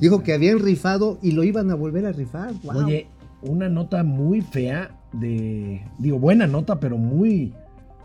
Dijo 0.00 0.22
que 0.22 0.32
habían 0.32 0.58
rifado 0.58 1.18
y 1.22 1.32
lo 1.32 1.44
iban 1.44 1.70
a 1.70 1.74
volver 1.74 2.06
a 2.06 2.12
rifar. 2.12 2.52
Wow. 2.62 2.84
Oye, 2.84 3.06
una 3.42 3.68
nota 3.68 4.02
muy 4.02 4.40
fea 4.40 4.98
de. 5.12 5.82
Digo, 5.98 6.18
buena 6.18 6.46
nota, 6.46 6.80
pero 6.80 6.96
muy, 6.96 7.54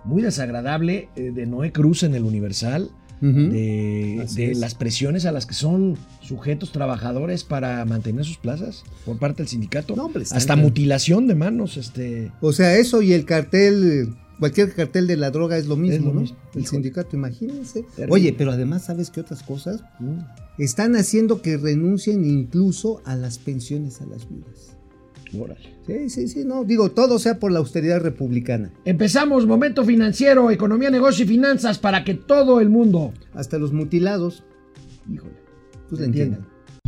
muy 0.03 0.21
desagradable 0.21 1.09
eh, 1.15 1.31
de 1.33 1.45
Noé 1.45 1.71
Cruz 1.71 2.03
en 2.03 2.15
el 2.15 2.23
Universal. 2.23 2.89
De, 3.21 4.27
de 4.35 4.53
las 4.53 4.75
presiones 4.75 5.25
a 5.25 5.31
las 5.31 5.47
que 5.47 5.55
son 5.55 5.97
sujetos 6.21 6.71
trabajadores 6.71 7.43
para 7.43 7.83
mantener 7.85 8.23
sus 8.23 8.37
plazas 8.37 8.83
por 9.03 9.17
parte 9.17 9.37
del 9.37 9.47
sindicato. 9.47 9.95
No, 9.95 10.11
Hasta 10.31 10.55
mutilación 10.55 11.25
de 11.25 11.33
manos, 11.33 11.77
este. 11.77 12.31
O 12.41 12.51
sea, 12.51 12.75
eso 12.75 13.01
y 13.01 13.13
el 13.13 13.25
cartel, 13.25 14.13
cualquier 14.39 14.73
cartel 14.73 15.07
de 15.07 15.17
la 15.17 15.31
droga 15.31 15.57
es 15.57 15.67
lo 15.67 15.75
mismo, 15.75 15.95
Es 15.97 16.01
lo 16.03 16.13
¿no? 16.13 16.21
mismo. 16.21 16.37
El 16.53 16.65
sindicato, 16.65 17.15
imagínense. 17.15 17.83
Terrible. 17.95 18.13
Oye, 18.13 18.35
pero 18.37 18.51
además, 18.51 18.85
¿sabes 18.85 19.09
qué 19.09 19.21
otras 19.21 19.43
cosas? 19.43 19.83
Están 20.57 20.95
haciendo 20.95 21.41
que 21.41 21.57
renuncien 21.57 22.25
incluso 22.25 23.01
a 23.05 23.15
las 23.15 23.37
pensiones 23.37 24.01
a 24.01 24.05
las 24.05 24.27
viudas. 24.29 24.71
Órale. 25.37 25.75
Sí, 25.85 26.09
sí, 26.09 26.27
sí, 26.29 26.45
no, 26.45 26.63
digo, 26.63 26.91
todo 26.91 27.19
sea 27.19 27.39
por 27.39 27.51
la 27.51 27.59
austeridad 27.59 27.99
republicana. 27.99 28.71
Empezamos 28.85 29.45
momento 29.45 29.83
financiero, 29.83 30.49
economía, 30.49 30.89
negocio 30.89 31.25
y 31.25 31.27
finanzas 31.27 31.77
para 31.77 32.03
que 32.05 32.13
todo 32.13 32.61
el 32.61 32.69
mundo. 32.69 33.11
Hasta 33.33 33.57
los 33.57 33.73
mutilados, 33.73 34.43
Híjole. 35.11 35.33
pues 35.89 35.99
le 35.99 36.07
entiendan. 36.07 36.47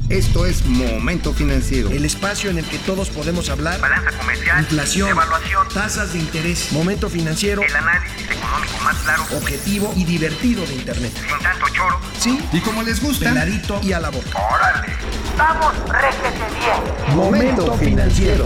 Esto 0.10 0.46
es 0.46 0.66
Momento 0.66 1.34
Financiero. 1.34 1.90
El 1.90 2.06
espacio 2.06 2.50
en 2.50 2.58
el 2.60 2.66
que 2.66 2.78
todos 2.80 3.10
podemos 3.10 3.50
hablar. 3.50 3.82
balanza 3.82 4.18
comercial, 4.18 4.60
Inflación, 4.62 5.10
evaluación, 5.10 5.68
tasas 5.74 6.14
de 6.14 6.20
interés, 6.20 6.72
momento 6.72 7.10
financiero, 7.10 7.62
el 7.62 7.76
análisis 7.76 8.22
económico 8.22 8.74
más 8.86 8.96
claro, 9.00 9.24
objetivo 9.36 9.94
y 9.98 10.06
divertido 10.06 10.66
de 10.66 10.76
Internet. 10.76 11.12
sin 11.14 11.44
tanto 11.44 11.66
choro. 11.74 12.00
Sí, 12.18 12.40
Y 12.54 12.62
como 12.62 12.84
les 12.84 13.02
gusta, 13.04 13.30
peladito 13.34 13.82
y 13.84 13.92
a 13.92 14.00
la 14.00 14.10
boca. 14.10 14.30
¡Órale! 14.30 14.94
¡Vamos, 15.38 15.74
réjete 15.90 16.56
bien! 16.58 17.18
Momento 17.18 17.74
financiero. 17.74 18.46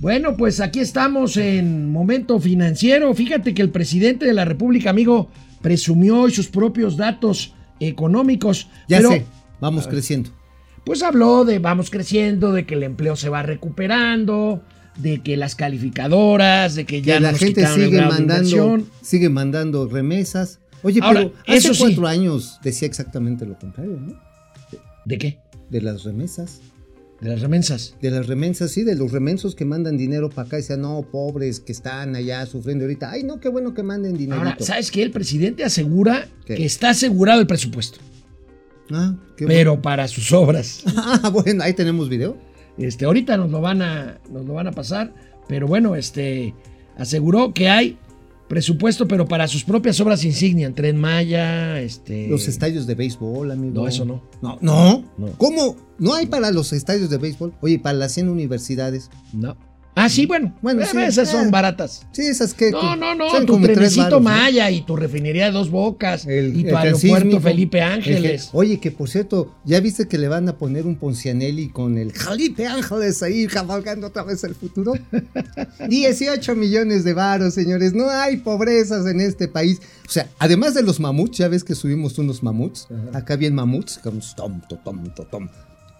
Bueno, 0.00 0.36
pues 0.36 0.58
aquí 0.60 0.80
estamos 0.80 1.36
en 1.36 1.92
momento 1.92 2.40
financiero. 2.40 3.14
Fíjate 3.14 3.54
que 3.54 3.62
el 3.62 3.70
presidente 3.70 4.26
de 4.26 4.34
la 4.34 4.44
República, 4.44 4.90
amigo, 4.90 5.30
presumió 5.62 6.22
hoy 6.22 6.32
sus 6.34 6.48
propios 6.48 6.96
datos 6.96 7.53
económicos. 7.80 8.68
Ya 8.88 8.98
pero, 8.98 9.10
sé, 9.10 9.24
vamos 9.60 9.86
creciendo. 9.86 10.30
Pues 10.84 11.02
habló 11.02 11.44
de 11.44 11.58
vamos 11.58 11.90
creciendo, 11.90 12.52
de 12.52 12.66
que 12.66 12.74
el 12.74 12.82
empleo 12.82 13.16
se 13.16 13.28
va 13.28 13.42
recuperando, 13.42 14.62
de 14.96 15.22
que 15.22 15.36
las 15.36 15.54
calificadoras, 15.54 16.74
de 16.74 16.84
que 16.84 17.02
ya 17.02 17.14
que 17.14 17.20
no 17.20 17.26
la 17.26 17.32
nos 17.32 17.40
gente 17.40 17.66
sigue 17.66 18.00
mandando, 18.02 18.78
sigue 19.02 19.28
mandando 19.28 19.88
remesas. 19.88 20.60
Oye, 20.82 21.00
Ahora, 21.02 21.20
pero 21.20 21.34
hace 21.46 21.68
eso 21.68 21.74
sí. 21.74 21.80
cuatro 21.80 22.06
años 22.06 22.58
decía 22.62 22.86
exactamente 22.86 23.46
lo 23.46 23.58
contrario, 23.58 23.98
¿no? 23.98 24.20
¿De 25.06 25.18
qué? 25.18 25.38
De 25.70 25.80
las 25.80 26.04
remesas. 26.04 26.60
De 27.24 27.30
las 27.30 27.40
remensas. 27.40 27.94
De 28.02 28.10
las 28.10 28.26
remensas, 28.26 28.70
sí, 28.70 28.82
de 28.82 28.96
los 28.96 29.10
remensos 29.10 29.54
que 29.54 29.64
mandan 29.64 29.96
dinero 29.96 30.28
para 30.28 30.46
acá 30.46 30.58
y 30.58 30.60
decían, 30.60 30.82
no, 30.82 31.00
pobres 31.10 31.58
que 31.58 31.72
están 31.72 32.14
allá 32.14 32.44
sufriendo 32.44 32.84
ahorita. 32.84 33.10
Ay, 33.10 33.22
no, 33.22 33.40
qué 33.40 33.48
bueno 33.48 33.72
que 33.72 33.82
manden 33.82 34.14
dinero. 34.14 34.40
Ahora, 34.40 34.58
¿sabes 34.60 34.90
qué? 34.90 35.02
El 35.02 35.10
presidente 35.10 35.64
asegura 35.64 36.28
¿Qué? 36.44 36.56
que 36.56 36.66
está 36.66 36.90
asegurado 36.90 37.40
el 37.40 37.46
presupuesto, 37.46 37.98
Ah, 38.92 39.14
qué 39.38 39.46
pero 39.46 39.80
para 39.80 40.06
sus 40.06 40.32
obras. 40.32 40.84
Ah, 40.96 41.30
bueno, 41.30 41.64
ahí 41.64 41.72
tenemos 41.72 42.10
video. 42.10 42.36
Este, 42.76 43.06
ahorita 43.06 43.38
nos 43.38 43.50
lo 43.50 43.62
van 43.62 43.80
a, 43.80 44.20
nos 44.30 44.44
lo 44.44 44.52
van 44.52 44.66
a 44.66 44.72
pasar, 44.72 45.14
pero 45.48 45.66
bueno, 45.66 45.96
este, 45.96 46.54
aseguró 46.98 47.54
que 47.54 47.70
hay 47.70 47.96
presupuesto, 48.48 49.08
pero 49.08 49.26
para 49.26 49.48
sus 49.48 49.64
propias 49.64 50.00
obras 50.00 50.24
insignia, 50.24 50.66
en 50.66 50.74
Tren 50.74 50.96
Maya, 50.96 51.80
este. 51.80 52.28
Los 52.28 52.48
estadios 52.48 52.86
de 52.86 52.94
béisbol, 52.94 53.50
amigo. 53.50 53.74
No, 53.82 53.88
eso 53.88 54.04
no. 54.04 54.22
No, 54.42 54.58
no. 54.60 55.04
No. 55.16 55.32
¿Cómo? 55.38 55.76
¿No 55.98 56.14
hay 56.14 56.26
para 56.26 56.50
los 56.50 56.72
estadios 56.72 57.10
de 57.10 57.18
béisbol? 57.18 57.54
Oye, 57.60 57.78
para 57.78 57.98
las 57.98 58.12
100 58.12 58.28
universidades. 58.28 59.10
No. 59.32 59.56
Ah, 59.96 60.08
sí, 60.08 60.26
bueno. 60.26 60.52
Bueno, 60.60 60.82
Eh, 60.82 60.86
sí, 60.90 60.98
esas 61.00 61.30
son 61.30 61.46
eh. 61.46 61.50
baratas. 61.52 62.04
Sí, 62.10 62.22
esas 62.22 62.52
que... 62.52 62.72
No, 62.72 62.96
no, 62.96 63.14
no, 63.14 63.28
tu 63.46 63.60
trenecito. 63.60 64.18
Maya 64.20 64.68
y 64.70 64.82
tu 64.82 64.96
refinería 64.96 65.46
de 65.46 65.52
dos 65.52 65.70
bocas 65.70 66.26
El- 66.26 66.56
y 66.58 66.62
tu 66.64 66.70
el 66.70 66.76
aeropuerto. 66.76 67.40
Felipe 67.40 67.78
que- 67.78 67.82
Ángeles. 67.84 68.50
oye, 68.52 68.80
que 68.80 68.90
por 68.90 69.08
cierto, 69.08 69.54
¿ya 69.64 69.78
viste 69.78 70.08
que 70.08 70.18
le 70.18 70.26
van 70.26 70.48
a 70.48 70.58
poner 70.58 70.84
un 70.86 70.96
Poncianelli 70.96 71.68
con 71.68 71.96
el 71.96 72.10
Felipe 72.12 72.66
Ángeles 72.66 73.22
ahí 73.22 73.46
cabalgando 73.46 74.08
otra 74.08 74.24
vez 74.24 74.42
el 74.42 74.56
futuro? 74.56 74.94
18 75.88 76.54
millones 76.56 77.04
de 77.04 77.12
varos, 77.14 77.54
señores. 77.54 77.94
No 77.94 78.08
hay 78.10 78.38
pobrezas 78.38 79.06
en 79.06 79.20
este 79.20 79.48
país. 79.48 79.80
O 80.06 80.10
sea, 80.10 80.28
además 80.38 80.74
de 80.74 80.82
los 80.82 81.00
mamuts, 81.00 81.38
ya 81.38 81.48
ves 81.48 81.64
que 81.64 81.74
subimos 81.74 82.18
unos 82.18 82.42
mamuts. 82.42 82.88
Acá 83.12 83.36
bien 83.36 83.54
mamuts. 83.54 84.00
tom, 84.36 84.60
to, 84.68 84.76
tom, 84.78 85.04
to, 85.14 85.24
tom. 85.24 85.48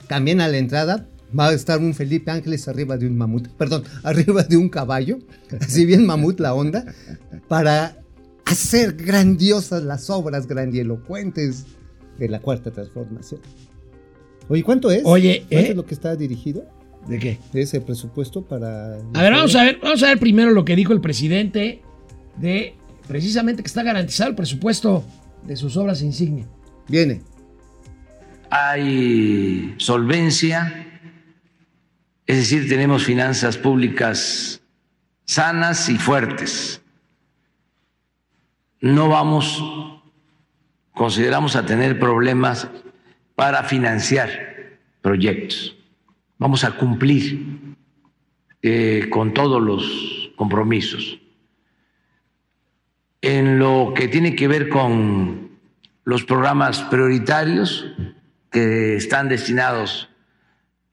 También 0.09 0.41
a 0.41 0.49
la 0.49 0.59
entrada 0.59 1.07
va 1.39 1.49
a 1.49 1.53
estar 1.53 1.81
un 1.81 1.95
Felipe 1.95 2.31
Ángeles 2.31 2.69
arriba 2.69 2.97
de 2.97 3.07
un 3.07 3.17
mamut. 3.17 3.49
Perdón, 3.49 3.85
arriba 4.03 4.43
de 4.43 4.57
un 4.57 4.69
caballo. 4.69 5.19
Así 5.61 5.85
bien 5.85 6.07
mamut 6.07 6.41
la 6.41 6.55
onda. 6.55 6.85
Para 7.49 7.99
hacer 8.45 8.95
grandiosas 8.95 9.83
las 9.83 10.11
obras 10.11 10.47
grandielocuentes 10.47 11.67
de 12.19 12.29
la 12.29 12.41
cuarta 12.41 12.71
transformación. 12.71 13.41
Oye, 14.49 14.63
¿cuánto 14.63 14.91
es? 14.91 15.03
Oye, 15.05 15.41
¿cuánto 15.49 15.57
¿eh? 15.57 15.71
es 15.71 15.77
lo 15.77 15.87
que 15.87 15.95
está 15.95 16.15
dirigido? 16.17 16.67
¿De 17.09 17.19
qué? 17.19 17.39
de 17.53 17.63
ese 17.63 17.83
presupuesto 17.83 18.43
para... 18.43 18.95
A 19.13 19.23
ver, 19.23 19.33
vamos 19.33 19.55
a 19.57 19.65
ver, 19.65 19.79
vamos 19.83 20.03
a 20.03 20.07
ver 20.07 20.19
primero 20.19 20.53
lo 20.53 20.65
que 20.65 20.75
dijo 20.75 20.95
el 20.95 21.03
presidente 21.03 21.83
de 22.39 22.75
precisamente 23.07 23.63
que 23.63 23.67
está 23.67 23.83
garantizado 23.83 24.31
el 24.31 24.37
presupuesto 24.37 25.05
de 25.47 25.57
sus 25.57 25.77
obras 25.77 26.01
insignia. 26.03 26.47
Viene. 26.89 27.23
hay 28.51 29.75
solvencia, 29.79 30.94
es 32.27 32.39
decir, 32.39 32.69
tenemos 32.69 33.05
finanzas 33.05 33.59
públicas 33.59 34.63
sanas 35.25 35.89
y 35.89 35.99
fuertes. 35.99 36.83
No 38.81 39.09
vamos, 39.09 39.63
consideramos 40.93 41.57
a 41.57 41.67
tener 41.67 41.99
problemas 41.99 42.69
para 43.35 43.65
financiar 43.65 44.79
proyectos. 45.03 45.77
Vamos 46.39 46.65
a 46.65 46.73
cumplir 46.73 47.77
eh, 48.63 49.09
con 49.11 49.35
todos 49.35 49.63
los 49.63 50.33
compromisos. 50.37 51.19
En 53.21 53.59
lo 53.59 53.93
que 53.95 54.09
tiene 54.09 54.35
que 54.35 54.49
ver 54.49 54.69
con 54.69 55.51
los 56.05 56.25
programas 56.25 56.81
prioritarios 56.83 57.87
que 58.51 58.97
están 58.97 59.29
destinados 59.29 60.09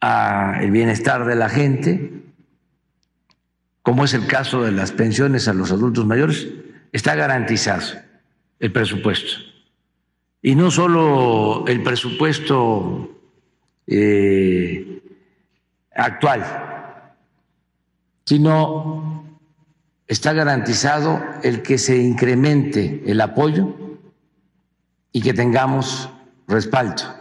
al 0.01 0.71
bienestar 0.71 1.25
de 1.25 1.35
la 1.35 1.47
gente, 1.47 2.23
como 3.83 4.03
es 4.03 4.13
el 4.13 4.27
caso 4.27 4.63
de 4.63 4.71
las 4.71 4.91
pensiones 4.91 5.47
a 5.47 5.53
los 5.53 5.71
adultos 5.71 6.05
mayores, 6.05 6.47
está 6.91 7.15
garantizado 7.15 7.99
el 8.59 8.71
presupuesto. 8.71 9.37
Y 10.41 10.55
no 10.55 10.71
solo 10.71 11.65
el 11.67 11.83
presupuesto 11.83 13.15
eh, 13.85 15.01
actual, 15.95 16.43
sino 18.25 19.39
está 20.07 20.33
garantizado 20.33 21.23
el 21.43 21.61
que 21.61 21.77
se 21.77 21.97
incremente 21.97 23.03
el 23.05 23.21
apoyo 23.21 23.75
y 25.11 25.21
que 25.21 25.33
tengamos 25.33 26.09
respaldo 26.47 27.20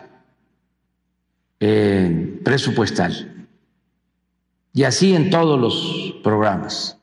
eh, 1.60 2.40
presupuestal. 2.42 3.46
Y 4.72 4.84
así 4.84 5.14
en 5.14 5.30
todos 5.30 5.60
los 5.60 6.14
programas. 6.22 6.98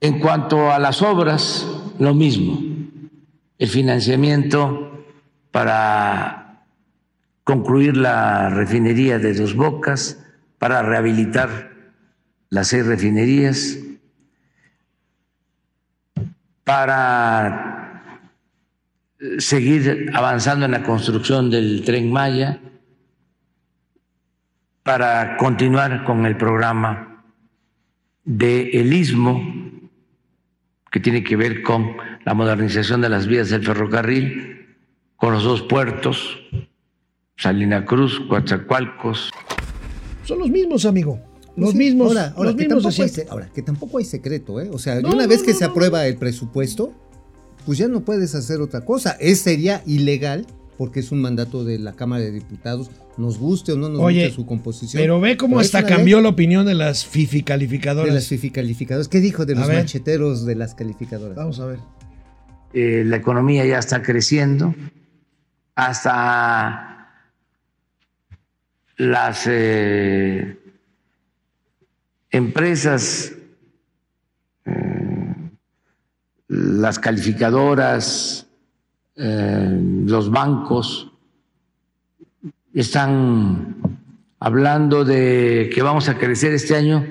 En 0.00 0.18
cuanto 0.18 0.70
a 0.70 0.78
las 0.78 1.02
obras, 1.02 1.66
lo 1.98 2.14
mismo. 2.14 2.58
El 3.58 3.68
financiamiento 3.68 5.04
para 5.50 6.64
concluir 7.44 7.96
la 7.96 8.48
refinería 8.48 9.18
de 9.18 9.34
Dos 9.34 9.54
Bocas, 9.54 10.24
para 10.58 10.82
rehabilitar 10.82 11.70
las 12.48 12.68
seis 12.68 12.86
refinerías, 12.86 13.78
para 16.64 17.69
seguir 19.38 20.10
avanzando 20.14 20.64
en 20.64 20.72
la 20.72 20.82
construcción 20.82 21.50
del 21.50 21.82
tren 21.84 22.10
Maya, 22.10 22.60
para 24.82 25.36
continuar 25.36 26.04
con 26.04 26.24
el 26.26 26.36
programa 26.36 27.24
de 28.24 28.70
El 28.70 28.92
Istmo, 28.92 29.40
que 30.90 31.00
tiene 31.00 31.22
que 31.22 31.36
ver 31.36 31.62
con 31.62 31.96
la 32.24 32.34
modernización 32.34 33.00
de 33.00 33.08
las 33.08 33.26
vías 33.26 33.50
del 33.50 33.64
ferrocarril, 33.64 34.76
con 35.16 35.32
los 35.34 35.44
dos 35.44 35.62
puertos, 35.62 36.38
Salina 37.36 37.84
Cruz, 37.84 38.20
Coatzacoalcos. 38.28 39.30
Son 40.24 40.38
los 40.38 40.50
mismos, 40.50 40.84
amigo. 40.84 41.20
Los 41.56 41.72
Sí, 41.72 41.78
mismos. 41.78 42.08
Ahora, 42.08 42.32
ahora, 42.36 42.50
los 42.50 42.56
que 42.56 42.64
mismos 42.64 42.82
tampoco 42.84 43.02
hay, 43.02 43.08
siempre. 43.08 43.24
se- 43.24 43.30
ahora, 43.30 43.50
que 43.54 43.62
tampoco 43.62 43.98
hay 43.98 44.04
secreto, 44.04 44.60
¿eh? 44.60 44.70
O 44.72 44.78
sea, 44.78 45.00
No, 45.00 45.08
una 45.10 45.22
no, 45.24 45.28
vez 45.28 45.42
que 45.42 45.52
no, 45.52 45.58
se 45.58 45.64
no. 45.64 45.70
aprueba 45.70 46.06
el 46.06 46.16
presupuesto, 46.16 46.94
pues 47.64 47.78
ya 47.78 47.88
no 47.88 48.00
puedes 48.00 48.34
hacer 48.34 48.60
otra 48.60 48.84
cosa. 48.84 49.16
Es 49.20 49.40
sería 49.40 49.82
ilegal 49.86 50.46
porque 50.80 51.00
es 51.00 51.12
un 51.12 51.20
mandato 51.20 51.62
de 51.62 51.78
la 51.78 51.92
Cámara 51.92 52.24
de 52.24 52.32
Diputados, 52.32 52.90
nos 53.18 53.38
guste 53.38 53.72
o 53.72 53.76
no 53.76 53.90
nos 53.90 54.00
Oye, 54.00 54.24
guste 54.24 54.36
su 54.36 54.46
composición. 54.46 55.02
Pero 55.02 55.20
ve 55.20 55.36
cómo 55.36 55.56
Pero 55.56 55.60
hasta 55.60 55.84
cambió 55.84 56.16
ley 56.16 56.22
la 56.22 56.30
opinión 56.30 56.64
de 56.64 56.74
las 56.74 57.04
FIFI 57.04 57.42
calificadoras. 57.42 58.08
de 58.08 58.14
las 58.14 58.26
FIFI 58.28 58.50
calificadoras. 58.50 59.08
¿Qué 59.08 59.20
dijo 59.20 59.44
de 59.44 59.56
los 59.56 59.68
macheteros 59.68 60.46
de 60.46 60.54
las 60.54 60.74
calificadoras? 60.74 61.36
Vamos 61.36 61.60
a 61.60 61.66
ver. 61.66 61.80
Eh, 62.72 63.02
la 63.04 63.16
economía 63.16 63.66
ya 63.66 63.78
está 63.78 64.00
creciendo, 64.00 64.74
hasta 65.74 66.90
las 68.96 69.46
eh, 69.46 70.56
empresas, 72.30 73.32
eh, 74.64 75.50
las 76.50 76.98
calificadoras, 76.98 78.46
eh, 79.14 79.80
los 80.04 80.30
bancos 80.30 81.12
están 82.74 83.76
hablando 84.40 85.04
de 85.04 85.70
que 85.72 85.80
vamos 85.82 86.08
a 86.08 86.18
crecer 86.18 86.52
este 86.52 86.74
año 86.74 87.06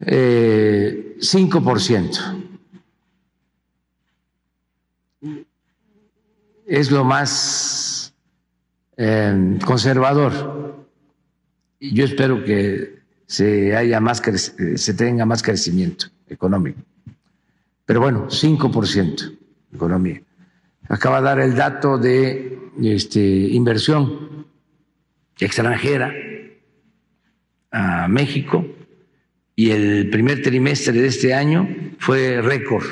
eh, 0.00 1.16
5%. 1.18 2.42
es 6.66 6.90
lo 6.90 7.04
más 7.04 8.14
eh, 8.96 9.58
conservador. 9.64 10.86
Yo 11.80 12.04
espero 12.04 12.44
que 12.44 13.00
se 13.26 13.76
haya 13.76 14.00
más 14.00 14.22
eh, 14.26 14.78
se 14.78 14.94
tenga 14.94 15.26
más 15.26 15.42
crecimiento 15.42 16.06
económico. 16.28 16.80
Pero 17.84 18.00
bueno, 18.00 18.28
5% 18.28 19.38
economía. 19.74 20.22
Acaba 20.88 21.20
de 21.20 21.24
dar 21.24 21.40
el 21.40 21.54
dato 21.54 21.98
de 21.98 22.58
este, 22.82 23.20
inversión 23.20 24.46
extranjera 25.38 26.14
a 27.70 28.06
México 28.08 28.64
y 29.56 29.70
el 29.70 30.10
primer 30.10 30.42
trimestre 30.42 30.92
de 30.92 31.08
este 31.08 31.34
año 31.34 31.68
fue 31.98 32.40
récord 32.40 32.84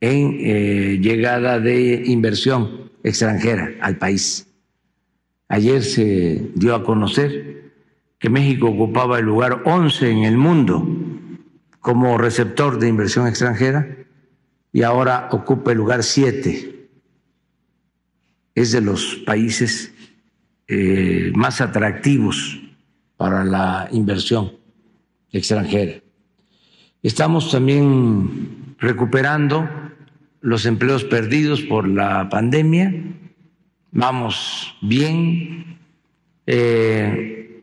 en 0.00 0.38
eh, 0.40 0.98
llegada 1.00 1.58
de 1.60 2.02
inversión 2.06 2.90
extranjera 3.02 3.72
al 3.80 3.98
país. 3.98 4.46
Ayer 5.48 5.82
se 5.82 6.50
dio 6.54 6.74
a 6.74 6.84
conocer 6.84 7.72
que 8.18 8.30
México 8.30 8.68
ocupaba 8.68 9.18
el 9.18 9.26
lugar 9.26 9.62
11 9.64 10.10
en 10.10 10.18
el 10.24 10.36
mundo 10.36 10.86
como 11.86 12.18
receptor 12.18 12.80
de 12.80 12.88
inversión 12.88 13.28
extranjera 13.28 13.86
y 14.72 14.82
ahora 14.82 15.28
ocupa 15.30 15.70
el 15.70 15.78
lugar 15.78 16.02
7. 16.02 16.88
Es 18.56 18.72
de 18.72 18.80
los 18.80 19.22
países 19.24 19.94
eh, 20.66 21.30
más 21.36 21.60
atractivos 21.60 22.60
para 23.16 23.44
la 23.44 23.88
inversión 23.92 24.50
extranjera. 25.30 26.00
Estamos 27.04 27.52
también 27.52 28.74
recuperando 28.80 29.70
los 30.40 30.66
empleos 30.66 31.04
perdidos 31.04 31.60
por 31.60 31.86
la 31.86 32.28
pandemia. 32.28 32.92
Vamos 33.92 34.74
bien. 34.82 35.78
Eh, 36.48 37.62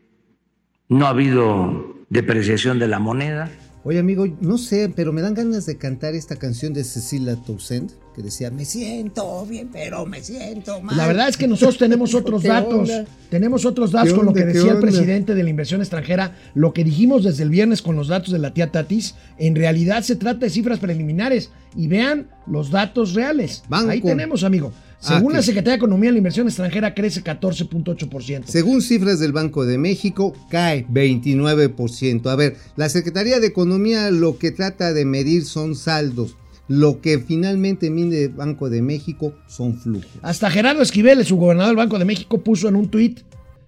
no 0.88 1.04
ha 1.04 1.10
habido 1.10 1.98
depreciación 2.08 2.78
de 2.78 2.88
la 2.88 2.98
moneda. 2.98 3.50
Oye, 3.86 3.98
amigo, 3.98 4.26
no 4.40 4.56
sé, 4.56 4.90
pero 4.94 5.12
me 5.12 5.20
dan 5.20 5.34
ganas 5.34 5.66
de 5.66 5.76
cantar 5.76 6.14
esta 6.14 6.36
canción 6.36 6.72
de 6.72 6.84
Cecilia 6.84 7.36
Toussaint 7.36 7.92
que 8.14 8.22
decía: 8.22 8.50
Me 8.50 8.64
siento 8.64 9.44
bien, 9.44 9.68
pero 9.70 10.06
me 10.06 10.22
siento 10.22 10.80
mal. 10.80 10.96
La 10.96 11.06
verdad 11.06 11.28
es 11.28 11.36
que 11.36 11.46
nosotros 11.46 11.76
tenemos 11.76 12.14
otros 12.14 12.40
¿Qué 12.40 12.48
datos. 12.48 12.72
onda? 12.72 13.04
Tenemos 13.28 13.66
otros 13.66 13.92
datos 13.92 14.12
¿Qué 14.12 14.16
con 14.16 14.24
lo 14.24 14.32
que 14.32 14.40
¿Qué 14.40 14.46
decía 14.46 14.72
el 14.72 14.78
presidente 14.78 15.34
de 15.34 15.42
la 15.42 15.50
inversión 15.50 15.82
extranjera. 15.82 16.34
Lo 16.54 16.72
que 16.72 16.82
dijimos 16.82 17.24
desde 17.24 17.42
el 17.42 17.50
viernes 17.50 17.82
con 17.82 17.94
los 17.94 18.08
datos 18.08 18.32
de 18.32 18.38
la 18.38 18.54
tía 18.54 18.72
Tatis, 18.72 19.16
en 19.36 19.54
realidad 19.54 20.02
se 20.02 20.16
trata 20.16 20.46
de 20.46 20.50
cifras 20.50 20.78
preliminares. 20.78 21.50
Y 21.76 21.88
vean 21.88 22.28
los 22.46 22.70
datos 22.70 23.12
reales. 23.12 23.64
Banco. 23.68 23.90
Ahí 23.90 24.00
tenemos, 24.00 24.44
amigo. 24.44 24.72
Ah, 25.02 25.16
Según 25.16 25.32
¿qué? 25.32 25.36
la 25.36 25.42
Secretaría 25.42 25.72
de 25.72 25.76
Economía, 25.78 26.10
la 26.12 26.18
inversión 26.18 26.46
extranjera 26.46 26.94
crece 26.94 27.22
14.8%. 27.22 28.44
Según 28.46 28.82
cifras 28.82 29.18
del 29.20 29.32
Banco 29.32 29.64
de 29.66 29.78
México, 29.78 30.34
cae 30.50 30.86
29%. 30.88 32.26
A 32.26 32.36
ver, 32.36 32.56
la 32.76 32.88
Secretaría 32.88 33.40
de 33.40 33.46
Economía 33.46 34.10
lo 34.10 34.38
que 34.38 34.50
trata 34.50 34.92
de 34.92 35.04
medir 35.04 35.44
son 35.44 35.74
saldos. 35.74 36.36
Lo 36.66 37.02
que 37.02 37.18
finalmente 37.18 37.90
mide 37.90 38.24
el 38.24 38.30
Banco 38.30 38.70
de 38.70 38.80
México 38.80 39.34
son 39.46 39.78
flujos. 39.78 40.08
Hasta 40.22 40.50
Gerardo 40.50 40.80
Esquivel, 40.80 41.18
el 41.18 41.26
subgobernador 41.26 41.70
del 41.70 41.76
Banco 41.76 41.98
de 41.98 42.06
México, 42.06 42.42
puso 42.42 42.68
en 42.68 42.76
un 42.76 42.88
tuit 42.88 43.20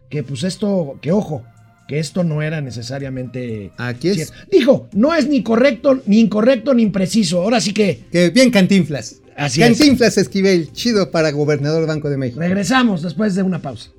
que 0.09 0.23
pues 0.23 0.45
esto, 0.45 0.99
que 1.03 1.13
ojo, 1.13 1.45
que 1.89 1.99
esto 1.99 2.25
no 2.25 2.43
era 2.43 2.61
necesariamente... 2.61 3.71
Aquí 3.77 4.09
es. 4.09 4.15
cierto. 4.17 4.35
Dijo, 4.51 4.89
no 4.93 5.15
es 5.15 5.29
ni 5.29 5.43
correcto, 5.43 6.01
ni 6.07 6.21
incorrecto, 6.21 6.75
ni 6.75 6.83
impreciso. 6.83 7.43
Ahora 7.43 7.61
sí 7.61 7.73
que 7.73 8.05
Que 8.11 8.31
bien 8.31 8.51
Cantinflas. 8.51 9.17
Así 9.37 9.63
es. 9.63 9.69
Cantinflas 9.79 10.17
Esquivel, 10.19 10.73
chido 10.73 11.11
para 11.11 11.31
gobernador 11.31 11.81
del 11.81 11.89
Banco 11.89 12.09
de 12.09 12.17
México. 12.17 12.41
regresamos 12.41 13.03
después 13.03 13.35
de 13.35 13.43
una 13.43 13.61
pausa. 13.61 13.91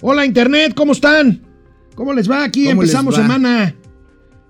Hola 0.00 0.24
Internet, 0.24 0.74
¿cómo 0.74 0.92
están? 0.92 1.42
¿Cómo 1.94 2.12
les 2.12 2.30
va 2.30 2.44
aquí? 2.44 2.66
¿Cómo 2.66 2.82
les 2.82 2.90
Empezamos 2.90 3.14
va? 3.14 3.22
semana. 3.22 3.74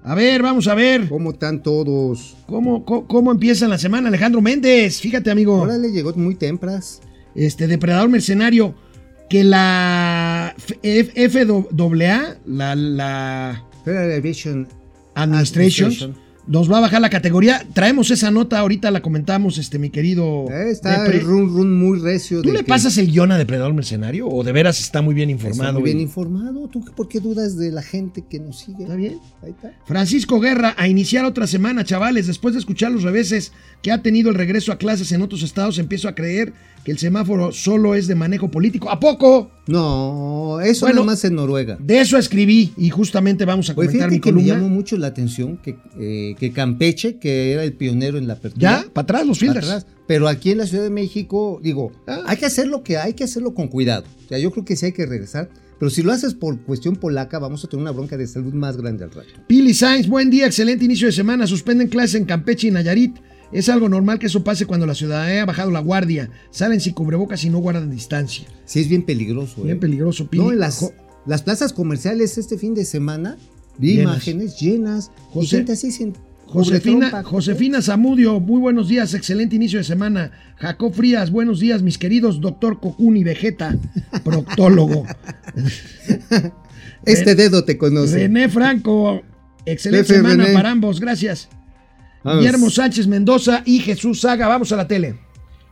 A 0.02 0.14
ver, 0.14 0.42
vamos 0.42 0.68
a 0.68 0.74
ver. 0.74 1.08
¿Cómo 1.08 1.30
están 1.30 1.62
todos? 1.62 2.36
¿Cómo, 2.46 2.84
cómo, 2.84 3.06
cómo 3.06 3.32
empieza 3.32 3.66
la 3.68 3.78
semana? 3.78 4.08
Alejandro 4.08 4.40
Méndez, 4.40 5.00
fíjate 5.00 5.30
amigo. 5.30 5.60
Órale, 5.62 5.90
llegó 5.90 6.12
muy 6.14 6.34
temprano. 6.34 6.82
este 7.34 7.66
depredador 7.66 8.08
mercenario 8.08 8.74
que 9.30 9.44
la 9.44 10.54
FAA, 10.56 12.36
la, 12.46 12.74
la 12.74 13.64
Federal 13.84 14.12
Aviation 14.12 14.68
Administration, 15.14 15.86
Administration. 15.86 16.23
Nos 16.46 16.70
va 16.70 16.78
a 16.78 16.80
bajar 16.82 17.00
la 17.00 17.10
categoría. 17.10 17.66
Traemos 17.72 18.10
esa 18.10 18.30
nota, 18.30 18.58
ahorita 18.58 18.90
la 18.90 19.00
comentamos, 19.02 19.58
este 19.58 19.78
mi 19.78 19.90
querido. 19.90 20.46
eh, 20.50 20.70
está 20.70 21.06
el 21.06 21.20
run 21.22 21.48
run 21.54 21.78
muy 21.78 21.98
recio. 21.98 22.42
¿Tú 22.42 22.48
de 22.48 22.54
le 22.54 22.58
que 22.60 22.64
pasas 22.68 22.98
el 22.98 23.10
guion 23.10 23.32
a 23.32 23.38
depredador 23.38 23.72
mercenario 23.74 24.28
o 24.28 24.44
de 24.44 24.52
veras 24.52 24.80
está 24.80 25.00
muy 25.02 25.14
bien 25.14 25.30
está 25.30 25.46
informado? 25.48 25.74
muy 25.80 25.84
bien 25.84 25.98
y- 26.00 26.02
informado. 26.02 26.68
¿Tú 26.68 26.84
por 26.96 27.08
qué 27.08 27.20
dudas 27.20 27.56
de 27.56 27.70
la 27.72 27.82
gente 27.82 28.24
que 28.28 28.40
nos 28.40 28.58
sigue? 28.58 28.82
¿Está 28.84 28.94
bien? 28.96 29.18
Ahí 29.42 29.50
está. 29.50 29.72
Francisco 29.86 30.40
Guerra, 30.40 30.74
a 30.76 30.88
iniciar 30.88 31.24
otra 31.24 31.46
semana, 31.46 31.84
chavales. 31.84 32.26
Después 32.26 32.54
de 32.54 32.60
escuchar 32.60 32.92
los 32.92 33.02
reveses 33.02 33.52
que 33.82 33.92
ha 33.92 34.02
tenido 34.02 34.28
el 34.30 34.36
regreso 34.36 34.72
a 34.72 34.78
clases 34.78 35.12
en 35.12 35.22
otros 35.22 35.42
estados, 35.42 35.78
empiezo 35.78 36.08
a 36.08 36.14
creer 36.14 36.52
que 36.84 36.92
el 36.92 36.98
semáforo 36.98 37.52
solo 37.52 37.94
es 37.94 38.06
de 38.06 38.14
manejo 38.14 38.50
político. 38.50 38.90
¿A 38.90 39.00
poco? 39.00 39.50
No, 39.66 40.60
eso 40.60 40.86
Bueno, 40.86 41.00
nada 41.00 41.06
más 41.12 41.24
en 41.24 41.34
Noruega. 41.36 41.76
De 41.80 42.00
eso 42.00 42.18
escribí 42.18 42.72
y 42.76 42.90
justamente 42.90 43.44
vamos 43.44 43.68
a 43.70 43.72
Oye, 43.72 43.86
comentar 43.88 44.10
fíjate 44.10 44.14
mi 44.14 44.20
que 44.20 44.32
me 44.32 44.40
columna. 44.42 44.54
llamó 44.54 44.68
mucho 44.68 44.96
la 44.96 45.06
atención 45.06 45.56
que, 45.58 45.76
eh, 45.98 46.34
que 46.38 46.52
Campeche, 46.52 47.18
que 47.18 47.52
era 47.52 47.64
el 47.64 47.72
pionero 47.72 48.18
en 48.18 48.26
la 48.26 48.34
apertura. 48.34 48.82
Ya, 48.82 48.92
para 48.92 49.04
atrás 49.04 49.26
los 49.26 49.38
fielders. 49.38 49.66
atrás. 49.66 49.86
Pero 50.06 50.28
aquí 50.28 50.50
en 50.50 50.58
la 50.58 50.66
Ciudad 50.66 50.84
de 50.84 50.90
México, 50.90 51.60
digo, 51.62 51.92
Ah. 52.06 52.22
hay 52.26 52.36
que 52.36 52.46
hacer 52.46 52.66
lo 52.66 52.82
que 52.82 52.98
hay 52.98 53.14
que 53.14 53.24
hacerlo 53.24 53.54
con 53.54 53.68
cuidado. 53.68 54.04
O 54.24 54.28
sea, 54.28 54.38
yo 54.38 54.50
creo 54.50 54.64
que 54.64 54.76
sí 54.76 54.86
hay 54.86 54.92
que 54.92 55.06
regresar. 55.06 55.48
Pero 55.78 55.90
si 55.90 56.02
lo 56.02 56.12
haces 56.12 56.34
por 56.34 56.60
cuestión 56.60 56.94
polaca, 56.96 57.38
vamos 57.38 57.64
a 57.64 57.68
tener 57.68 57.82
una 57.82 57.90
bronca 57.90 58.16
de 58.16 58.26
salud 58.26 58.52
más 58.54 58.76
grande 58.76 59.04
al 59.04 59.10
rato. 59.10 59.28
Pili 59.48 59.74
Sainz, 59.74 60.06
buen 60.08 60.30
día, 60.30 60.46
excelente 60.46 60.84
inicio 60.84 61.06
de 61.08 61.12
semana. 61.12 61.46
Suspenden 61.46 61.88
clases 61.88 62.14
en 62.14 62.26
Campeche 62.26 62.68
y 62.68 62.70
Nayarit. 62.70 63.16
Es 63.54 63.68
algo 63.70 63.88
normal 63.88 64.18
que 64.18 64.26
eso 64.26 64.42
pase 64.44 64.66
cuando 64.66 64.84
la 64.84 64.94
ciudadanía 64.94 65.42
ha 65.42 65.46
bajado 65.46 65.70
la 65.70 65.80
guardia. 65.80 66.28
Salen 66.50 66.80
sin 66.80 66.92
cubrebocas 66.92 67.42
y 67.44 67.50
no 67.50 67.58
guardan 67.60 67.90
distancia. 67.90 68.46
Sí, 68.66 68.80
es 68.80 68.88
bien 68.88 69.04
peligroso. 69.04 69.62
Bien 69.62 69.76
¿eh? 69.76 69.80
peligroso, 69.80 70.26
Pili. 70.28 70.42
No, 70.42 70.52
en 70.52 70.58
las, 70.58 70.92
las 71.24 71.42
plazas 71.42 71.72
comerciales 71.72 72.36
este 72.36 72.58
fin 72.58 72.74
de 72.74 72.84
semana 72.84 73.36
vi 73.78 73.94
Llenas. 73.96 74.04
imágenes 74.14 74.60
llenas 74.60 75.10
y 75.30 75.34
José- 75.34 75.56
gente 75.58 75.72
así 75.72 75.90
sin 75.92 76.14
Josefina. 76.46 77.22
Josefina 77.24 77.80
Zamudio, 77.80 78.38
muy 78.38 78.60
buenos 78.60 78.88
días, 78.88 79.14
excelente 79.14 79.56
inicio 79.56 79.78
de 79.78 79.84
semana. 79.84 80.30
Jacob 80.56 80.92
Frías, 80.92 81.30
buenos 81.30 81.58
días, 81.58 81.82
mis 81.82 81.96
queridos 81.96 82.40
doctor 82.40 82.80
Cocuni 82.80 83.24
Vegeta, 83.24 83.76
proctólogo. 84.24 85.04
Este 87.04 87.34
dedo 87.34 87.64
te 87.64 87.76
conoce. 87.78 88.16
René 88.18 88.48
Franco, 88.48 89.22
excelente 89.66 90.14
semana 90.14 90.44
René. 90.44 90.54
para 90.54 90.70
ambos, 90.70 91.00
gracias. 91.00 91.48
Vamos. 92.24 92.42
Guillermo 92.42 92.70
Sánchez 92.70 93.06
Mendoza 93.06 93.62
y 93.64 93.78
Jesús 93.80 94.22
Saga, 94.22 94.48
vamos 94.48 94.72
a 94.72 94.76
la 94.76 94.88
tele. 94.88 95.16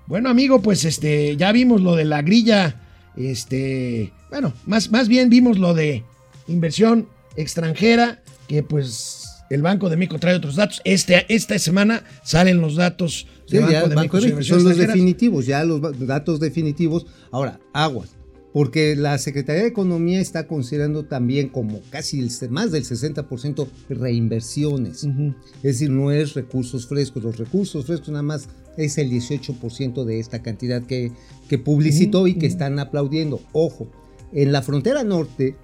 Bueno, 0.06 0.28
amigo, 0.28 0.60
pues 0.60 0.84
este, 0.84 1.36
ya 1.36 1.50
vimos 1.50 1.80
lo 1.80 1.96
de 1.96 2.04
la 2.04 2.22
grilla, 2.22 2.80
este, 3.16 4.12
bueno, 4.30 4.52
más, 4.66 4.90
más 4.90 5.08
bien 5.08 5.30
vimos 5.30 5.58
lo 5.58 5.74
de 5.74 6.04
inversión 6.48 7.08
extranjera, 7.36 8.22
que 8.46 8.62
pues 8.62 9.28
el 9.48 9.62
Banco 9.62 9.88
de 9.88 9.96
México 9.96 10.18
trae 10.18 10.34
otros 10.34 10.56
datos. 10.56 10.80
Este, 10.84 11.24
esta 11.34 11.58
semana 11.58 12.04
salen 12.22 12.60
los 12.60 12.76
datos 12.76 13.26
del 13.48 13.68
ya, 13.68 13.80
Banco 13.80 13.88
de 13.88 13.94
Banco 13.94 14.16
México 14.18 14.42
son 14.42 14.64
los 14.64 14.76
definitivos, 14.76 15.46
ya 15.46 15.64
los 15.64 15.80
datos 16.06 16.40
definitivos. 16.40 17.06
Ahora, 17.30 17.60
aguas. 17.72 18.10
Porque 18.52 18.96
la 18.96 19.16
Secretaría 19.18 19.62
de 19.62 19.68
Economía 19.68 20.20
está 20.20 20.46
considerando 20.46 21.04
también 21.04 21.48
como 21.48 21.80
casi 21.90 22.20
el, 22.20 22.30
más 22.50 22.70
del 22.70 22.84
60% 22.84 23.66
reinversiones. 23.88 25.04
Es 25.04 25.62
decir, 25.62 25.90
no 25.90 26.10
es 26.10 26.34
recursos 26.34 26.86
frescos. 26.86 27.22
Los 27.22 27.38
recursos 27.38 27.86
frescos 27.86 28.10
nada 28.10 28.22
más 28.22 28.48
es 28.76 28.98
el 28.98 29.10
18% 29.10 30.04
de 30.04 30.20
esta 30.20 30.42
cantidad 30.42 30.82
que, 30.82 31.12
que 31.48 31.58
publicitó 31.58 32.26
y 32.26 32.34
que 32.34 32.46
están 32.46 32.78
aplaudiendo. 32.78 33.40
Ojo, 33.52 33.88
en 34.32 34.52
la 34.52 34.60
frontera 34.60 35.02
norte 35.02 35.56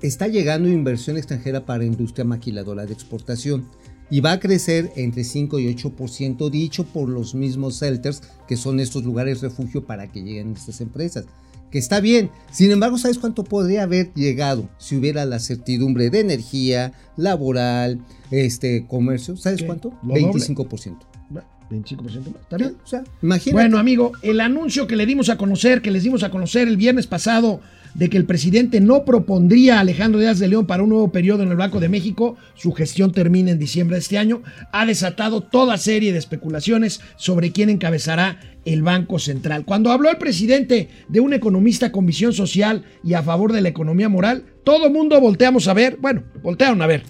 está 0.00 0.26
llegando 0.26 0.68
inversión 0.68 1.16
extranjera 1.16 1.64
para 1.64 1.84
industria 1.84 2.24
maquiladora 2.24 2.86
de 2.86 2.92
exportación 2.92 3.66
y 4.10 4.20
va 4.20 4.32
a 4.32 4.40
crecer 4.40 4.92
entre 4.96 5.24
5 5.24 5.60
y 5.60 5.74
8% 5.74 6.50
dicho 6.50 6.84
por 6.84 7.08
los 7.08 7.34
mismos 7.34 7.80
shelters, 7.80 8.22
que 8.46 8.56
son 8.56 8.80
estos 8.80 9.04
lugares 9.04 9.40
refugio 9.40 9.86
para 9.86 10.10
que 10.10 10.22
lleguen 10.22 10.52
estas 10.52 10.80
empresas. 10.80 11.24
Que 11.72 11.78
está 11.78 12.00
bien, 12.00 12.30
sin 12.50 12.70
embargo, 12.70 12.98
¿sabes 12.98 13.18
cuánto 13.18 13.44
podría 13.44 13.84
haber 13.84 14.12
llegado 14.12 14.68
si 14.76 14.94
hubiera 14.94 15.24
la 15.24 15.38
certidumbre 15.38 16.10
de 16.10 16.20
energía, 16.20 16.92
laboral, 17.16 17.98
este, 18.30 18.86
comercio? 18.86 19.38
¿Sabes 19.38 19.60
¿Qué? 19.60 19.66
cuánto? 19.66 19.88
¿Lo 20.02 20.10
doble? 20.10 20.44
25%. 20.44 20.98
Bueno, 21.30 21.48
25% 21.70 22.02
más. 22.02 22.42
¿Está 22.42 22.58
bien? 22.58 22.76
O 22.84 22.86
sea, 22.86 23.02
imagínate. 23.22 23.52
Bueno, 23.54 23.78
amigo, 23.78 24.12
el 24.20 24.42
anuncio 24.42 24.86
que 24.86 24.96
le 24.96 25.06
dimos 25.06 25.30
a 25.30 25.38
conocer, 25.38 25.80
que 25.80 25.90
les 25.90 26.02
dimos 26.02 26.22
a 26.22 26.30
conocer 26.30 26.68
el 26.68 26.76
viernes 26.76 27.06
pasado, 27.06 27.62
de 27.94 28.08
que 28.08 28.16
el 28.16 28.24
presidente 28.24 28.80
no 28.80 29.04
propondría 29.04 29.76
a 29.76 29.80
Alejandro 29.80 30.20
Díaz 30.20 30.38
de 30.38 30.48
León 30.48 30.66
para 30.66 30.82
un 30.82 30.90
nuevo 30.90 31.12
periodo 31.12 31.42
en 31.42 31.50
el 31.50 31.56
Banco 31.56 31.80
de 31.80 31.88
México, 31.88 32.36
su 32.54 32.72
gestión 32.72 33.12
termina 33.12 33.50
en 33.50 33.58
diciembre 33.58 33.96
de 33.96 34.00
este 34.00 34.18
año, 34.18 34.42
ha 34.72 34.86
desatado 34.86 35.42
toda 35.42 35.76
serie 35.76 36.12
de 36.12 36.18
especulaciones 36.18 37.00
sobre 37.16 37.52
quién 37.52 37.70
encabezará 37.70 38.40
el 38.64 38.82
Banco 38.82 39.18
Central. 39.18 39.64
Cuando 39.64 39.90
habló 39.90 40.10
el 40.10 40.18
presidente 40.18 40.88
de 41.08 41.20
un 41.20 41.32
economista 41.32 41.92
con 41.92 42.06
visión 42.06 42.32
social 42.32 42.84
y 43.02 43.14
a 43.14 43.22
favor 43.22 43.52
de 43.52 43.60
la 43.60 43.68
economía 43.68 44.08
moral, 44.08 44.44
todo 44.64 44.90
mundo 44.90 45.20
volteamos 45.20 45.68
a 45.68 45.74
ver, 45.74 45.98
bueno, 46.00 46.22
voltearon 46.42 46.80
a 46.82 46.86
ver 46.86 47.02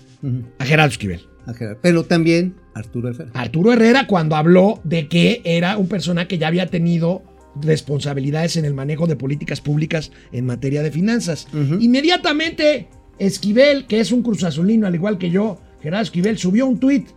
a 0.59 0.65
Gerardo 0.65 0.91
Esquivel. 0.91 1.21
a 1.47 1.55
Gerardo. 1.55 1.81
Pero 1.83 2.05
también 2.05 2.55
Arturo 2.75 3.11
Herrera. 3.11 3.31
Arturo 3.35 3.73
Herrera 3.73 4.07
cuando 4.07 4.37
habló 4.37 4.81
de 4.85 5.09
que 5.09 5.43
era 5.45 5.77
un 5.77 5.89
personaje 5.89 6.29
que 6.29 6.39
ya 6.39 6.49
había 6.49 6.67
tenido 6.67 7.23
responsabilidades 7.61 8.57
en 8.57 8.65
el 8.65 8.75
manejo 8.75 9.07
de 9.07 9.17
políticas 9.17 9.61
públicas 9.61 10.11
en 10.33 10.47
materia 10.47 10.83
de 10.83 10.91
finanzas. 10.91 11.47
Inmediatamente, 11.81 12.89
Esquivel, 13.19 13.87
que 13.87 14.01
es 14.01 14.11
un 14.13 14.23
cruzazulino 14.23 14.87
al 14.87 14.95
igual 14.95 15.19
que 15.19 15.31
yo, 15.31 15.59
Gerardo 15.83 16.03
Esquivel, 16.05 16.39
subió 16.39 16.67
un 16.67 16.79
tuit 16.79 17.09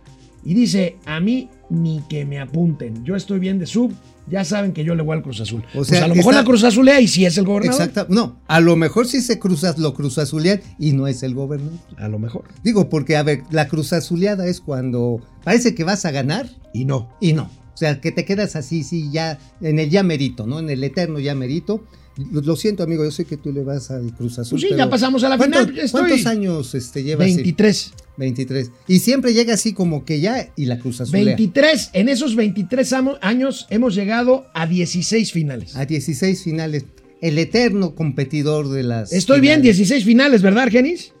y 0.44 0.54
dice, 0.54 0.96
a 1.06 1.18
mí 1.20 1.48
ni 1.70 2.02
que 2.08 2.24
me 2.24 2.38
apunten, 2.38 3.04
yo 3.04 3.16
estoy 3.16 3.38
bien 3.40 3.58
de 3.58 3.66
sub, 3.66 3.92
ya 4.28 4.44
saben 4.44 4.72
que 4.72 4.84
yo 4.84 4.94
le 4.94 5.02
voy 5.02 5.16
al 5.16 5.22
Cruz 5.22 5.40
Azul. 5.40 5.62
O 5.70 5.78
Pues 5.78 5.88
sea, 5.88 6.04
a 6.04 6.08
lo 6.08 6.14
mejor 6.14 6.32
está- 6.34 6.42
la 6.42 6.46
Cruz 6.46 6.64
Azulea 6.64 7.00
y 7.00 7.08
si 7.08 7.24
es 7.24 7.38
el 7.38 7.44
gobernador. 7.46 7.80
Exacto. 7.88 8.12
No, 8.12 8.40
a 8.46 8.60
lo 8.60 8.76
mejor 8.76 9.06
sí 9.06 9.20
se 9.20 9.38
cruza, 9.38 9.74
lo 9.78 9.94
cruzazulean 9.94 10.60
y 10.78 10.92
no 10.92 11.06
es 11.06 11.22
el 11.22 11.34
gobernador. 11.34 11.78
A 11.96 12.08
lo 12.08 12.18
mejor. 12.18 12.44
Digo, 12.62 12.88
porque, 12.88 13.16
a 13.16 13.22
ver, 13.22 13.42
la 13.50 13.68
cruzazuleada 13.68 14.46
es 14.46 14.60
cuando 14.60 15.20
parece 15.44 15.74
que 15.74 15.84
vas 15.84 16.04
a 16.04 16.10
ganar 16.10 16.48
Y 16.72 16.84
no. 16.84 17.08
y 17.20 17.32
no. 17.32 17.48
O 17.76 17.78
sea, 17.78 18.00
que 18.00 18.10
te 18.10 18.24
quedas 18.24 18.56
así, 18.56 18.82
sí, 18.82 19.10
ya 19.12 19.38
en 19.60 19.78
el 19.78 19.90
ya 19.90 20.02
merito, 20.02 20.46
¿no? 20.46 20.60
En 20.60 20.70
el 20.70 20.82
eterno 20.82 21.18
ya 21.18 21.34
merito. 21.34 21.84
Lo, 22.32 22.56
siento, 22.56 22.82
amigo, 22.82 23.04
yo 23.04 23.10
sé 23.10 23.26
que 23.26 23.36
tú 23.36 23.52
le 23.52 23.62
vas 23.62 23.90
al 23.90 24.14
Cruz 24.14 24.38
Azul. 24.38 24.52
Pues 24.52 24.62
sí, 24.62 24.68
pero 24.70 24.78
ya 24.78 24.88
pasamos 24.88 25.22
a 25.24 25.28
la 25.28 25.36
¿cuántos- 25.36 25.66
final, 25.66 25.84
estoy- 25.84 26.00
¿Cuántos 26.00 26.24
años 26.26 26.74
este, 26.74 27.02
llevas? 27.02 27.26
23. 27.26 27.92
23. 28.16 28.70
Y 28.88 29.00
siempre 29.00 29.34
llega 29.34 29.52
así 29.52 29.74
como 29.74 30.06
que 30.06 30.20
ya 30.20 30.50
y 30.56 30.64
la 30.64 30.78
Cruz 30.78 31.02
Azul. 31.02 31.12
23, 31.22 31.90
en 31.92 32.08
esos 32.08 32.34
23 32.34 32.90
amo- 32.94 33.18
años 33.20 33.66
hemos 33.68 33.94
llegado 33.94 34.46
a 34.54 34.66
16 34.66 35.30
finales. 35.32 35.76
A 35.76 35.84
16 35.84 36.42
finales. 36.42 36.86
El 37.20 37.36
eterno 37.36 37.94
competidor 37.94 38.70
de 38.70 38.82
las. 38.84 39.12
Estoy 39.12 39.40
bien, 39.40 39.56
finales. 39.60 39.76
16 39.76 40.04
finales, 40.06 40.40
¿verdad, 40.40 40.62
Argenis? 40.64 41.12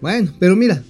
Bueno, 0.00 0.32
pero 0.38 0.54
mira. 0.54 0.84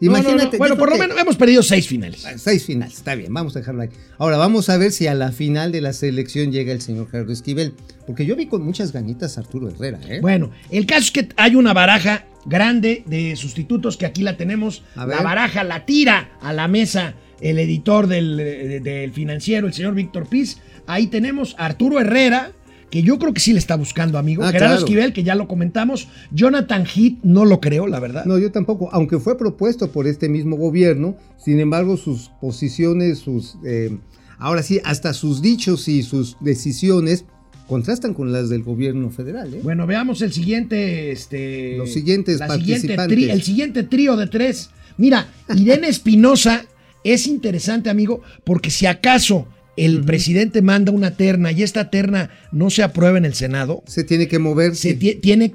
No, 0.00 0.12
no, 0.12 0.18
no. 0.18 0.28
Imagínate. 0.28 0.58
Bueno, 0.58 0.76
por 0.76 0.90
lo 0.90 0.96
menos 0.96 1.18
hemos 1.18 1.36
perdido 1.36 1.62
6 1.62 1.88
finales. 1.88 2.26
Seis 2.36 2.64
finales, 2.64 2.94
está 2.94 3.14
bien, 3.14 3.32
vamos 3.32 3.56
a 3.56 3.60
dejarlo 3.60 3.82
ahí. 3.82 3.88
Ahora 4.18 4.36
vamos 4.36 4.68
a 4.68 4.76
ver 4.76 4.92
si 4.92 5.06
a 5.06 5.14
la 5.14 5.32
final 5.32 5.72
de 5.72 5.80
la 5.80 5.92
selección 5.92 6.52
llega 6.52 6.72
el 6.72 6.80
señor 6.80 7.10
Gerardo 7.10 7.32
Esquivel. 7.32 7.74
Porque 8.06 8.24
yo 8.24 8.36
vi 8.36 8.46
con 8.46 8.62
muchas 8.62 8.92
ganitas 8.92 9.36
a 9.36 9.42
Arturo 9.42 9.68
Herrera, 9.68 10.00
¿eh? 10.08 10.20
Bueno, 10.20 10.50
el 10.70 10.86
caso 10.86 11.02
es 11.02 11.10
que 11.10 11.28
hay 11.36 11.56
una 11.56 11.74
baraja 11.74 12.26
grande 12.46 13.02
de 13.06 13.36
sustitutos 13.36 13.96
que 13.96 14.06
aquí 14.06 14.22
la 14.22 14.36
tenemos. 14.36 14.82
A 14.96 15.04
ver. 15.04 15.16
La 15.16 15.22
baraja 15.22 15.64
la 15.64 15.84
tira 15.84 16.30
a 16.40 16.52
la 16.52 16.68
mesa 16.68 17.14
el 17.40 17.58
editor 17.58 18.06
del, 18.06 18.38
eh, 18.40 18.80
del 18.80 19.12
financiero, 19.12 19.66
el 19.66 19.72
señor 19.72 19.94
Víctor 19.94 20.28
Piz. 20.28 20.58
Ahí 20.86 21.06
tenemos 21.08 21.54
a 21.58 21.66
Arturo 21.66 22.00
Herrera, 22.00 22.52
que 22.90 23.02
yo 23.02 23.18
creo 23.18 23.34
que 23.34 23.40
sí 23.40 23.52
le 23.52 23.58
está 23.58 23.76
buscando, 23.76 24.18
amigo. 24.18 24.42
Ah, 24.42 24.52
Gerardo 24.52 24.76
claro. 24.76 24.78
Esquivel, 24.86 25.12
que 25.12 25.22
ya 25.22 25.34
lo 25.34 25.46
comentamos. 25.48 26.08
Jonathan 26.30 26.84
Heath, 26.86 27.18
no 27.22 27.44
lo 27.44 27.60
creo, 27.60 27.86
la 27.86 28.00
verdad. 28.00 28.24
No, 28.24 28.38
yo 28.38 28.50
tampoco, 28.50 28.88
aunque 28.92 29.18
fue 29.18 29.36
propuesto 29.36 29.90
por 29.92 30.06
este 30.06 30.28
mismo 30.28 30.56
gobierno, 30.56 31.16
sin 31.36 31.60
embargo 31.60 31.96
sus 31.96 32.30
posiciones, 32.40 33.18
sus, 33.18 33.56
eh, 33.64 33.96
ahora 34.38 34.62
sí, 34.62 34.80
hasta 34.84 35.12
sus 35.12 35.42
dichos 35.42 35.86
y 35.88 36.02
sus 36.02 36.36
decisiones 36.40 37.24
contrastan 37.66 38.14
con 38.14 38.32
las 38.32 38.48
del 38.48 38.62
gobierno 38.62 39.10
federal. 39.10 39.52
¿eh? 39.52 39.60
Bueno, 39.62 39.86
veamos 39.86 40.22
el 40.22 40.32
siguiente, 40.32 41.12
este, 41.12 41.76
Los 41.76 41.92
siguientes 41.92 42.38
siguiente 42.38 42.56
participantes. 42.96 43.18
tri- 43.18 43.30
el 43.30 43.42
siguiente 43.42 43.82
trío 43.82 44.16
de 44.16 44.26
tres. 44.28 44.70
Mira, 44.96 45.28
Irene 45.54 45.88
Espinosa 45.90 46.64
es 47.04 47.26
interesante, 47.26 47.90
amigo, 47.90 48.22
porque 48.44 48.70
si 48.70 48.86
acaso 48.86 49.46
el 49.84 50.02
presidente 50.04 50.62
manda 50.62 50.92
una 50.92 51.12
terna 51.12 51.52
y 51.52 51.62
esta 51.62 51.90
terna 51.90 52.30
no 52.52 52.70
se 52.70 52.82
aprueba 52.82 53.18
en 53.18 53.24
el 53.24 53.34
Senado, 53.34 53.82
Se 53.86 54.04
tiene 54.04 54.28
que 54.28 54.38
mover. 54.38 54.74
se 54.76 54.94
ti- 54.94 55.14
tiene 55.16 55.54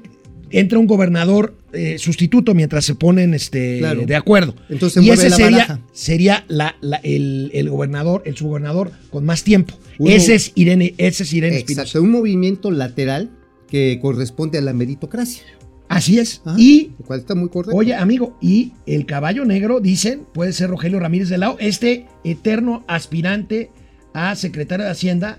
entra 0.50 0.78
un 0.78 0.86
gobernador 0.86 1.56
eh, 1.72 1.98
sustituto 1.98 2.54
mientras 2.54 2.84
se 2.84 2.94
ponen 2.94 3.34
este, 3.34 3.78
Claro. 3.78 4.02
de 4.06 4.14
acuerdo. 4.14 4.54
Entonces 4.68 5.02
y 5.02 5.10
ese 5.10 5.28
la 5.30 5.36
sería, 5.36 5.50
baraja. 5.58 5.80
sería 5.92 6.44
la- 6.46 6.76
la- 6.80 7.00
el, 7.02 7.50
el 7.52 7.68
gobernador, 7.68 8.22
el 8.26 8.36
subgobernador 8.36 8.92
con 9.10 9.24
más 9.24 9.42
tiempo. 9.42 9.74
Uno- 9.98 10.12
ese 10.14 10.36
es 10.36 10.52
Irene, 10.54 10.94
ese 10.98 11.24
es 11.24 11.32
Irene 11.32 11.64
un 12.00 12.10
movimiento 12.12 12.70
lateral 12.70 13.30
que 13.68 13.98
corresponde 14.00 14.58
a 14.58 14.60
la 14.60 14.72
meritocracia. 14.72 15.42
Así 15.88 16.18
es. 16.20 16.40
Ajá, 16.44 16.54
Y 16.58 16.92
lo 16.98 17.04
cual 17.06 17.20
está 17.20 17.34
muy 17.34 17.48
correcto. 17.48 17.76
Oye, 17.76 17.94
amigo, 17.94 18.38
y 18.40 18.72
el 18.86 19.04
caballo 19.06 19.44
negro, 19.44 19.80
dicen, 19.80 20.22
puede 20.32 20.52
ser 20.52 20.70
Rogelio 20.70 21.00
Ramírez 21.00 21.28
de 21.28 21.38
Lao, 21.38 21.56
este 21.58 22.06
eterno 22.22 22.84
aspirante 22.86 23.70
a 24.14 24.34
secretario 24.36 24.86
de 24.86 24.90
Hacienda, 24.92 25.38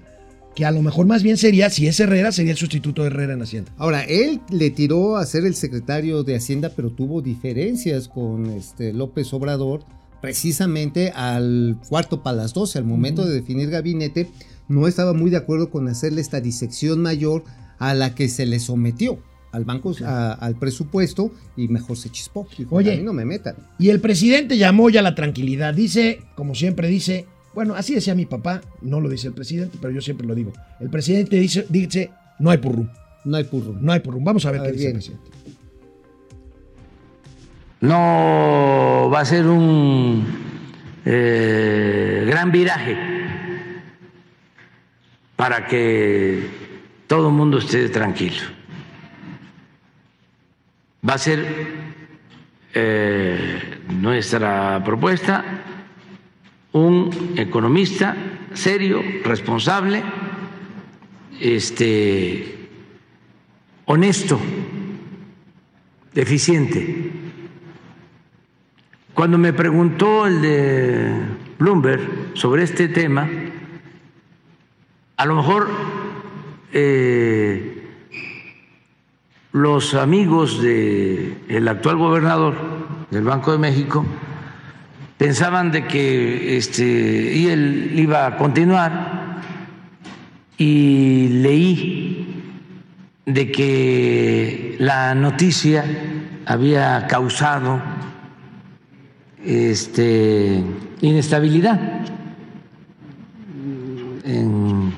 que 0.56 0.66
a 0.66 0.72
lo 0.72 0.82
mejor 0.82 1.06
más 1.06 1.22
bien 1.24 1.36
sería, 1.38 1.70
si 1.70 1.88
es 1.88 2.00
Herrera, 2.00 2.32
sería 2.32 2.52
el 2.52 2.58
sustituto 2.58 3.02
de 3.02 3.08
Herrera 3.08 3.34
en 3.34 3.42
Hacienda. 3.42 3.72
Ahora, 3.78 4.04
él 4.04 4.40
le 4.50 4.70
tiró 4.70 5.18
a 5.18 5.26
ser 5.26 5.46
el 5.46 5.56
secretario 5.56 6.24
de 6.24 6.36
Hacienda, 6.36 6.72
pero 6.76 6.92
tuvo 6.92 7.22
diferencias 7.22 8.08
con 8.08 8.46
este 8.52 8.94
López 8.94 9.34
Obrador, 9.34 9.84
precisamente 10.22 11.12
al 11.12 11.78
cuarto 11.90 12.24
para 12.24 12.38
las 12.38 12.54
12, 12.54 12.80
al 12.80 12.86
momento 12.86 13.26
de 13.26 13.34
definir 13.34 13.70
gabinete, 13.70 14.30
no 14.68 14.88
estaba 14.88 15.14
muy 15.14 15.30
de 15.30 15.38
acuerdo 15.38 15.70
con 15.70 15.88
hacerle 15.88 16.22
esta 16.22 16.42
disección 16.42 17.02
mayor 17.02 17.44
a 17.78 17.94
la 17.94 18.16
que 18.16 18.28
se 18.30 18.46
le 18.46 18.60
sometió 18.60 19.20
al 19.52 19.64
banco, 19.66 19.94
a- 20.06 20.34
al 20.34 20.56
presupuesto, 20.56 21.32
y 21.56 21.68
mejor 21.70 21.96
se 21.98 22.10
chispó. 22.10 22.48
Dijo, 22.58 22.76
Oye. 22.76 22.94
a 22.94 22.98
mí 22.98 23.04
no 23.04 23.14
me 23.14 23.24
metan. 23.24 23.56
Y 23.80 23.90
el 23.90 24.02
presidente 24.02 24.58
llamó 24.58 24.90
ya 24.90 25.00
a 25.00 25.04
la 25.04 25.16
tranquilidad. 25.16 25.74
Dice, 25.74 26.20
como 26.36 26.56
siempre 26.56 26.88
dice, 26.90 27.26
bueno, 27.56 27.74
así 27.74 27.96
decía 27.96 28.14
mi 28.14 28.26
papá, 28.26 28.62
no 28.82 29.00
lo 29.02 29.10
dice 29.10 29.28
el 29.30 29.34
presidente, 29.34 29.78
pero 29.82 29.92
yo 29.94 30.02
siempre 30.02 30.28
lo 30.28 30.36
digo. 30.36 30.52
El 30.80 30.90
presidente 30.90 31.38
dice, 31.38 31.66
dice 31.70 32.12
no 32.38 32.52
hay 32.52 32.58
purrum, 32.60 32.88
No 33.24 33.38
hay 33.38 33.46
purro. 33.46 33.74
no 33.80 33.92
hay 33.94 34.02
purrum. 34.02 34.24
Vamos 34.24 34.46
a 34.46 34.52
ver 34.52 34.60
A 34.62 34.64
qué 34.66 34.68
ver, 34.72 34.76
dice 34.78 34.88
el 34.90 34.94
presidente. 34.94 35.30
no 37.82 39.10
va 39.14 39.20
a 39.22 39.26
ser 39.26 39.46
un 39.48 40.26
eh, 41.06 42.26
gran 42.28 42.52
viraje 42.52 42.98
para 45.36 45.66
que 45.68 46.48
todo 47.08 47.30
el 47.30 47.34
mundo 47.36 47.58
esté 47.60 47.88
tranquilo. 47.90 48.42
Va 51.08 51.14
a 51.14 51.18
ser 51.18 51.46
eh, 52.74 53.60
nuestra 53.90 54.82
propuesta 54.84 55.44
un 56.76 57.10
economista 57.38 58.18
serio, 58.54 59.02
responsable, 59.24 60.04
este, 61.40 62.68
honesto, 63.86 64.38
eficiente. 66.14 67.12
Cuando 69.14 69.38
me 69.38 69.54
preguntó 69.54 70.28
el 70.28 70.42
de 70.42 71.14
Bloomberg 71.58 72.32
sobre 72.34 72.64
este 72.64 72.90
tema, 72.90 73.26
a 75.16 75.26
lo 75.26 75.36
mejor 75.36 75.70
eh, 76.74 77.88
los 79.54 79.94
amigos 79.94 80.62
del 80.62 81.68
actual 81.70 81.96
gobernador 81.96 82.56
del 83.12 83.24
Banco 83.24 83.54
de 83.54 83.60
México 83.60 84.06
pensaban 85.18 85.72
de 85.72 85.86
que 85.86 86.58
este, 86.58 86.84
y 87.36 87.48
él 87.48 87.94
iba 87.96 88.28
a 88.28 88.38
continuar 88.38 89.42
y 90.58 91.28
leí 91.30 92.44
de 93.26 93.52
que 93.52 94.76
la 94.80 95.16
noticia 95.16 95.84
había 96.46 97.08
causado 97.08 97.82
este, 99.44 100.64
inestabilidad 101.02 101.80
en 104.24 104.98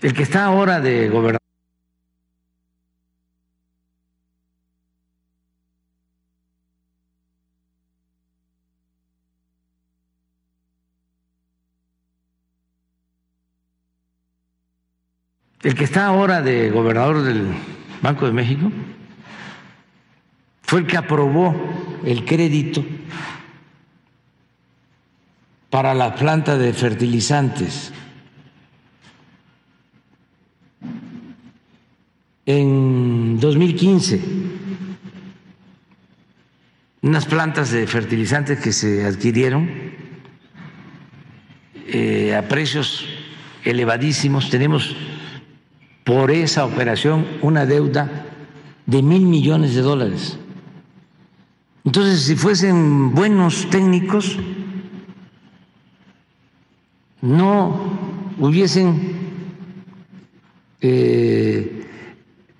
el 0.00 0.14
que 0.14 0.22
está 0.22 0.46
ahora 0.46 0.80
de 0.80 1.08
gobernador. 1.08 1.38
El 15.62 15.76
que 15.76 15.84
está 15.84 16.06
ahora 16.06 16.42
de 16.42 16.70
gobernador 16.70 17.22
del 17.22 17.46
Banco 18.02 18.26
de 18.26 18.32
México 18.32 18.72
fue 20.62 20.80
el 20.80 20.86
que 20.86 20.96
aprobó 20.96 21.54
el 22.04 22.24
crédito 22.24 22.84
para 25.70 25.94
la 25.94 26.16
planta 26.16 26.58
de 26.58 26.72
fertilizantes 26.72 27.92
en 32.44 33.38
2015. 33.38 34.20
Unas 37.02 37.24
plantas 37.26 37.70
de 37.70 37.86
fertilizantes 37.86 38.58
que 38.58 38.72
se 38.72 39.04
adquirieron 39.04 39.70
eh, 41.86 42.34
a 42.34 42.48
precios 42.48 43.06
elevadísimos. 43.64 44.50
Tenemos 44.50 44.96
por 46.04 46.30
esa 46.30 46.64
operación 46.64 47.26
una 47.42 47.66
deuda 47.66 48.26
de 48.86 49.02
mil 49.02 49.22
millones 49.22 49.74
de 49.74 49.82
dólares. 49.82 50.38
Entonces, 51.84 52.22
si 52.22 52.36
fuesen 52.36 53.12
buenos 53.14 53.68
técnicos, 53.70 54.38
no 57.20 57.98
hubiesen 58.38 59.12
eh, 60.80 61.86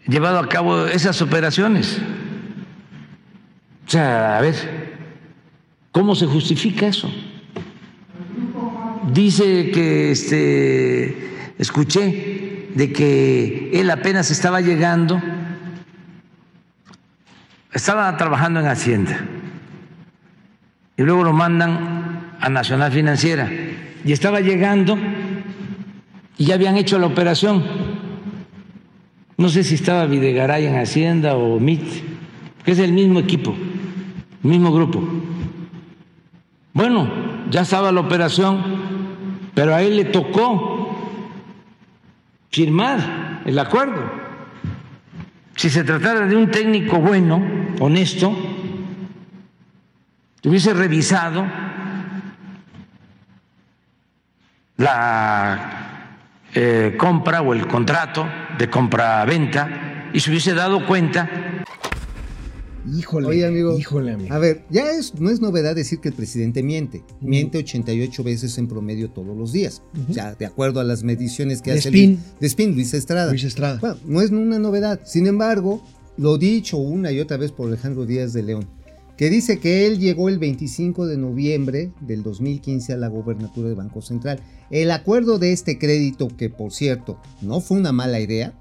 llevado 0.06 0.38
a 0.38 0.48
cabo 0.48 0.86
esas 0.86 1.20
operaciones. 1.22 2.00
O 3.86 3.90
sea, 3.90 4.38
a 4.38 4.40
ver, 4.40 4.54
¿cómo 5.90 6.14
se 6.14 6.26
justifica 6.26 6.86
eso? 6.86 7.10
Dice 9.12 9.70
que 9.70 10.12
este, 10.12 11.52
escuché 11.58 12.31
de 12.74 12.92
que 12.92 13.70
él 13.74 13.90
apenas 13.90 14.30
estaba 14.30 14.60
llegando, 14.60 15.20
estaba 17.72 18.16
trabajando 18.16 18.60
en 18.60 18.66
Hacienda 18.66 19.18
y 20.96 21.02
luego 21.02 21.24
lo 21.24 21.32
mandan 21.32 22.34
a 22.40 22.48
Nacional 22.48 22.92
Financiera 22.92 23.50
y 24.04 24.12
estaba 24.12 24.40
llegando 24.40 24.98
y 26.38 26.46
ya 26.46 26.54
habían 26.54 26.76
hecho 26.76 26.98
la 26.98 27.06
operación. 27.06 27.62
No 29.36 29.48
sé 29.48 29.64
si 29.64 29.74
estaba 29.74 30.06
Videgaray 30.06 30.66
en 30.66 30.78
Hacienda 30.78 31.36
o 31.36 31.58
MIT, 31.58 31.84
que 32.64 32.72
es 32.72 32.78
el 32.78 32.92
mismo 32.92 33.18
equipo, 33.18 33.54
el 34.44 34.50
mismo 34.50 34.72
grupo. 34.72 35.02
Bueno, 36.72 37.08
ya 37.50 37.62
estaba 37.62 37.92
la 37.92 38.00
operación, 38.00 38.62
pero 39.54 39.74
a 39.74 39.82
él 39.82 39.96
le 39.96 40.04
tocó 40.06 40.81
firmar 42.52 43.40
el 43.46 43.58
acuerdo. 43.58 44.12
Si 45.56 45.70
se 45.70 45.84
tratara 45.84 46.26
de 46.26 46.36
un 46.36 46.50
técnico 46.50 46.98
bueno, 46.98 47.42
honesto, 47.80 48.36
hubiese 50.44 50.74
revisado 50.74 51.46
la 54.76 56.08
eh, 56.54 56.94
compra 56.98 57.40
o 57.42 57.54
el 57.54 57.66
contrato 57.66 58.28
de 58.58 58.68
compra-venta 58.68 60.10
y 60.12 60.20
se 60.20 60.30
hubiese 60.30 60.54
dado 60.54 60.84
cuenta. 60.86 61.28
Híjole, 62.90 63.28
Oye, 63.28 63.46
amigo. 63.46 63.78
híjole, 63.78 64.12
amigo. 64.12 64.34
A 64.34 64.38
ver, 64.38 64.64
ya 64.70 64.90
es, 64.90 65.14
no 65.20 65.30
es 65.30 65.40
novedad 65.40 65.74
decir 65.76 66.00
que 66.00 66.08
el 66.08 66.14
presidente 66.14 66.62
miente. 66.62 67.04
Miente 67.20 67.58
88 67.58 68.24
veces 68.24 68.58
en 68.58 68.66
promedio 68.66 69.10
todos 69.10 69.36
los 69.36 69.52
días. 69.52 69.82
O 70.10 70.12
sea, 70.12 70.34
de 70.34 70.46
acuerdo 70.46 70.80
a 70.80 70.84
las 70.84 71.04
mediciones 71.04 71.62
que 71.62 71.72
De 71.72 71.78
hace 71.78 71.88
Spin. 71.90 72.10
el, 72.10 72.18
de 72.40 72.46
Spin, 72.48 72.74
Luis 72.74 72.92
Estrada. 72.94 73.30
Luis 73.30 73.44
Estrada. 73.44 73.78
Bueno, 73.80 73.96
no 74.04 74.20
es 74.20 74.30
una 74.30 74.58
novedad. 74.58 75.00
Sin 75.04 75.26
embargo, 75.28 75.82
lo 76.16 76.38
dicho 76.38 76.76
una 76.76 77.12
y 77.12 77.20
otra 77.20 77.36
vez 77.36 77.52
por 77.52 77.68
Alejandro 77.68 78.04
Díaz 78.04 78.32
de 78.32 78.42
León, 78.42 78.68
que 79.16 79.30
dice 79.30 79.58
que 79.60 79.86
él 79.86 80.00
llegó 80.00 80.28
el 80.28 80.38
25 80.40 81.06
de 81.06 81.16
noviembre 81.18 81.92
del 82.00 82.22
2015 82.24 82.94
a 82.94 82.96
la 82.96 83.08
gobernatura 83.08 83.68
del 83.68 83.76
Banco 83.76 84.02
Central. 84.02 84.40
El 84.70 84.90
acuerdo 84.90 85.38
de 85.38 85.52
este 85.52 85.78
crédito, 85.78 86.28
que 86.36 86.50
por 86.50 86.72
cierto 86.72 87.20
no 87.42 87.60
fue 87.60 87.78
una 87.78 87.92
mala 87.92 88.18
idea, 88.18 88.54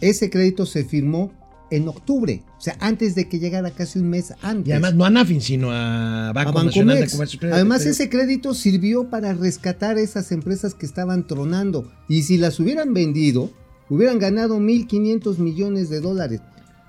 ese 0.00 0.30
crédito 0.30 0.66
se 0.66 0.84
firmó 0.84 1.32
en 1.70 1.88
octubre, 1.88 2.42
o 2.58 2.60
sea, 2.60 2.76
antes 2.80 3.14
de 3.14 3.28
que 3.28 3.38
llegara 3.38 3.70
casi 3.70 3.98
un 3.98 4.08
mes 4.10 4.34
antes. 4.42 4.68
Y 4.68 4.72
además 4.72 4.94
no 4.94 5.04
a 5.04 5.10
Nafin, 5.10 5.40
sino 5.40 5.70
a 5.70 6.32
Banco 6.32 6.58
a 6.58 6.64
Nacional 6.64 7.00
de. 7.00 7.08
Comercio. 7.08 7.40
Además, 7.52 7.86
ese 7.86 8.08
crédito 8.08 8.54
sirvió 8.54 9.08
para 9.08 9.32
rescatar 9.34 9.98
esas 9.98 10.32
empresas 10.32 10.74
que 10.74 10.86
estaban 10.86 11.26
tronando. 11.26 11.90
Y 12.08 12.22
si 12.22 12.38
las 12.38 12.58
hubieran 12.60 12.92
vendido, 12.92 13.50
hubieran 13.88 14.18
ganado 14.18 14.58
1.500 14.58 15.38
millones 15.38 15.90
de 15.90 16.00
dólares. 16.00 16.40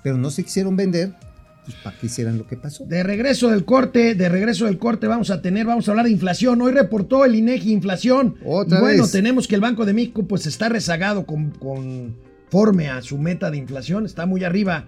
Pero 0.02 0.16
no 0.16 0.30
se 0.30 0.42
quisieron 0.42 0.76
vender, 0.76 1.14
pues 1.64 1.76
para 1.76 1.96
que 1.96 2.06
hicieran 2.06 2.38
lo 2.38 2.46
que 2.46 2.56
pasó. 2.56 2.84
De 2.84 3.02
regreso 3.02 3.48
del 3.48 3.64
corte, 3.64 4.14
de 4.14 4.28
regreso 4.28 4.64
del 4.64 4.78
corte 4.78 5.06
vamos 5.06 5.30
a 5.30 5.42
tener, 5.42 5.66
vamos 5.66 5.86
a 5.86 5.92
hablar 5.92 6.06
de 6.06 6.12
inflación. 6.12 6.60
Hoy 6.60 6.72
reportó 6.72 7.24
el 7.24 7.36
INEGI 7.36 7.72
inflación. 7.72 8.36
Otra 8.44 8.80
bueno, 8.80 9.04
vez. 9.04 9.12
tenemos 9.12 9.46
que 9.46 9.54
el 9.54 9.60
Banco 9.60 9.84
de 9.84 9.92
México 9.92 10.26
pues 10.26 10.46
está 10.46 10.68
rezagado 10.68 11.24
con, 11.24 12.16
conforme 12.52 12.88
a 12.90 13.00
su 13.00 13.16
meta 13.16 13.50
de 13.50 13.56
inflación, 13.56 14.04
está 14.04 14.26
muy 14.26 14.44
arriba. 14.44 14.86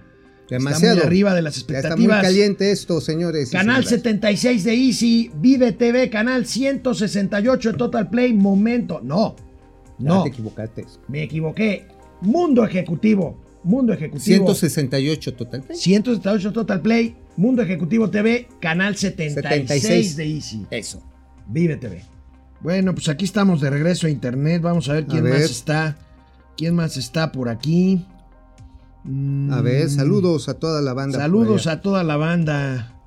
Demasiado. 0.51 0.97
Está 0.97 1.05
muy 1.05 1.07
arriba 1.07 1.35
de 1.35 1.41
las 1.43 1.55
Ya 1.55 1.61
está 1.61 1.67
muy 1.73 1.77
expectativas. 1.79 2.23
caliente 2.23 2.71
esto, 2.71 3.01
señores. 3.01 3.51
Canal 3.51 3.77
señoras. 3.85 3.89
76 3.91 4.65
de 4.65 4.75
Easy, 4.75 5.31
Vive 5.37 5.73
TV, 5.73 6.11
canal 6.11 6.45
168 6.45 7.73
de 7.73 7.79
Total 7.79 8.11
Play, 8.11 8.35
Momento. 8.35 9.01
No, 9.03 9.35
Ya 9.99 10.09
no, 10.09 10.23
te 10.25 10.29
equivocaste. 10.29 10.85
me 11.09 11.23
equivoqué. 11.23 11.87
Mundo 12.21 12.65
Ejecutivo, 12.65 13.41
Mundo 13.63 13.95
Ejecutivo. 13.95 14.23
168 14.55 15.35
total. 15.35 15.65
178 15.73 16.53
Total 16.53 16.81
Play, 16.83 17.17
Mundo 17.39 17.63
Ejecutivo 17.63 18.11
TV, 18.11 18.47
canal 18.61 18.95
76, 18.97 19.67
76. 19.71 20.17
de 20.17 20.25
Easy. 20.27 20.67
Eso. 20.71 21.03
Vive 21.49 21.77
TV. 21.79 22.03
Bueno, 22.61 22.95
pues 22.95 23.09
aquí 23.09 23.25
estamos 23.25 23.63
de 23.63 23.71
regreso 23.71 24.07
a 24.07 24.11
internet. 24.11 24.61
Vamos 24.61 24.89
a 24.91 24.95
ver 24.95 25.07
quién 25.07 25.21
A 25.27 25.31
ver. 25.31 25.41
más 25.41 25.51
está. 25.51 25.97
¿Quién 26.57 26.75
más 26.75 26.97
está 26.97 27.33
por 27.33 27.49
aquí? 27.49 28.07
A 29.51 29.61
ver, 29.61 29.91
saludos 29.91 30.49
a 30.49 30.55
toda 30.55 30.81
la 30.81 30.95
banda. 30.95 31.19
Saludos 31.19 31.67
a 31.67 31.81
toda 31.83 32.05
la 32.05 32.17
banda. 32.17 33.03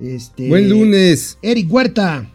Este, 0.00 0.48
Buen 0.48 0.68
lunes. 0.68 1.38
Eric 1.42 1.72
Huerta. 1.72 2.28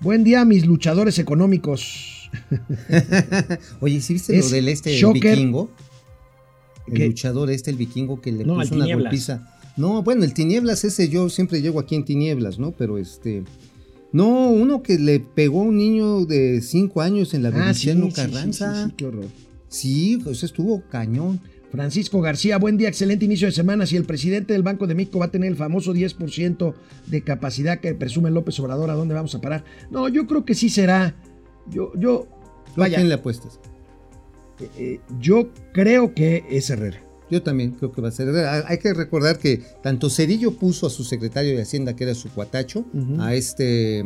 Buen 0.00 0.24
día, 0.24 0.44
mis 0.44 0.66
luchadores 0.66 1.18
económicos. 1.18 2.30
Oye, 3.80 4.00
¿sí 4.00 4.14
viste 4.14 4.36
Es 4.36 4.46
lo 4.46 4.56
del 4.56 4.68
este 4.68 4.98
el 4.98 5.12
vikingo? 5.12 5.70
El 6.86 6.94
¿Qué? 6.94 7.06
luchador 7.06 7.50
este, 7.50 7.70
el 7.70 7.76
vikingo 7.76 8.20
que 8.20 8.32
le 8.32 8.44
No, 8.44 8.56
puso 8.56 8.74
una 8.74 8.86
golpiza. 8.92 9.54
No, 9.76 10.02
bueno, 10.02 10.24
el 10.24 10.32
tinieblas 10.32 10.84
ese 10.84 11.08
yo 11.08 11.28
siempre 11.28 11.60
llego 11.60 11.78
aquí 11.78 11.94
en 11.94 12.04
tinieblas, 12.04 12.58
¿no? 12.58 12.72
Pero 12.72 12.98
este. 12.98 13.44
No, 14.12 14.50
uno 14.50 14.82
que 14.82 14.98
le 14.98 15.20
pegó 15.20 15.60
a 15.60 15.64
un 15.64 15.76
niño 15.76 16.24
de 16.24 16.60
5 16.62 17.00
años 17.02 17.34
en 17.34 17.42
la 17.42 17.50
Ah, 17.50 17.74
sí, 17.74 17.88
Venustiano 17.88 18.32
sí, 18.42 18.52
sí, 18.52 18.64
sí, 18.64 18.84
sí, 18.88 18.94
qué 18.96 19.04
horror. 19.06 19.24
Sí, 19.68 20.20
pues 20.22 20.42
estuvo 20.42 20.82
cañón. 20.88 21.40
Francisco 21.70 22.20
García, 22.22 22.56
buen 22.58 22.78
día, 22.78 22.88
excelente 22.88 23.24
inicio 23.26 23.48
de 23.48 23.52
semana. 23.52 23.84
Si 23.84 23.96
el 23.96 24.04
presidente 24.04 24.52
del 24.54 24.62
Banco 24.62 24.86
de 24.86 24.94
México 24.94 25.18
va 25.18 25.26
a 25.26 25.30
tener 25.30 25.50
el 25.50 25.56
famoso 25.56 25.92
10% 25.92 26.74
de 27.08 27.22
capacidad 27.22 27.80
que 27.80 27.92
presume 27.94 28.30
López 28.30 28.58
Obrador, 28.60 28.88
¿a 28.90 28.94
dónde 28.94 29.14
vamos 29.14 29.34
a 29.34 29.40
parar? 29.40 29.64
No, 29.90 30.08
yo 30.08 30.26
creo 30.26 30.44
que 30.44 30.54
sí 30.54 30.70
será. 30.70 31.16
Yo, 31.68 31.92
yo, 31.98 32.28
¿Tú 32.74 32.80
¿A 32.80 32.84
vaya, 32.84 32.96
quién 32.96 33.08
le 33.08 33.16
apuestas? 33.16 33.58
eh, 34.78 35.00
yo 35.20 35.50
creo 35.74 36.14
que 36.14 36.44
es 36.50 36.70
Herrera. 36.70 37.02
Yo 37.30 37.42
también 37.42 37.72
creo 37.72 37.92
que 37.92 38.00
va 38.00 38.08
a 38.08 38.12
ser. 38.12 38.28
Hay 38.66 38.78
que 38.78 38.94
recordar 38.94 39.38
que 39.38 39.62
tanto 39.82 40.10
Cedillo 40.10 40.52
puso 40.52 40.86
a 40.86 40.90
su 40.90 41.04
secretario 41.04 41.56
de 41.56 41.62
Hacienda, 41.62 41.96
que 41.96 42.04
era 42.04 42.14
su 42.14 42.28
cuatacho, 42.30 42.84
a 43.18 43.34
este. 43.34 44.04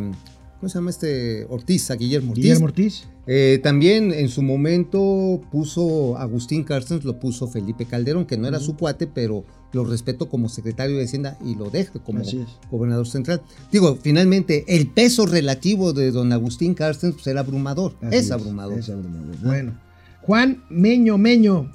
¿Cómo 0.59 0.69
se 0.69 0.75
llama 0.75 0.91
este? 0.91 1.47
Ortiz, 1.49 1.91
a 1.91 1.97
Guillermo 1.97 2.31
Ortiz. 2.33 2.45
Guillermo 2.45 2.67
Ortiz. 2.67 3.05
Eh, 3.27 3.61
también 3.63 4.13
en 4.13 4.29
su 4.29 4.43
momento 4.43 5.41
puso 5.51 6.17
Agustín 6.19 6.65
Carstens, 6.65 7.05
lo 7.05 7.19
puso 7.19 7.49
Felipe 7.49 7.87
Calderón, 7.87 8.27
que 8.27 8.37
no 8.37 8.49
era 8.49 8.59
su 8.59 8.77
cuate, 8.77 9.07
pero 9.07 9.45
lo 9.73 9.85
respeto 9.85 10.29
como 10.29 10.49
secretario 10.49 10.97
de 10.97 11.05
Hacienda 11.05 11.39
y 11.45 11.55
lo 11.55 11.71
dejo 11.71 12.03
como 12.03 12.23
gobernador 12.71 13.07
central. 13.07 13.41
Digo, 13.71 13.99
finalmente, 14.03 14.65
el 14.69 14.89
peso 14.89 15.27
relativo 15.27 15.93
de 15.93 16.11
don 16.11 16.33
Agustín 16.33 16.75
Carstens 16.75 17.15
pues, 17.15 17.27
era 17.27 17.41
abrumador, 17.41 17.95
es, 18.11 18.31
abrumador. 18.31 18.81
Es 18.81 18.91
abrumador. 18.91 19.37
Bueno, 19.43 19.79
Juan 20.23 20.65
Meño 20.69 21.17
Meño. 21.17 21.71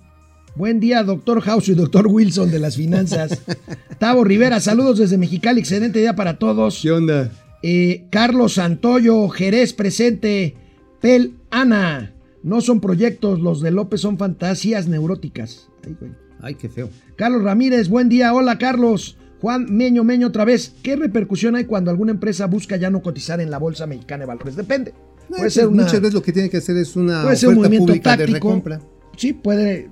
Buen 0.55 0.79
día, 0.79 1.03
doctor 1.03 1.41
House 1.41 1.67
y 1.67 1.73
doctor 1.73 2.07
Wilson 2.07 2.49
de 2.49 2.59
las 2.59 2.77
finanzas. 2.77 3.41
Tavo 3.99 4.23
Rivera, 4.23 4.61
saludos 4.61 4.99
desde 4.99 5.17
Mexicali, 5.17 5.59
excelente 5.59 5.99
día 5.99 6.15
para 6.15 6.39
todos. 6.39 6.79
¿Qué 6.81 6.91
onda? 6.91 7.29
Eh, 7.61 8.05
Carlos 8.09 8.53
Santoyo, 8.53 9.27
Jerez 9.29 9.73
presente. 9.73 10.55
Pel 11.01 11.33
Ana. 11.51 12.13
No 12.41 12.61
son 12.61 12.79
proyectos, 12.79 13.41
los 13.41 13.59
de 13.61 13.71
López 13.71 13.99
son 14.01 14.17
fantasías 14.17 14.87
neuróticas. 14.87 15.67
Ay, 15.85 15.95
güey. 15.99 16.11
Ay, 16.41 16.55
qué 16.55 16.69
feo. 16.69 16.89
Carlos 17.17 17.43
Ramírez, 17.43 17.89
buen 17.89 18.07
día. 18.07 18.33
Hola, 18.33 18.57
Carlos. 18.57 19.17
Juan 19.41 19.65
Meño 19.75 20.03
Meño 20.03 20.27
otra 20.27 20.45
vez. 20.45 20.73
¿Qué 20.83 20.95
repercusión 20.95 21.55
hay 21.55 21.65
cuando 21.65 21.91
alguna 21.91 22.11
empresa 22.11 22.45
busca 22.45 22.77
ya 22.77 22.89
no 22.89 23.01
cotizar 23.01 23.41
en 23.41 23.51
la 23.51 23.57
Bolsa 23.57 23.87
Mexicana 23.87 24.21
de 24.21 24.27
Valores? 24.27 24.55
Depende. 24.55 24.93
No, 25.29 25.37
Puede 25.37 25.49
ser 25.49 25.67
una, 25.67 25.83
Muchas 25.83 25.99
veces 25.99 26.13
lo 26.13 26.21
que 26.21 26.31
tiene 26.31 26.49
que 26.49 26.57
hacer 26.57 26.77
es 26.77 26.95
una 26.95 27.23
puede 27.23 27.35
ser 27.35 27.49
un 27.49 27.55
movimiento 27.55 27.87
pública 27.87 28.11
de 28.11 28.17
táctico. 28.25 28.47
recompra. 28.47 28.79
Sí, 29.17 29.33
puede 29.33 29.89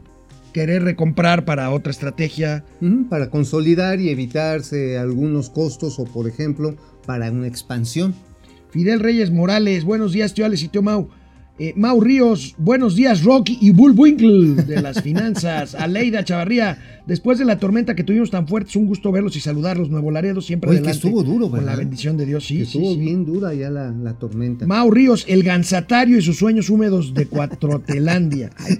querer 0.54 0.84
recomprar 0.84 1.44
para 1.44 1.72
otra 1.72 1.92
estrategia. 1.92 2.64
Para 3.10 3.30
consolidar 3.30 4.00
y 4.00 4.10
evitarse 4.10 4.98
algunos 4.98 5.50
costos 5.50 6.00
o, 6.00 6.06
por 6.06 6.28
ejemplo, 6.28 6.76
para 7.06 7.30
una 7.32 7.48
expansión. 7.48 8.16
Fidel 8.70 9.02
Reyes 9.02 9.32
Morales, 9.32 9.84
buenos 9.84 10.14
días, 10.14 10.34
tío 10.34 10.46
Alex 10.46 10.64
y 10.64 10.68
tío 10.70 10.82
Mau. 10.82 11.10
Eh, 11.60 11.72
Mau 11.76 12.02
Ríos, 12.02 12.56
buenos 12.58 12.96
días, 12.96 13.24
Rocky 13.24 13.60
y 13.62 13.70
Bullwinkle 13.70 14.64
de 14.64 14.82
las 14.82 15.04
finanzas. 15.04 15.76
Aleida 15.80 16.24
Chavarría, 16.24 16.80
después 17.06 17.38
de 17.38 17.46
la 17.46 17.60
tormenta 17.60 17.94
que 17.94 18.04
tuvimos 18.04 18.32
tan 18.32 18.48
fuerte, 18.48 18.72
es 18.72 18.76
un 18.76 18.88
gusto 18.88 19.12
verlos 19.12 19.36
y 19.36 19.40
saludarlos. 19.40 19.92
Nuevo 19.92 20.10
Laredo 20.10 20.42
siempre 20.42 20.72
Oye, 20.72 20.80
que 20.82 20.88
adelante. 20.90 21.08
estuvo 21.08 21.22
duro, 21.24 21.50
Con 21.52 21.60
la 21.60 21.66
¿verdad? 21.74 21.78
bendición 21.78 22.18
de 22.18 22.26
Dios, 22.26 22.48
sí. 22.48 22.58
que 22.58 22.64
estuvo 22.64 22.94
sí. 22.96 23.00
bien 23.00 23.24
dura 23.24 23.54
ya 23.54 23.70
la, 23.70 23.92
la 23.92 24.14
tormenta. 24.16 24.66
Mau 24.66 24.90
Ríos, 24.90 25.26
el 25.28 25.44
gansatario 25.44 26.18
y 26.18 26.24
sus 26.24 26.38
sueños 26.38 26.72
húmedos 26.72 27.14
de 27.14 27.28
Cuatrotelandia. 27.28 28.50
Ay. 28.58 28.80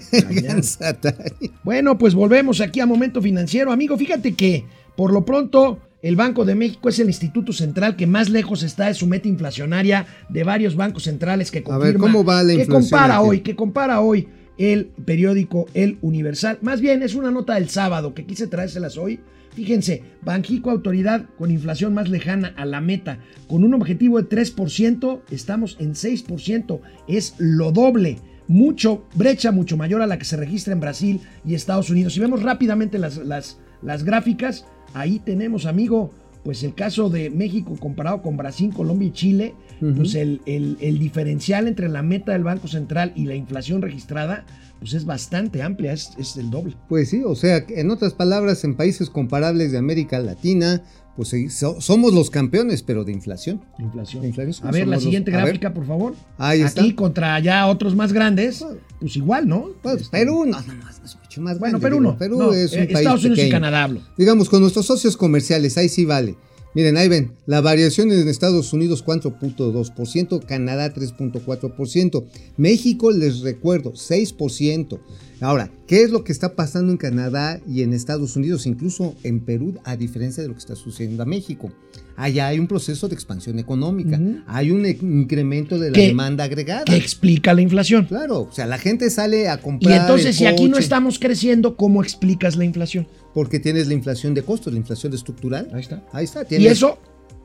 Bueno, 1.62 1.96
pues 1.96 2.14
volvemos 2.16 2.60
aquí 2.60 2.80
a 2.80 2.86
Momento 2.86 3.22
Financiero. 3.22 3.70
Amigo, 3.70 3.96
fíjate 3.96 4.34
que 4.34 4.64
por 4.96 5.12
lo 5.12 5.24
pronto 5.24 5.78
el 6.04 6.16
Banco 6.16 6.44
de 6.44 6.54
México 6.54 6.90
es 6.90 6.98
el 6.98 7.06
instituto 7.06 7.54
central 7.54 7.96
que 7.96 8.06
más 8.06 8.28
lejos 8.28 8.62
está 8.62 8.88
de 8.88 8.94
su 8.94 9.06
meta 9.06 9.26
inflacionaria 9.26 10.04
de 10.28 10.44
varios 10.44 10.76
bancos 10.76 11.04
centrales 11.04 11.50
que 11.50 11.60
A 11.60 11.62
confirma, 11.62 11.84
ver, 11.86 11.96
¿cómo 11.96 12.22
va 12.22 12.42
la 12.42 12.52
que 12.52 12.60
inflación 12.60 12.82
compara 12.82 13.16
aquí? 13.16 13.26
hoy, 13.26 13.40
que 13.40 13.56
compara 13.56 14.00
hoy 14.02 14.28
el 14.58 14.88
periódico 15.06 15.64
El 15.72 15.96
Universal. 16.02 16.58
Más 16.60 16.82
bien 16.82 17.02
es 17.02 17.14
una 17.14 17.30
nota 17.30 17.54
del 17.54 17.70
sábado 17.70 18.12
que 18.12 18.26
quise 18.26 18.46
traérselas 18.46 18.98
hoy. 18.98 19.20
Fíjense, 19.54 20.02
Banjico 20.20 20.70
Autoridad 20.70 21.24
con 21.38 21.50
inflación 21.50 21.94
más 21.94 22.10
lejana 22.10 22.52
a 22.58 22.66
la 22.66 22.82
meta, 22.82 23.20
con 23.48 23.64
un 23.64 23.72
objetivo 23.72 24.20
de 24.20 24.28
3%, 24.28 25.22
estamos 25.30 25.78
en 25.80 25.94
6%, 25.94 26.80
es 27.08 27.34
lo 27.38 27.72
doble 27.72 28.18
mucho, 28.46 29.06
brecha 29.14 29.52
mucho 29.52 29.78
mayor 29.78 30.02
a 30.02 30.06
la 30.06 30.18
que 30.18 30.26
se 30.26 30.36
registra 30.36 30.74
en 30.74 30.80
Brasil 30.80 31.20
y 31.46 31.54
Estados 31.54 31.88
Unidos. 31.88 32.12
Si 32.12 32.20
vemos 32.20 32.42
rápidamente 32.42 32.98
las, 32.98 33.16
las, 33.16 33.58
las 33.80 34.04
gráficas, 34.04 34.66
ahí 34.94 35.18
tenemos, 35.18 35.66
amigo, 35.66 36.10
pues 36.42 36.62
el 36.62 36.74
caso 36.74 37.10
de 37.10 37.30
México 37.30 37.76
comparado 37.78 38.22
con 38.22 38.36
Brasil, 38.36 38.72
Colombia 38.72 39.08
y 39.08 39.12
Chile, 39.12 39.54
Pues 39.80 40.14
el, 40.14 40.40
el- 40.46 40.78
el 40.80 40.98
diferencial 40.98 41.68
entre 41.68 41.88
la 41.88 42.02
meta 42.02 42.32
del 42.32 42.44
Banco 42.44 42.68
Central 42.68 43.12
y 43.16 43.24
la 43.26 43.34
inflación 43.34 43.82
registrada, 43.82 44.44
pues 44.78 44.94
es 44.94 45.04
bastante 45.04 45.62
amplia, 45.62 45.92
es, 45.92 46.10
es 46.18 46.36
el 46.36 46.50
doble. 46.50 46.76
Pues 46.88 47.10
sí, 47.10 47.22
o 47.24 47.34
sea, 47.34 47.64
en 47.68 47.90
otras 47.90 48.12
palabras, 48.14 48.64
en 48.64 48.74
países 48.76 49.10
comparables 49.10 49.72
de 49.72 49.78
América 49.78 50.18
Latina, 50.20 50.82
pues 51.16 51.32
so- 51.50 51.80
somos 51.80 52.12
los 52.12 52.30
campeones, 52.30 52.82
pero 52.82 53.04
de 53.04 53.12
inflación. 53.12 53.62
La 53.78 53.84
inflación. 53.84 54.22
La 54.22 54.28
inflación, 54.28 54.66
a 54.68 54.70
ver, 54.72 54.86
la 54.88 54.96
los- 54.96 55.04
siguiente 55.04 55.30
ver. 55.30 55.40
gráfica, 55.42 55.72
por 55.74 55.86
favor. 55.86 56.14
Ahí 56.38 56.60
está. 56.62 56.80
Aquí 56.80 56.94
contra 56.94 57.38
ya 57.40 57.66
otros 57.66 57.94
más 57.94 58.12
grandes, 58.12 58.64
pues 59.00 59.16
igual, 59.16 59.46
¿no? 59.48 59.68
Pues, 59.82 60.02
Este, 60.02 60.18
Perú, 60.18 60.44
no, 60.46 60.60
no, 60.60 60.90
es 61.04 61.16
mucho 61.22 61.40
más 61.42 61.58
Bueno, 61.58 61.78
grande, 61.78 61.80
Perú 61.80 62.00
no. 62.00 62.18
Perú 62.18 62.38
no, 62.38 62.52
es 62.52 62.72
un 62.72 62.78
eh, 62.80 62.84
país 62.86 62.98
Estados 62.98 63.24
Unidos 63.24 63.46
y. 63.46 63.50
Canadá 63.50 63.84
hablo. 63.84 64.00
Digamos, 64.18 64.48
con 64.48 64.60
nuestros 64.60 64.86
socios 64.86 65.16
comerciales, 65.16 65.76
ahí 65.78 65.88
sí 65.88 66.04
vale. 66.04 66.36
Miren, 66.74 66.96
ahí 66.96 67.08
ven, 67.08 67.32
la 67.46 67.60
variación 67.60 68.10
en 68.10 68.26
Estados 68.26 68.72
Unidos 68.72 69.04
4.2%, 69.04 70.44
Canadá 70.44 70.92
3.4%, 70.92 72.24
México, 72.56 73.12
les 73.12 73.40
recuerdo, 73.40 73.92
6%. 73.92 74.98
Ahora, 75.40 75.70
¿qué 75.86 76.02
es 76.02 76.10
lo 76.10 76.24
que 76.24 76.32
está 76.32 76.54
pasando 76.56 76.92
en 76.92 76.98
Canadá 76.98 77.60
y 77.66 77.82
en 77.82 77.92
Estados 77.92 78.36
Unidos, 78.36 78.66
incluso 78.66 79.14
en 79.22 79.40
Perú, 79.40 79.74
a 79.84 79.96
diferencia 79.96 80.42
de 80.42 80.48
lo 80.48 80.54
que 80.54 80.60
está 80.60 80.76
sucediendo 80.76 81.22
a 81.22 81.26
México? 81.26 81.72
Allá 82.16 82.46
hay 82.46 82.58
un 82.60 82.68
proceso 82.68 83.08
de 83.08 83.14
expansión 83.14 83.58
económica, 83.58 84.20
hay 84.46 84.70
un 84.70 84.86
incremento 84.86 85.78
de 85.78 85.90
la 85.90 85.98
demanda 85.98 86.44
agregada. 86.44 86.84
Que 86.84 86.96
explica 86.96 87.52
la 87.54 87.60
inflación. 87.62 88.06
Claro, 88.06 88.42
o 88.42 88.52
sea, 88.52 88.66
la 88.66 88.78
gente 88.78 89.10
sale 89.10 89.48
a 89.48 89.56
Y 89.56 89.58
comprar. 89.58 90.00
entonces, 90.02 90.26
el 90.26 90.34
si 90.34 90.46
aquí 90.46 90.68
no 90.68 90.78
estamos 90.78 91.18
creciendo, 91.18 91.76
¿cómo 91.76 92.02
explicas 92.02 92.56
la 92.56 92.64
inflación? 92.64 93.08
Porque 93.34 93.58
tienes 93.58 93.88
la 93.88 93.94
inflación 93.94 94.32
de 94.32 94.42
costos, 94.42 94.72
la 94.72 94.78
inflación 94.78 95.12
estructural. 95.12 95.68
Ahí 95.74 95.80
está. 95.80 96.04
Ahí 96.12 96.24
está. 96.24 96.46
Y 96.48 96.66
eso, 96.66 96.98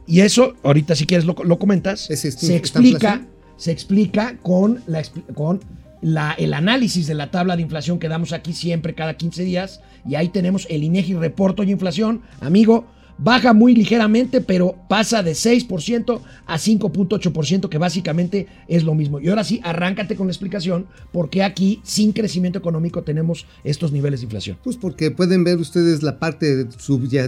y 0.05 0.19
eso, 0.19 0.53
ahorita 0.61 0.95
si 0.95 1.07
quieres 1.07 1.25
lo, 1.25 1.35
lo 1.43 1.57
comentas, 1.57 2.09
Es 2.11 2.23
esta- 2.25 2.45
se 2.45 2.55
explica, 2.55 2.95
inflación. 3.15 3.27
se 3.57 3.71
explica 3.71 4.37
con, 4.43 4.83
la, 4.85 5.01
con 5.33 5.61
el 6.01 6.53
análisis 6.53 7.07
de 7.07 7.13
la 7.13 7.31
tabla 7.31 7.55
de 7.55 7.61
inflación 7.61 7.99
que 7.99 8.07
damos 8.07 8.33
aquí 8.33 8.53
siempre 8.53 8.95
cada 8.95 9.15
15 9.15 9.43
días. 9.43 9.81
Y 10.07 10.15
ahí 10.15 10.29
tenemos 10.29 10.65
el 10.69 10.83
INEGI 10.83 11.15
reporto 11.15 11.63
y 11.63 11.71
inflación. 11.71 12.21
Amigo, 12.41 12.87
baja 13.19 13.53
muy 13.53 13.75
ligeramente, 13.75 14.41
pero 14.41 14.75
pasa 14.87 15.21
de 15.21 15.33
6% 15.33 16.21
a 16.45 16.57
5.8%, 16.57 17.69
que 17.69 17.77
básicamente 17.77 18.47
es 18.67 18.83
lo 18.83 18.95
mismo. 18.95 19.19
Y 19.19 19.27
ahora 19.27 19.43
sí, 19.43 19.59
arráncate 19.63 20.15
con 20.15 20.27
la 20.27 20.31
explicación, 20.31 20.87
porque 21.11 21.43
aquí, 21.43 21.81
sin 21.83 22.13
crecimiento 22.13 22.59
económico, 22.59 23.03
tenemos 23.03 23.45
estos 23.63 23.91
niveles 23.91 24.21
de 24.21 24.25
inflación. 24.25 24.57
Pues 24.63 24.77
porque 24.77 25.11
pueden 25.11 25.43
ver 25.43 25.57
ustedes 25.57 26.01
la 26.01 26.19
parte 26.19 26.67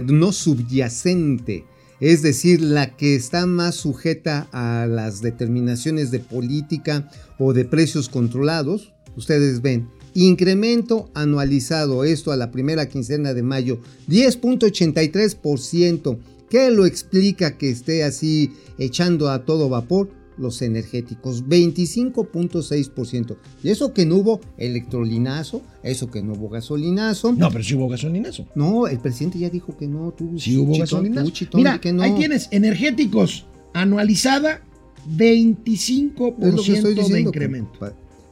no 0.06 0.32
subyacente, 0.32 1.64
es 2.02 2.20
decir, 2.20 2.60
la 2.60 2.94
que 2.96 3.14
está 3.14 3.46
más 3.46 3.76
sujeta 3.76 4.48
a 4.50 4.86
las 4.88 5.22
determinaciones 5.22 6.10
de 6.10 6.18
política 6.18 7.08
o 7.38 7.52
de 7.52 7.64
precios 7.64 8.08
controlados. 8.08 8.92
Ustedes 9.16 9.62
ven, 9.62 9.88
incremento 10.12 11.12
anualizado, 11.14 12.02
esto 12.02 12.32
a 12.32 12.36
la 12.36 12.50
primera 12.50 12.88
quincena 12.88 13.34
de 13.34 13.44
mayo, 13.44 13.78
10.83%. 14.08 16.18
¿Qué 16.50 16.72
lo 16.72 16.86
explica 16.86 17.56
que 17.56 17.70
esté 17.70 18.02
así 18.02 18.50
echando 18.78 19.30
a 19.30 19.44
todo 19.44 19.68
vapor? 19.68 20.10
Los 20.42 20.60
energéticos, 20.60 21.44
25.6%. 21.46 23.36
Y 23.62 23.70
eso 23.70 23.94
que 23.94 24.04
no 24.04 24.16
hubo 24.16 24.40
electrolinazo, 24.58 25.62
eso 25.82 26.10
que 26.10 26.22
no 26.22 26.32
hubo 26.32 26.48
gasolinazo. 26.48 27.32
No, 27.32 27.48
pero 27.50 27.62
sí 27.62 27.74
hubo 27.76 27.88
gasolinazo. 27.88 28.46
No, 28.54 28.88
el 28.88 28.98
presidente 28.98 29.38
ya 29.38 29.48
dijo 29.48 29.76
que 29.76 29.86
no. 29.86 30.10
Tú, 30.12 30.38
Sí 30.38 30.56
hubo 30.56 30.72
chitón, 30.72 30.80
gasolinazo. 30.80 31.24
tú, 31.26 31.30
chitón, 31.30 31.60
Mira, 31.60 31.74
di 31.74 31.78
que 31.78 31.92
no. 31.92 32.02
ahí 32.02 32.14
tienes 32.16 32.48
energéticos 32.50 33.46
anualizada 33.72 34.62
25% 35.08 36.34
Es 36.40 36.54
lo 36.54 36.62
que 36.62 36.72
estoy 36.72 36.94
de 36.94 37.20
incremento. 37.20 37.78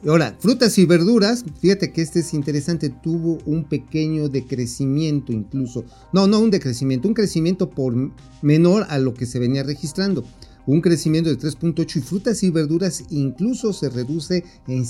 Ahora, 0.07 0.35
frutas 0.39 0.77
y 0.79 0.85
verduras, 0.85 1.45
fíjate 1.59 1.91
que 1.91 2.01
este 2.01 2.21
es 2.21 2.33
interesante, 2.33 2.89
tuvo 2.89 3.37
un 3.45 3.65
pequeño 3.65 4.29
decrecimiento 4.29 5.31
incluso. 5.31 5.85
No, 6.11 6.25
no 6.25 6.39
un 6.39 6.49
decrecimiento, 6.49 7.07
un 7.07 7.13
crecimiento 7.13 7.69
por 7.69 7.93
menor 8.41 8.87
a 8.89 8.97
lo 8.97 9.13
que 9.13 9.27
se 9.27 9.37
venía 9.37 9.61
registrando. 9.61 10.23
Un 10.67 10.81
crecimiento 10.81 11.29
de 11.29 11.37
3.8 11.39 11.95
y 11.97 12.01
frutas 12.01 12.43
y 12.43 12.49
verduras 12.51 13.03
incluso 13.09 13.73
se 13.73 13.89
reduce 13.89 14.43
en 14.67 14.83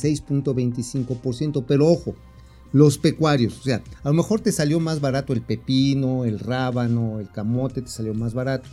6.25%. 0.66 1.64
Pero 1.68 1.88
ojo, 1.88 2.16
los 2.74 2.98
pecuarios, 2.98 3.60
o 3.60 3.64
sea, 3.64 3.82
a 4.04 4.10
lo 4.10 4.14
mejor 4.16 4.42
te 4.42 4.52
salió 4.52 4.80
más 4.80 5.02
barato 5.02 5.34
el 5.34 5.42
pepino, 5.42 6.26
el 6.26 6.40
rábano, 6.40 7.20
el 7.20 7.30
camote, 7.30 7.82
te 7.82 7.90
salió 7.90 8.14
más 8.14 8.34
barato. 8.34 8.70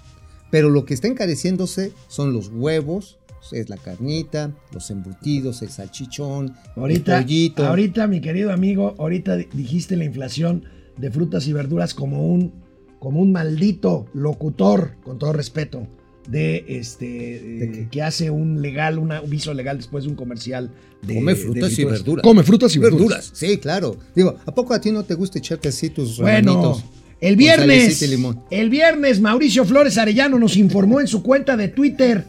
Pero 0.50 0.70
lo 0.70 0.84
que 0.84 0.94
está 0.94 1.08
encareciéndose 1.08 1.92
son 2.06 2.32
los 2.32 2.48
huevos, 2.52 3.18
es 3.52 3.68
la 3.68 3.76
carnita, 3.76 4.52
los 4.72 4.90
embutidos, 4.90 5.62
el 5.62 5.70
salchichón, 5.70 6.54
Ahorita, 6.76 7.18
el 7.18 7.24
pollito. 7.24 7.66
ahorita, 7.66 8.06
mi 8.06 8.20
querido 8.20 8.52
amigo, 8.52 8.94
ahorita 8.98 9.36
di- 9.36 9.48
dijiste 9.52 9.96
la 9.96 10.04
inflación 10.04 10.64
de 10.96 11.10
frutas 11.10 11.46
y 11.46 11.52
verduras 11.52 11.94
como 11.94 12.26
un, 12.26 12.52
como 12.98 13.20
un 13.20 13.30
maldito 13.32 14.06
locutor, 14.14 14.96
con 15.04 15.18
todo 15.18 15.32
respeto, 15.32 15.86
de 16.28 16.64
este 16.68 17.06
eh, 17.64 17.88
que 17.90 18.02
hace 18.02 18.30
un 18.30 18.60
legal, 18.62 18.98
una, 18.98 19.20
un 19.20 19.30
viso 19.30 19.52
legal 19.54 19.78
después 19.78 20.04
de 20.04 20.10
un 20.10 20.16
comercial 20.16 20.70
de 21.02 21.14
Come 21.14 21.34
de 21.34 21.40
frutas 21.40 21.78
y 21.78 21.84
verduras. 21.84 22.22
Come 22.22 22.42
frutas 22.42 22.76
y 22.76 22.78
verduras. 22.78 23.30
Sí, 23.32 23.58
claro. 23.58 23.96
Digo, 24.14 24.36
¿a 24.44 24.54
poco 24.54 24.74
a 24.74 24.80
ti 24.80 24.92
no 24.92 25.04
te 25.04 25.14
gusta 25.14 25.38
echarte 25.38 25.68
así 25.68 25.90
tus 25.90 26.18
Bueno, 26.18 26.54
ramanitos 26.54 26.84
el 27.20 27.34
viernes, 27.34 28.00
el 28.50 28.70
viernes 28.70 29.20
Mauricio 29.20 29.64
Flores 29.64 29.98
Arellano 29.98 30.38
nos 30.38 30.56
informó 30.56 31.00
en 31.00 31.08
su 31.08 31.24
cuenta 31.24 31.56
de 31.56 31.66
Twitter 31.66 32.24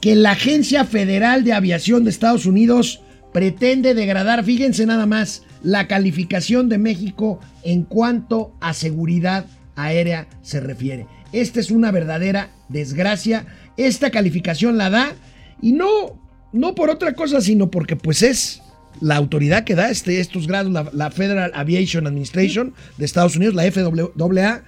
que 0.00 0.14
la 0.14 0.32
Agencia 0.32 0.84
Federal 0.84 1.42
de 1.42 1.54
Aviación 1.54 2.04
de 2.04 2.10
Estados 2.10 2.44
Unidos 2.44 3.00
pretende 3.32 3.94
degradar, 3.94 4.44
fíjense 4.44 4.84
nada 4.84 5.06
más, 5.06 5.42
la 5.62 5.88
calificación 5.88 6.68
de 6.68 6.76
México 6.76 7.40
en 7.62 7.84
cuanto 7.84 8.54
a 8.60 8.74
seguridad 8.74 9.46
aérea 9.74 10.28
se 10.42 10.60
refiere. 10.60 11.06
Esta 11.32 11.60
es 11.60 11.70
una 11.70 11.90
verdadera 11.90 12.50
desgracia. 12.68 13.46
Esta 13.76 14.10
calificación 14.10 14.76
la 14.76 14.90
da 14.90 15.14
y 15.60 15.72
no, 15.72 16.20
no 16.52 16.74
por 16.74 16.90
otra 16.90 17.14
cosa, 17.14 17.40
sino 17.40 17.70
porque 17.70 17.96
pues 17.96 18.22
es 18.22 18.62
la 19.00 19.16
autoridad 19.16 19.64
que 19.64 19.74
da 19.74 19.90
este, 19.90 20.20
estos 20.20 20.46
grados, 20.46 20.72
la, 20.72 20.90
la 20.92 21.10
Federal 21.10 21.52
Aviation 21.54 22.06
Administration 22.06 22.74
de 22.98 23.04
Estados 23.04 23.36
Unidos, 23.36 23.54
la 23.54 23.70
FAA. 23.70 24.62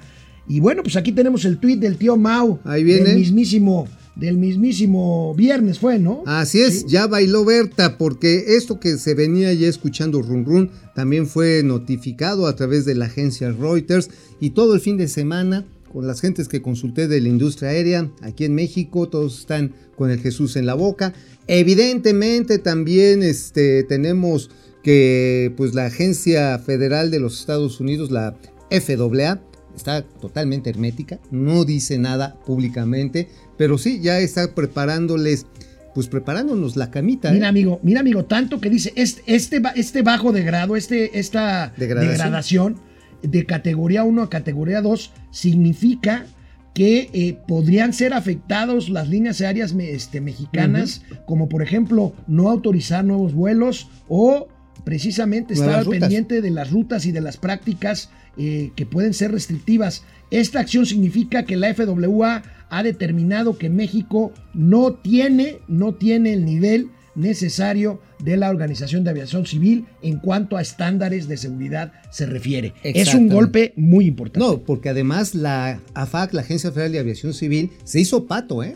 Y 0.49 0.61
bueno, 0.61 0.83
pues 0.83 0.97
aquí 0.97 1.13
tenemos 1.13 1.45
el 1.45 1.59
tweet 1.59 1.77
del 1.77 1.97
tío 1.97 2.17
Mau. 2.17 2.59
Ahí 2.65 2.83
viene. 2.83 3.11
Del 3.11 3.19
mismísimo, 3.19 3.87
del 4.17 4.39
mismísimo 4.39 5.35
viernes 5.35 5.79
fue, 5.79 5.99
¿no? 5.99 6.23
Así 6.27 6.61
es, 6.61 6.87
ya 6.87 7.07
bailó 7.07 7.45
Berta, 7.45 7.99
porque 7.99 8.57
esto 8.57 8.81
que 8.81 8.97
se 8.97 9.15
venía 9.15 9.53
ya 9.53 9.69
escuchando 9.69 10.23
Run 10.23 10.45
Run 10.45 10.71
también 10.95 11.27
fue 11.27 11.63
notificado 11.63 12.47
a 12.47 12.57
través 12.57 12.85
de 12.85 12.95
la 12.95 13.07
agencia 13.07 13.53
Reuters 13.53 14.11
y 14.41 14.51
todo 14.51 14.75
el 14.75 14.81
fin 14.81 14.97
de 14.97 15.09
semana 15.09 15.67
con 15.93 16.07
las 16.07 16.21
gentes 16.21 16.49
que 16.49 16.63
consulté 16.63 17.09
de 17.09 17.21
la 17.21 17.29
industria 17.29 17.71
aérea 17.71 18.11
aquí 18.23 18.45
en 18.45 18.55
México, 18.55 19.09
todos 19.09 19.41
están 19.41 19.73
con 19.97 20.11
el 20.11 20.21
Jesús 20.21 20.57
en 20.57 20.67
la 20.67 20.75
boca. 20.75 21.13
Evidentemente 21.47 22.59
también 22.59 23.23
este, 23.23 23.83
tenemos 23.85 24.51
que 24.83 25.53
pues 25.57 25.75
la 25.75 25.87
agencia 25.87 26.59
federal 26.59 27.11
de 27.11 27.21
los 27.21 27.41
Estados 27.41 27.81
Unidos, 27.81 28.11
la 28.11 28.37
FAA, 28.71 29.41
está 29.75 30.03
totalmente 30.03 30.71
hermética, 30.71 31.19
no 31.31 31.65
dice 31.65 31.99
nada 31.99 32.37
públicamente, 32.47 33.29
pero 33.57 33.79
sí 33.79 34.01
ya 34.01 34.19
está 34.19 34.55
preparándoles, 34.55 35.47
pues 35.95 36.09
preparándonos 36.09 36.77
la 36.77 36.91
camita. 36.91 37.31
¿eh? 37.31 37.35
Mira, 37.35 37.49
amigo, 37.49 37.81
mira, 37.83 38.01
amigo, 38.01 38.25
tanto 38.25 38.61
que 38.61 38.71
dice, 38.71 38.93
este, 38.97 39.23
este, 39.27 39.63
este 39.77 40.03
bajo 40.03 40.33
de 40.33 40.43
grado, 40.43 40.77
este, 40.77 41.19
esta 41.19 41.73
Degradación. 41.77 42.13
degradación. 42.13 42.88
De 43.23 43.47
categoría 43.47 44.05
1 44.05 44.23
a 44.23 44.31
categoría 44.31 44.81
2 44.81 45.13
significa 45.31 46.27
que 46.75 47.11
eh, 47.13 47.39
podrían 47.49 47.93
ser 47.93 48.15
afectados 48.15 48.89
las 48.89 49.09
líneas 49.09 49.41
aéreas 49.41 49.73
este, 49.73 50.21
mexicanas, 50.21 51.03
como 51.27 51.49
por 51.49 51.63
ejemplo 51.63 52.13
no 52.29 52.51
autorizar 52.51 53.05
nuevos 53.05 53.35
vuelos 53.35 53.89
o 54.09 54.47
precisamente 54.85 55.55
estar 55.55 55.85
pendiente 55.87 56.41
de 56.41 56.51
las 56.51 56.71
rutas 56.71 57.05
y 57.05 57.13
de 57.13 57.21
las 57.21 57.37
prácticas 57.37 58.11
eh, 58.37 58.71
que 58.77 58.87
pueden 58.87 59.13
ser 59.13 59.33
restrictivas. 59.33 60.05
Esta 60.31 60.61
acción 60.61 60.87
significa 60.87 61.45
que 61.45 61.57
la 61.57 61.75
FAA 61.75 62.43
ha 62.71 62.83
determinado 62.83 63.59
que 63.59 63.71
México 63.71 64.33
no 64.55 64.95
tiene, 64.95 65.59
no 65.67 65.95
tiene 65.95 66.33
el 66.33 66.45
nivel 66.45 66.91
necesario 67.17 68.01
de 68.21 68.37
la 68.37 68.51
Organización 68.51 69.05
de 69.05 69.11
Aviación 69.11 69.47
Civil 69.47 69.87
en 70.03 70.19
cuanto 70.19 70.57
a 70.57 70.63
estándares 70.63 71.29
de 71.29 71.37
seguridad 71.37 71.93
se 72.11 72.27
refiere. 72.27 72.75
Es 72.83 73.15
un 73.15 73.29
golpe 73.29 73.73
muy 73.77 74.07
importante. 74.07 74.41
No, 74.41 74.61
porque 74.61 74.89
además 74.89 75.35
la 75.35 75.81
AFAC, 75.95 76.35
la 76.35 76.43
Agencia 76.43 76.73
Federal 76.73 76.93
de 76.93 76.99
Aviación 76.99 77.35
Civil, 77.35 77.71
se 77.85 78.01
hizo 78.01 78.27
pato, 78.27 78.63
¿eh? 78.63 78.75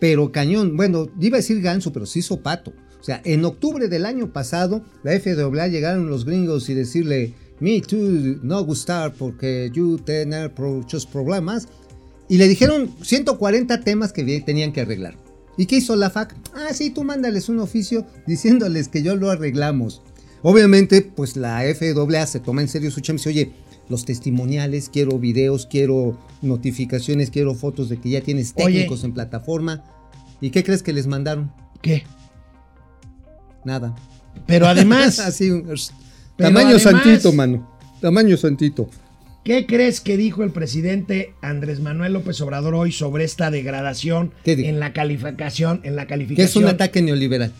Pero 0.00 0.32
cañón, 0.32 0.76
bueno, 0.76 1.08
iba 1.20 1.36
a 1.36 1.40
decir 1.40 1.60
ganso, 1.60 1.92
pero 1.92 2.06
se 2.06 2.18
hizo 2.18 2.42
pato. 2.42 2.72
O 3.00 3.04
sea, 3.04 3.20
en 3.24 3.44
octubre 3.44 3.88
del 3.88 4.06
año 4.06 4.32
pasado, 4.32 4.84
la 5.02 5.18
FAA 5.18 5.68
llegaron 5.68 6.08
los 6.08 6.24
gringos 6.24 6.68
y 6.70 6.74
decirle, 6.74 7.34
me 7.60 7.80
too 7.80 8.38
no 8.42 8.62
gustar 8.64 9.12
porque 9.12 9.70
you 9.72 9.98
tener 9.98 10.52
muchos 10.58 11.06
problemas. 11.06 11.68
Y 12.28 12.38
le 12.38 12.48
dijeron 12.48 12.90
140 13.02 13.80
temas 13.80 14.12
que 14.12 14.40
tenían 14.40 14.72
que 14.72 14.80
arreglar. 14.80 15.16
¿Y 15.56 15.66
qué 15.66 15.76
hizo 15.76 15.94
la 15.96 16.10
FAC? 16.10 16.34
Ah, 16.54 16.72
sí, 16.72 16.90
tú 16.90 17.04
mándales 17.04 17.48
un 17.48 17.60
oficio 17.60 18.06
diciéndoles 18.26 18.88
que 18.88 19.02
yo 19.02 19.14
lo 19.16 19.30
arreglamos. 19.30 20.02
Obviamente, 20.42 21.00
pues 21.02 21.36
la 21.36 21.62
FAA 21.78 22.26
se 22.26 22.40
toma 22.40 22.60
en 22.60 22.68
serio 22.68 22.90
su 22.90 23.00
chamba 23.00 23.16
y 23.16 23.20
dice, 23.20 23.28
oye, 23.30 23.52
los 23.88 24.04
testimoniales, 24.04 24.88
quiero 24.88 25.18
videos, 25.18 25.66
quiero 25.66 26.18
notificaciones, 26.42 27.30
quiero 27.30 27.54
fotos 27.54 27.88
de 27.88 27.98
que 27.98 28.10
ya 28.10 28.20
tienes 28.20 28.52
Oye. 28.56 28.64
técnicos 28.66 29.04
en 29.04 29.12
plataforma. 29.14 29.84
¿Y 30.40 30.50
qué 30.50 30.64
crees 30.64 30.82
que 30.82 30.92
les 30.92 31.06
mandaron? 31.06 31.52
¿Qué? 31.82 32.04
Nada. 33.64 33.94
Pero 34.46 34.66
además, 34.66 35.18
Así, 35.20 35.50
Pero 35.50 35.76
tamaño 36.36 36.76
además- 36.76 36.82
santito, 36.82 37.32
mano. 37.32 37.70
Tamaño 38.00 38.36
santito. 38.36 38.88
¿Qué 39.44 39.66
crees 39.66 40.00
que 40.00 40.16
dijo 40.16 40.42
el 40.42 40.50
presidente 40.50 41.34
Andrés 41.42 41.80
Manuel 41.80 42.14
López 42.14 42.40
Obrador 42.40 42.74
hoy 42.74 42.92
sobre 42.92 43.24
esta 43.24 43.50
degradación 43.50 44.32
en 44.44 44.80
la 44.80 44.92
calificación, 44.92 45.80
en 45.84 45.96
la 45.96 46.02
Que 46.02 46.08
calificación? 46.08 46.46
es 46.48 46.56
un 46.56 46.66
ataque 46.66 47.02
neoliberal. 47.02 47.52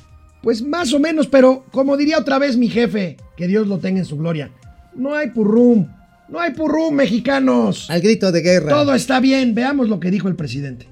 Pues 0.42 0.62
más 0.62 0.92
o 0.92 0.98
menos, 1.00 1.26
pero 1.26 1.64
como 1.70 1.96
diría 1.96 2.18
otra 2.18 2.38
vez 2.38 2.56
mi 2.56 2.68
jefe, 2.68 3.16
que 3.36 3.46
Dios 3.46 3.66
lo 3.66 3.78
tenga 3.78 4.00
en 4.00 4.04
su 4.04 4.16
gloria, 4.16 4.50
no 4.94 5.14
hay 5.14 5.30
purrum, 5.30 5.88
no 6.28 6.40
hay 6.40 6.52
purrum, 6.52 6.94
mexicanos. 6.94 7.88
Al 7.90 8.00
grito 8.00 8.32
de 8.32 8.40
guerra. 8.42 8.70
Todo 8.70 8.94
está 8.94 9.20
bien, 9.20 9.54
veamos 9.54 9.88
lo 9.88 10.00
que 10.00 10.10
dijo 10.10 10.28
el 10.28 10.36
presidente. 10.36 10.86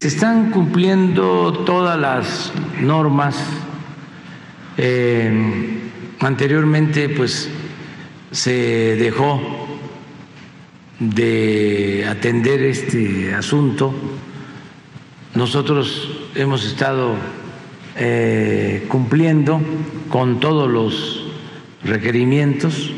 Se 0.00 0.08
están 0.08 0.50
cumpliendo 0.50 1.52
todas 1.64 1.98
las 1.98 2.52
normas. 2.82 3.36
Eh, 4.76 5.80
anteriormente, 6.18 7.08
pues, 7.08 7.48
se 8.34 8.96
dejó 8.96 9.40
de 10.98 12.04
atender 12.08 12.62
este 12.62 13.32
asunto. 13.32 13.94
Nosotros 15.36 16.28
hemos 16.34 16.66
estado 16.66 17.14
eh, 17.96 18.86
cumpliendo 18.88 19.60
con 20.08 20.40
todos 20.40 20.68
los 20.68 21.26
requerimientos. 21.84 22.90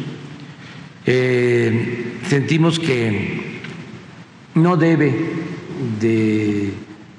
Eh, 1.04 2.18
sentimos 2.26 2.78
que 2.78 3.60
no 4.54 4.78
debe 4.78 5.14
de 6.00 6.72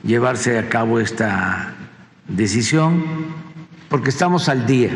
llevarse 0.03 0.58
a 0.58 0.69
cabo 0.69 0.99
esta 0.99 1.75
decisión 2.27 3.03
porque 3.89 4.10
estamos 4.10 4.49
al 4.49 4.65
día. 4.65 4.89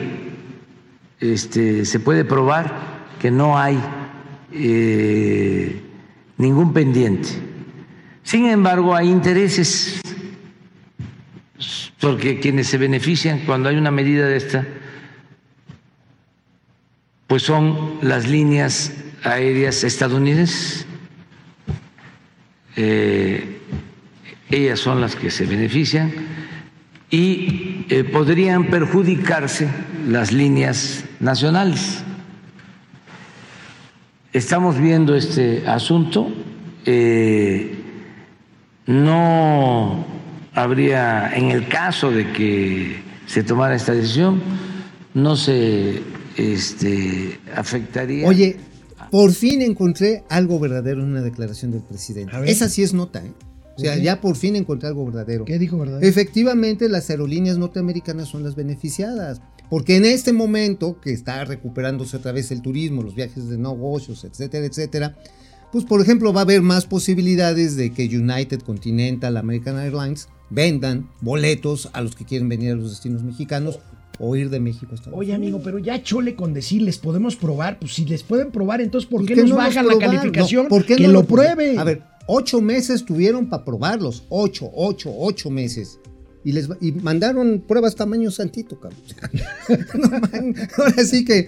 Este, 1.20 1.86
se 1.86 2.00
puede 2.00 2.26
probar 2.26 2.91
que 3.22 3.30
no 3.30 3.56
hay 3.56 3.80
eh, 4.52 5.80
ningún 6.38 6.74
pendiente. 6.74 7.30
Sin 8.24 8.48
embargo, 8.48 8.96
hay 8.96 9.10
intereses, 9.10 10.02
porque 12.00 12.40
quienes 12.40 12.66
se 12.66 12.80
benefician 12.80 13.42
cuando 13.46 13.70
hay 13.70 13.76
una 13.76 13.92
medida 13.92 14.26
de 14.26 14.38
esta, 14.38 14.68
pues 17.28 17.44
son 17.44 18.00
las 18.02 18.28
líneas 18.28 18.92
aéreas 19.24 19.84
estadounidenses. 19.84 20.88
Eh, 22.76 23.60
ellas 24.50 24.80
son 24.80 25.00
las 25.00 25.16
que 25.16 25.30
se 25.30 25.46
benefician 25.46 26.12
y 27.12 27.86
eh, 27.90 28.04
podrían 28.04 28.66
perjudicarse 28.72 29.70
las 30.08 30.32
líneas 30.32 31.06
nacionales. 31.20 32.04
Estamos 34.34 34.80
viendo 34.80 35.16
este 35.16 35.68
asunto. 35.68 36.28
eh, 36.86 37.78
no 38.88 40.06
habría, 40.54 41.36
en 41.36 41.52
el 41.52 41.68
caso 41.68 42.12
de 42.12 42.32
que 42.34 42.98
se 43.28 43.44
tomara 43.44 43.76
esta 43.76 43.94
decisión, 43.94 44.42
no 45.14 45.36
se 45.36 46.02
este, 46.38 47.40
afectaría. 47.56 48.28
Oye, 48.28 48.58
por 49.12 49.32
fin 49.32 49.62
encontré 49.62 50.24
algo 50.30 50.60
verdadero 50.60 51.02
en 51.02 51.10
una 51.10 51.22
declaración 51.22 51.72
del 51.72 51.82
presidente. 51.82 52.34
Esa 52.46 52.70
sí 52.70 52.84
es 52.84 52.94
nota, 52.94 53.24
¿eh? 53.24 53.32
O 53.78 53.80
sea, 53.80 53.98
ya 53.98 54.22
por 54.22 54.36
fin 54.36 54.56
encontré 54.56 54.90
algo 54.90 55.06
verdadero. 55.06 55.46
¿Qué 55.46 55.58
dijo, 55.58 55.78
verdad? 55.78 56.04
Efectivamente, 56.04 56.88
las 56.90 57.10
aerolíneas 57.10 57.58
norteamericanas 57.58 58.28
son 58.28 58.44
las 58.44 58.56
beneficiadas, 58.56 59.42
porque 59.72 59.96
en 59.96 60.04
este 60.04 60.34
momento 60.34 61.00
que 61.00 61.14
está 61.14 61.46
recuperándose 61.46 62.18
otra 62.18 62.34
vez 62.34 62.52
el 62.52 62.62
turismo, 62.62 63.04
los 63.04 63.16
viajes 63.16 63.48
de 63.48 63.58
negocios, 63.58 64.26
etcétera, 64.26 64.66
etcétera, 64.66 65.16
pues 65.72 65.86
por 65.86 66.02
ejemplo 66.02 66.34
va 66.34 66.42
a 66.42 66.44
haber 66.44 66.62
más 66.62 66.86
posibilidades 66.86 67.78
de 67.78 67.94
que 67.94 68.04
United, 68.04 68.64
Continental, 68.64 69.38
American 69.38 69.80
Airlines 69.80 70.28
vendan 70.50 71.10
boletos 71.22 71.90
a 71.94 72.02
los 72.02 72.18
que 72.18 72.26
quieren 72.26 72.50
venir 72.50 72.74
a 72.74 72.76
los 72.76 72.90
destinos 72.90 73.24
mexicanos 73.24 73.80
o 74.20 74.36
ir 74.36 74.50
de 74.50 74.60
México 74.60 74.90
a 74.92 74.96
Estados 74.96 75.18
Oye, 75.18 75.34
amigo, 75.34 75.62
pero 75.64 75.80
ya 75.80 76.04
chole 76.04 76.36
con 76.36 76.54
decirles, 76.54 76.98
podemos 76.98 77.38
probar. 77.38 77.80
Pues 77.80 77.94
si 77.94 78.04
les 78.04 78.24
pueden 78.24 78.52
probar, 78.52 78.82
entonces 78.82 79.10
¿por 79.10 79.22
¿Y 79.22 79.26
qué 79.28 79.38
nos 79.38 79.52
no 79.52 79.56
bajan 79.56 79.88
la 79.88 79.98
calificación? 79.98 80.64
No, 80.64 80.70
¿por 80.70 80.86
qué 80.86 80.98
que 80.98 81.08
no 81.08 81.14
lo 81.14 81.24
probaron? 81.24 81.56
prueben. 81.56 81.80
A 81.80 81.86
ver, 81.86 82.04
ocho 82.28 82.60
meses 82.60 83.06
tuvieron 83.06 83.48
para 83.48 83.64
probarlos. 83.64 84.26
Ocho, 84.28 84.70
ocho, 84.74 85.14
ocho 85.18 85.50
meses. 85.50 85.98
Y 86.44 86.54
les 86.54 86.68
y 86.80 86.92
mandaron 86.92 87.64
pruebas 87.68 87.96
tamaño 87.96 88.32
santito, 88.32 88.80
cabrón. 88.80 89.00
No, 89.94 90.10
man, 90.10 90.56
ahora 90.78 91.04
sí 91.06 91.24
que 91.24 91.48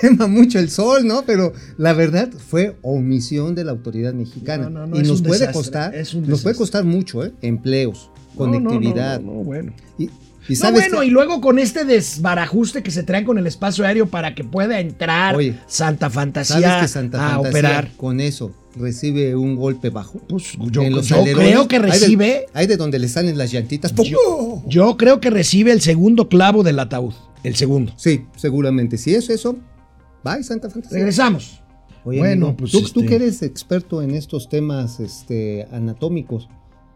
quema 0.00 0.26
mucho 0.26 0.58
el 0.58 0.70
sol, 0.70 1.06
¿no? 1.06 1.24
Pero 1.26 1.52
la 1.76 1.92
verdad 1.92 2.30
fue 2.30 2.76
omisión 2.82 3.54
de 3.54 3.64
la 3.64 3.72
autoridad 3.72 4.14
mexicana. 4.14 4.70
No, 4.70 4.80
no, 4.80 4.86
no, 4.86 5.00
y 5.00 5.02
nos 5.02 5.20
puede 5.22 5.46
desastre, 5.46 5.52
costar, 5.52 5.94
nos 6.26 6.42
puede 6.42 6.56
costar 6.56 6.84
mucho, 6.84 7.24
¿eh? 7.24 7.32
Empleos, 7.42 8.10
conectividad. 8.36 9.20
No, 9.20 9.34
no, 9.34 9.44
bueno. 9.44 9.72
Y, 9.98 10.10
y 10.48 10.52
No, 10.52 10.58
sabes 10.58 10.80
bueno, 10.90 11.02
y 11.02 11.10
luego 11.10 11.40
con 11.40 11.58
este 11.58 11.84
desbarajuste 11.84 12.82
que 12.82 12.90
se 12.90 13.02
traen 13.02 13.24
con 13.24 13.38
el 13.38 13.46
espacio 13.46 13.84
aéreo 13.86 14.06
para 14.06 14.34
que 14.34 14.44
pueda 14.44 14.80
entrar 14.80 15.36
Oye, 15.36 15.54
Santa 15.66 16.06
¿Sabes 16.10 16.14
Fantasía 16.14 16.80
que 16.80 16.88
Santa 16.88 17.18
a 17.18 17.30
Fantasía 17.36 17.50
operar. 17.50 17.90
con 17.96 18.20
eso 18.20 18.52
recibe 18.76 19.36
un 19.36 19.56
golpe 19.56 19.90
bajo? 19.90 20.18
Pues 20.28 20.52
yo, 20.70 20.82
creo 20.82 21.68
que 21.68 21.76
hay 21.76 21.82
de- 21.82 21.88
recibe. 21.90 22.46
Hay 22.54 22.66
de, 22.66 22.76
donde 22.76 22.98
le 22.98 23.08
salen 23.08 23.38
las 23.38 23.52
llantitas. 23.52 23.92
¡pum! 23.92 24.04
Yo, 24.06 24.62
yo 24.66 24.96
creo 24.96 25.20
que 25.20 25.30
recibe 25.30 25.70
el 25.72 25.80
segundo 25.80 26.28
clavo 26.28 26.62
del 26.62 26.78
ataúd. 26.78 27.14
El 27.42 27.54
segundo. 27.56 27.92
Sí, 27.96 28.24
seguramente. 28.36 28.96
Si 28.98 29.14
es 29.14 29.30
eso, 29.30 29.56
bye, 30.24 30.42
Santa 30.42 30.68
Fantasía. 30.70 30.98
Regresamos. 30.98 31.60
Oye, 32.06 32.18
Bueno, 32.18 32.46
amigo, 32.48 32.56
pues, 32.58 32.72
tú, 32.72 32.78
este- 32.80 32.90
tú 32.92 33.06
que 33.06 33.14
eres 33.14 33.42
experto 33.42 34.02
en 34.02 34.10
estos 34.10 34.48
temas 34.48 35.00
este, 35.00 35.66
anatómicos, 35.72 36.48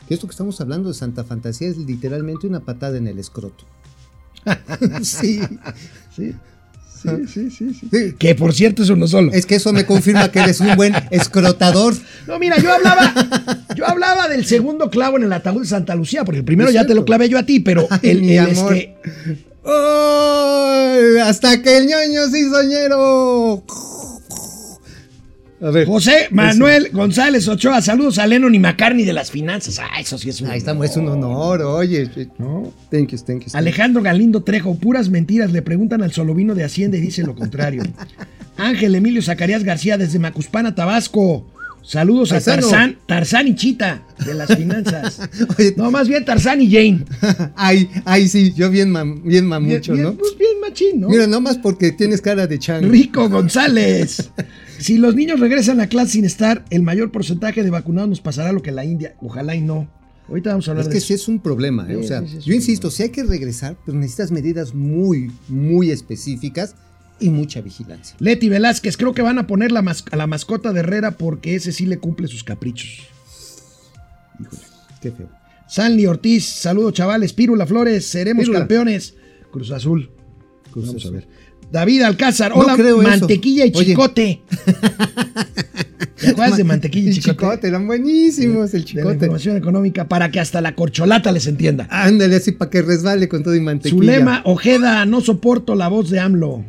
que 0.09 0.15
esto 0.15 0.27
que 0.27 0.33
estamos 0.33 0.59
hablando 0.61 0.89
de 0.89 0.95
Santa 0.95 1.23
Fantasía 1.23 1.69
es 1.69 1.77
literalmente 1.77 2.47
una 2.47 2.61
patada 2.61 2.97
en 2.97 3.07
el 3.07 3.19
escroto. 3.19 3.65
sí, 5.03 5.41
Sí, 6.17 6.35
sí, 7.03 7.09
sí, 7.29 7.51
sí, 7.51 7.75
sí. 7.75 7.89
sí. 7.93 8.13
Que 8.19 8.35
por 8.35 8.55
cierto 8.55 8.83
es 8.83 8.89
uno 8.91 9.07
solo. 9.07 9.31
Es 9.33 9.47
que 9.47 9.57
eso 9.57 9.73
me 9.73 9.85
confirma 9.87 10.33
que 10.33 10.41
eres 10.41 10.61
un 10.61 10.75
buen 10.77 10.95
escrotador. 11.11 11.95
No, 12.27 12.39
mira, 12.39 12.57
yo 12.59 12.73
hablaba, 12.73 13.15
yo 13.77 13.87
hablaba 13.87 14.29
del 14.29 14.47
segundo 14.47 14.91
clavo 14.91 15.19
en 15.19 15.25
el 15.25 15.33
ataúd 15.33 15.61
de 15.61 15.69
Santa 15.69 15.95
Lucía, 15.95 16.25
porque 16.25 16.39
el 16.39 16.45
primero 16.45 16.71
ya 16.71 16.87
te 16.87 16.95
lo 16.95 17.05
clavé 17.05 17.29
yo 17.29 17.39
a 17.39 17.45
ti, 17.45 17.61
pero 17.61 17.87
Ay, 17.91 18.01
el, 18.03 18.23
mi 18.23 18.33
el, 18.37 18.51
amor. 18.51 18.75
este, 18.75 18.97
¡Ay! 19.65 21.19
hasta 21.23 21.63
que 21.63 21.77
el 21.77 21.87
ñoño 21.87 22.29
se 22.31 22.41
hizo 22.41 22.63
ñero. 22.65 23.63
A 25.61 25.71
ver. 25.71 25.87
José 25.87 26.29
Manuel 26.31 26.91
González 26.93 27.49
Ochoa, 27.49 27.83
saludos 27.83 28.19
a 28.19 28.27
Lennon 28.27 28.55
y 28.55 28.59
McCartney 28.59 29.05
de 29.05 29.13
las 29.13 29.31
finanzas. 29.31 29.81
Ah, 29.81 30.01
eso 30.01 30.17
sí 30.17 30.29
es 30.29 30.41
un 30.41 30.49
Ahí 30.49 30.59
estamos, 30.59 30.89
es 30.89 30.97
un 30.97 31.09
honor, 31.09 31.63
oye. 31.63 32.09
¿no? 32.39 32.73
Thank 32.91 33.09
you, 33.09 33.19
thank 33.19 33.45
you. 33.45 33.51
Alejandro 33.55 34.03
Galindo 34.03 34.43
Trejo, 34.43 34.77
puras 34.77 35.09
mentiras, 35.09 35.51
le 35.51 35.63
preguntan 35.63 36.03
al 36.03 36.13
solovino 36.13 36.55
de 36.55 36.65
Hacienda 36.65 36.97
y 36.97 37.01
dice 37.01 37.25
lo 37.25 37.35
contrario. 37.35 37.83
Ángel 38.57 38.95
Emilio 38.95 39.23
Zacarías 39.23 39.65
García 39.65 39.99
desde 39.99 40.19
Macuspana, 40.19 40.75
Tabasco. 40.75 41.47
Saludos 41.89 42.33
a. 42.33 42.41
Tarzán, 42.43 42.99
Tarzán 43.07 43.49
y 43.49 43.55
Chita 43.55 44.03
de 44.27 44.35
las 44.35 44.55
finanzas. 44.55 45.21
Oye. 45.59 45.73
No, 45.75 45.91
más 45.91 46.07
bien 46.07 46.23
Tarzán 46.23 46.61
y 46.61 46.71
Jane. 46.71 47.07
Ay, 47.57 47.89
ay, 48.05 48.29
sí, 48.29 48.53
yo 48.55 48.69
bien, 48.71 48.91
mam- 48.93 49.23
bien 49.23 49.47
mamucho, 49.47 49.95
bien, 49.95 50.05
¿no? 50.05 50.15
pues 50.15 50.37
bien 50.37 50.61
machín, 50.61 51.01
¿no? 51.01 51.09
Mira, 51.09 51.27
nomás 51.27 51.57
porque 51.57 51.93
tienes 51.93 52.21
cara 52.21 52.47
de 52.47 52.59
chango. 52.59 52.91
Rico 52.91 53.31
González. 53.31 54.31
Si 54.79 54.99
los 54.99 55.15
niños 55.15 55.41
regresan 55.41 55.81
a 55.81 55.87
clase 55.87 56.13
sin 56.13 56.27
estar, 56.27 56.63
el 56.69 56.83
mayor 56.83 57.11
porcentaje 57.11 57.63
de 57.63 57.71
vacunados 57.71 58.11
nos 58.11 58.21
pasará 58.21 58.53
lo 58.53 58.61
que 58.61 58.71
la 58.71 58.85
India. 58.85 59.15
Ojalá 59.23 59.55
y 59.55 59.63
no. 59.63 59.89
Ahorita 60.29 60.51
vamos 60.51 60.69
a 60.69 60.73
hablar 60.73 60.83
Es 60.83 60.89
de 60.89 60.93
que 60.93 60.99
eso. 60.99 61.07
sí 61.07 61.15
es 61.15 61.27
un 61.27 61.41
problema, 61.41 61.87
¿eh? 61.89 61.95
Sí, 62.01 62.05
o 62.05 62.07
sea, 62.07 62.21
sí, 62.21 62.29
sí 62.33 62.37
es 62.37 62.45
yo 62.45 62.55
insisto, 62.55 62.91
si 62.91 63.05
hay 63.05 63.09
que 63.09 63.23
regresar, 63.25 63.79
pues 63.87 63.97
necesitas 63.97 64.31
medidas 64.31 64.75
muy, 64.75 65.33
muy 65.49 65.91
específicas 65.91 66.75
y 67.21 67.31
mucha 67.31 67.61
vigilancia. 67.61 68.17
Leti 68.21 68.49
Velázquez, 68.49 68.97
creo 68.97 69.13
que 69.15 69.23
van 69.23 69.39
a 69.39 69.47
poner 69.47 69.73
la 69.73 69.85
a 70.11 70.17
la 70.17 70.27
mascota 70.27 70.73
de 70.73 70.81
Herrera 70.81 71.13
porque 71.13 71.55
ese 71.55 71.73
sí 71.73 71.87
le 71.87 71.99
cumple 71.99 72.29
sus 72.29 72.45
caprichos. 72.45 73.01
Qué 75.01 75.11
feo. 75.13 75.29
Sanli 75.69 76.07
Ortiz, 76.07 76.47
saludos 76.47 76.95
chavales. 76.95 77.33
Pírula 77.33 77.67
Flores, 77.67 78.07
seremos 78.07 78.49
campeones. 78.49 79.15
Cruz 79.53 79.71
Azul. 79.71 80.11
Cruz 80.71 80.87
Vamos 80.87 81.05
a 81.05 81.09
Azul. 81.09 81.17
ver. 81.19 81.29
David 81.71 82.03
Alcázar, 82.03 82.53
No 82.53 82.63
hola, 82.63 82.75
eso. 82.75 83.03
mantequilla 83.03 83.67
y 83.67 83.73
chicote. 83.73 84.41
¿Te 86.19 86.29
acuerdas 86.29 86.57
de 86.57 86.65
mantequilla 86.65 87.07
y 87.07 87.09
El 87.11 87.15
chicote? 87.21 87.37
chicote, 87.37 87.69
eran 87.69 87.87
buenísimos, 87.87 88.73
el 88.75 88.85
De 88.85 88.87
la 88.87 88.87
chicote. 88.87 89.15
información 89.15 89.57
económica 89.57 90.09
para 90.09 90.31
que 90.31 90.41
hasta 90.41 90.61
la 90.61 90.75
corcholata 90.75 91.31
les 91.31 91.47
entienda. 91.47 91.87
Ándale 91.91 92.37
así 92.37 92.53
para 92.53 92.71
que 92.71 92.81
resbale 92.83 93.29
con 93.29 93.43
todo 93.43 93.55
y 93.55 93.61
mantequilla. 93.61 93.97
Zulema 94.01 94.41
Ojeda, 94.47 95.05
no 95.05 95.21
soporto 95.21 95.75
la 95.75 95.89
voz 95.89 96.09
de 96.11 96.21
AMLO. 96.21 96.65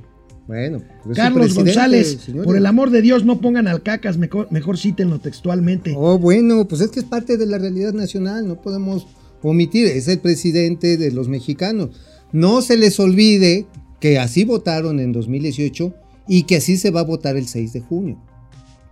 Bueno, 0.50 0.82
pues 1.04 1.16
Carlos 1.16 1.54
González, 1.54 2.22
señores. 2.26 2.48
por 2.48 2.58
el 2.58 2.66
amor 2.66 2.90
de 2.90 3.04
Dios, 3.04 3.24
no 3.24 3.40
pongan 3.40 3.68
al 3.68 3.84
cacas, 3.84 4.18
mejor, 4.18 4.52
mejor 4.52 4.80
cítenlo 4.80 5.20
textualmente. 5.20 5.94
Oh, 5.96 6.18
bueno, 6.18 6.68
pues 6.68 6.82
es 6.82 6.90
que 6.90 7.02
es 7.02 7.06
parte 7.06 7.38
de 7.38 7.46
la 7.46 7.60
realidad 7.60 7.94
nacional, 7.94 8.48
no 8.48 8.60
podemos 8.60 9.06
omitir, 9.44 9.86
es 9.86 10.08
el 10.08 10.18
presidente 10.18 10.98
de 10.98 11.12
los 11.12 11.28
mexicanos. 11.28 11.92
No 12.32 12.64
se 12.64 12.78
les 12.78 13.00
olvide 13.00 13.68
que 14.00 14.18
así 14.18 14.44
votaron 14.44 15.00
en 15.00 15.12
2018 15.12 15.94
y 16.28 16.42
que 16.44 16.56
así 16.56 16.78
se 16.78 16.90
va 16.90 17.02
a 17.02 17.04
votar 17.04 17.38
el 17.38 17.48
6 17.48 17.74
de 17.74 17.82
junio. 17.82 18.20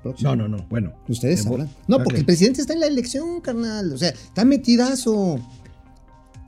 Próximo. 0.04 0.36
No, 0.36 0.48
no, 0.48 0.58
no, 0.58 0.68
bueno. 0.70 0.94
Ustedes 1.10 1.42
sabrán. 1.42 1.72
No, 1.88 2.04
porque 2.04 2.20
el 2.20 2.26
presidente 2.26 2.62
está 2.62 2.74
en 2.74 2.82
la 2.82 2.88
elección, 2.88 3.42
carnal. 3.42 3.94
O 3.94 3.98
sea, 3.98 4.10
está 4.10 4.46
metidazo. 4.46 5.40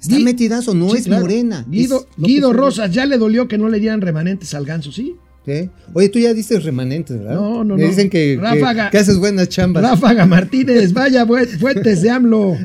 Está 0.02 0.16
Gui- 0.18 0.24
metidazo, 0.24 0.74
no 0.74 0.90
Sí, 0.92 0.98
es 0.98 1.04
claro. 1.06 1.22
morena. 1.24 1.66
Guido, 1.70 2.08
es 2.26 2.42
Rosas, 2.56 2.92
ya 2.92 3.06
le 3.06 3.18
dolió 3.18 3.48
que 3.48 3.58
no 3.58 3.68
le 3.70 3.80
dieran 3.80 4.02
remanentes 4.02 4.54
al 4.54 4.66
ganso, 4.66 4.92
¿sí? 4.92 5.16
¿Qué? 5.46 5.70
Oye, 5.94 6.10
tú 6.10 6.20
ya 6.20 6.34
dices 6.34 6.64
remanentes, 6.64 7.18
¿verdad? 7.18 7.36
No, 7.36 7.64
no, 7.64 7.76
Me 7.76 7.84
no. 7.84 7.88
dicen 7.90 8.10
que, 8.10 8.36
que- 8.36 8.42
Ráfaga. 8.42 8.90
que 8.90 8.98
haces 8.98 9.18
buenas 9.18 9.50
chambas. 9.50 9.84
Ráfaga 9.84 10.26
Martínez, 10.26 10.94
vaya 10.94 11.26
fu- 11.26 11.36
fuentes 11.60 12.02
de 12.02 12.10
AMLO. 12.10 12.58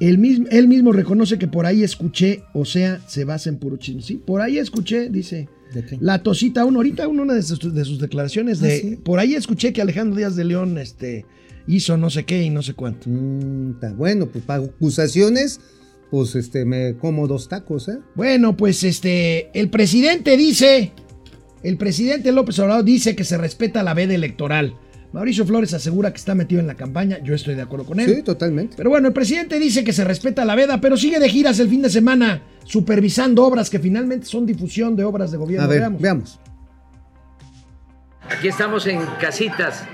Él 0.00 0.18
mismo, 0.18 0.46
él 0.50 0.68
mismo 0.68 0.92
reconoce 0.92 1.38
que 1.38 1.48
por 1.48 1.64
ahí 1.66 1.82
escuché, 1.82 2.42
o 2.52 2.64
sea, 2.64 3.00
se 3.08 3.24
basa 3.24 3.48
en 3.48 3.56
puro 3.58 3.76
chisme. 3.76 4.02
Sí, 4.02 4.14
por 4.24 4.40
ahí 4.40 4.58
escuché, 4.58 5.08
dice. 5.08 5.48
¿De 5.74 5.84
qué? 5.84 5.98
La 6.00 6.22
tosita 6.22 6.64
uno, 6.64 6.78
ahorita 6.78 7.08
uno, 7.08 7.22
una 7.22 7.34
de 7.34 7.42
sus, 7.42 7.74
de 7.74 7.84
sus 7.84 7.98
declaraciones 7.98 8.60
de, 8.60 8.74
Ah, 8.76 8.78
sí. 8.80 8.96
por 9.02 9.18
ahí 9.18 9.34
escuché 9.34 9.72
que 9.72 9.82
Alejandro 9.82 10.16
Díaz 10.16 10.36
de 10.36 10.44
León 10.44 10.78
este, 10.78 11.24
hizo 11.66 11.96
no 11.96 12.08
sé 12.10 12.24
qué 12.24 12.42
y 12.42 12.50
no 12.50 12.62
sé 12.62 12.74
cuánto. 12.74 13.08
Mm, 13.10 13.72
está 13.72 13.92
bueno, 13.94 14.26
pues 14.26 14.44
para 14.44 14.62
acusaciones, 14.64 15.60
pues 16.10 16.34
este, 16.34 16.64
me 16.64 16.96
como 16.96 17.26
dos 17.26 17.48
tacos, 17.48 17.88
¿eh? 17.88 17.98
Bueno, 18.14 18.56
pues 18.56 18.84
este, 18.84 19.50
el 19.58 19.70
presidente 19.70 20.36
dice, 20.36 20.92
el 21.62 21.76
presidente 21.76 22.32
López 22.32 22.58
Obrador 22.58 22.84
dice 22.84 23.16
que 23.16 23.24
se 23.24 23.36
respeta 23.38 23.82
la 23.82 23.94
veda 23.94 24.14
electoral. 24.14 24.74
Mauricio 25.12 25.46
Flores 25.46 25.72
asegura 25.72 26.10
que 26.10 26.18
está 26.18 26.34
metido 26.34 26.60
en 26.60 26.66
la 26.66 26.74
campaña, 26.74 27.18
yo 27.22 27.34
estoy 27.34 27.54
de 27.54 27.62
acuerdo 27.62 27.86
con 27.86 28.00
él. 28.00 28.14
Sí, 28.16 28.22
totalmente. 28.22 28.74
Pero 28.76 28.90
bueno, 28.90 29.08
el 29.08 29.14
presidente 29.14 29.58
dice 29.58 29.82
que 29.82 29.92
se 29.92 30.04
respeta 30.04 30.44
la 30.44 30.54
veda, 30.54 30.80
pero 30.80 30.96
sigue 30.96 31.18
de 31.18 31.28
giras 31.28 31.58
el 31.58 31.68
fin 31.68 31.80
de 31.80 31.88
semana, 31.88 32.42
supervisando 32.64 33.44
obras 33.44 33.70
que 33.70 33.78
finalmente 33.78 34.26
son 34.26 34.44
difusión 34.44 34.94
de 34.94 35.04
obras 35.04 35.30
de 35.30 35.38
gobierno. 35.38 35.64
A 35.64 35.68
ver, 35.68 35.80
Veamos. 35.80 36.02
veamos. 36.02 36.40
Aquí 38.28 38.48
estamos 38.48 38.86
en 38.86 39.00
Casitas, 39.20 39.84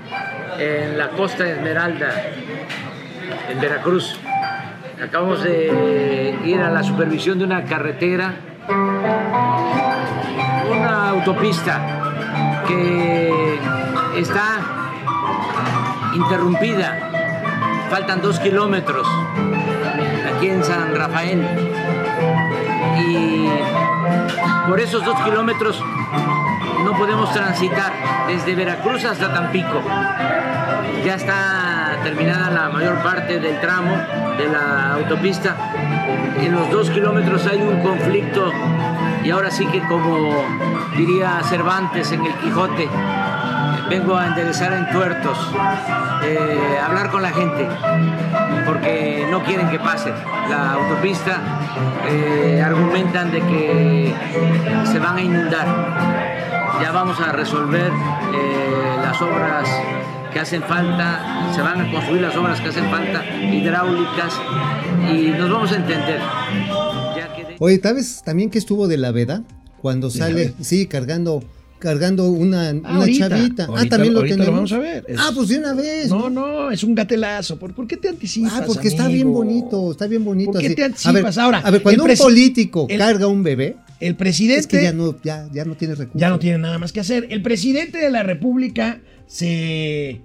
en 0.59 0.97
la 0.97 1.11
costa 1.11 1.43
de 1.43 1.53
Esmeralda, 1.53 2.11
en 3.49 3.61
Veracruz. 3.61 4.17
Acabamos 5.01 5.43
de 5.43 6.39
ir 6.45 6.61
a 6.61 6.69
la 6.69 6.83
supervisión 6.83 7.39
de 7.39 7.45
una 7.45 7.63
carretera, 7.65 8.33
una 10.71 11.09
autopista 11.09 11.81
que 12.67 13.59
está 14.17 14.59
interrumpida. 16.15 17.09
Faltan 17.89 18.21
dos 18.21 18.39
kilómetros 18.39 19.07
aquí 20.35 20.49
en 20.49 20.63
San 20.63 20.95
Rafael. 20.95 21.45
Y 23.07 23.49
por 24.67 24.79
esos 24.79 25.03
dos 25.03 25.19
kilómetros 25.21 25.83
no 26.83 26.93
podemos 26.97 27.31
transitar 27.33 27.91
desde 28.27 28.55
Veracruz 28.55 29.05
hasta 29.05 29.33
Tampico. 29.33 29.81
Ya 31.05 31.15
está 31.15 31.72
terminada 32.03 32.49
la 32.49 32.69
mayor 32.69 33.01
parte 33.01 33.39
del 33.39 33.59
tramo 33.61 33.95
de 34.37 34.47
la 34.47 34.93
autopista. 34.95 35.55
En 36.37 36.53
los 36.53 36.69
dos 36.69 36.89
kilómetros 36.89 37.47
hay 37.47 37.61
un 37.61 37.81
conflicto 37.81 38.51
y 39.23 39.31
ahora 39.31 39.49
sí 39.49 39.65
que 39.67 39.81
como 39.87 40.43
diría 40.97 41.41
Cervantes 41.43 42.11
en 42.11 42.25
el 42.25 42.33
Quijote, 42.35 42.89
vengo 43.89 44.17
a 44.17 44.27
enderezar 44.27 44.73
en 44.73 44.89
tuertos, 44.91 45.37
eh, 46.23 46.79
hablar 46.85 47.09
con 47.09 47.21
la 47.21 47.29
gente, 47.29 47.67
porque 48.65 49.25
no 49.31 49.41
quieren 49.43 49.69
que 49.69 49.79
pase 49.79 50.13
la 50.49 50.73
autopista, 50.73 51.37
eh, 52.07 52.61
argumentan 52.63 53.31
de 53.31 53.39
que 53.39 54.15
se 54.91 54.99
van 54.99 55.17
a 55.17 55.21
inundar 55.21 55.67
ya 56.81 56.91
vamos 56.91 57.19
a 57.21 57.31
resolver 57.31 57.91
eh, 58.33 58.97
las 59.01 59.21
obras 59.21 59.69
que 60.33 60.39
hacen 60.39 60.61
falta, 60.63 61.51
se 61.55 61.61
van 61.61 61.81
a 61.81 61.91
construir 61.91 62.21
las 62.21 62.35
obras 62.35 62.59
que 62.59 62.69
hacen 62.69 62.89
falta, 62.89 63.23
hidráulicas, 63.51 64.33
y 65.13 65.27
nos 65.29 65.49
vamos 65.49 65.71
a 65.71 65.75
entender. 65.75 66.19
Ya 67.15 67.35
que 67.35 67.43
de- 67.45 67.55
Oye, 67.59 67.79
¿sabes 67.81 68.21
también 68.25 68.49
que 68.49 68.57
estuvo 68.57 68.87
de 68.87 68.97
la 68.97 69.11
veda? 69.11 69.43
Cuando 69.81 70.09
sale, 70.09 70.53
sí, 70.61 70.87
cargando, 70.87 71.43
cargando 71.79 72.29
una, 72.29 72.71
una 72.71 72.89
Ahorita, 72.95 73.29
chavita. 73.29 73.65
ahorita- 73.65 73.85
ah, 73.85 73.89
también 73.89 74.13
lo 74.13 74.21
tenemos. 74.23 74.47
vamos 74.47 74.71
a 74.71 74.79
ver. 74.79 75.05
Es- 75.07 75.17
Ah, 75.19 75.31
pues 75.35 75.49
de 75.49 75.57
una 75.59 75.73
vez. 75.73 76.07
No, 76.09 76.29
no, 76.29 76.71
es 76.71 76.83
un 76.83 76.95
gatelazo. 76.95 77.59
¿Por, 77.59 77.73
por 77.75 77.85
qué 77.85 77.97
te 77.97 78.07
anticipas? 78.09 78.53
Ah, 78.55 78.63
porque 78.65 78.87
está 78.87 79.07
bien 79.09 79.31
bonito, 79.33 79.91
está 79.91 80.07
bien 80.07 80.23
bonito. 80.23 80.53
¿Por 80.53 80.61
qué 80.61 80.67
así. 80.67 80.75
te 80.75 80.83
a 80.83 80.85
ver, 80.87 80.91
anticipas? 80.93 81.37
Ahora, 81.37 81.59
a 81.59 81.69
ver, 81.71 81.81
cuando 81.83 82.05
un 82.05 82.15
político 82.15 82.85
el- 82.89 82.97
carga 82.97 83.27
un 83.27 83.43
bebé, 83.43 83.75
El 84.03 84.15
presidente 84.15 84.59
es 84.59 84.67
que 84.67 84.83
ya 84.83 84.93
no, 84.93 85.15
ya, 85.23 85.47
ya 85.53 85.65
no 85.65 85.75
tiene 85.75 85.95
recursos. 85.95 86.19
ya 86.19 86.29
no 86.29 86.39
tiene 86.39 86.57
nada 86.57 86.77
más 86.77 86.91
que 86.91 86.99
hacer. 86.99 87.27
El 87.29 87.41
presidente 87.41 87.97
de 87.97 88.11
la 88.11 88.23
República 88.23 88.99
se 89.27 90.21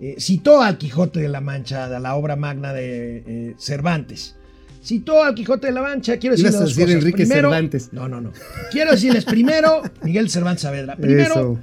eh, 0.00 0.16
citó 0.18 0.60
al 0.62 0.78
Quijote 0.78 1.20
de 1.20 1.28
la 1.28 1.40
Mancha, 1.40 1.88
de 1.88 1.98
la 2.00 2.14
obra 2.14 2.36
magna 2.36 2.72
de 2.72 3.24
eh, 3.26 3.54
Cervantes. 3.58 4.36
Citó 4.84 5.22
al 5.22 5.34
Quijote 5.34 5.68
de 5.68 5.72
la 5.72 5.82
Mancha, 5.82 6.16
quiero 6.18 6.34
decirles 6.34 6.54
Ibas 6.54 6.60
a 6.60 6.64
dos 6.64 6.70
decir 6.76 6.84
cosas. 6.84 6.98
Enrique 7.00 7.16
Primero- 7.26 7.50
Cervantes. 7.50 7.88
No, 7.92 8.08
no, 8.08 8.20
no. 8.20 8.32
Quiero 8.70 8.90
decirles 8.92 9.24
primero, 9.24 9.82
Miguel 10.02 10.28
Cervantes 10.28 10.62
Saavedra. 10.62 10.96
Primero, 10.96 11.34
Eso. 11.34 11.58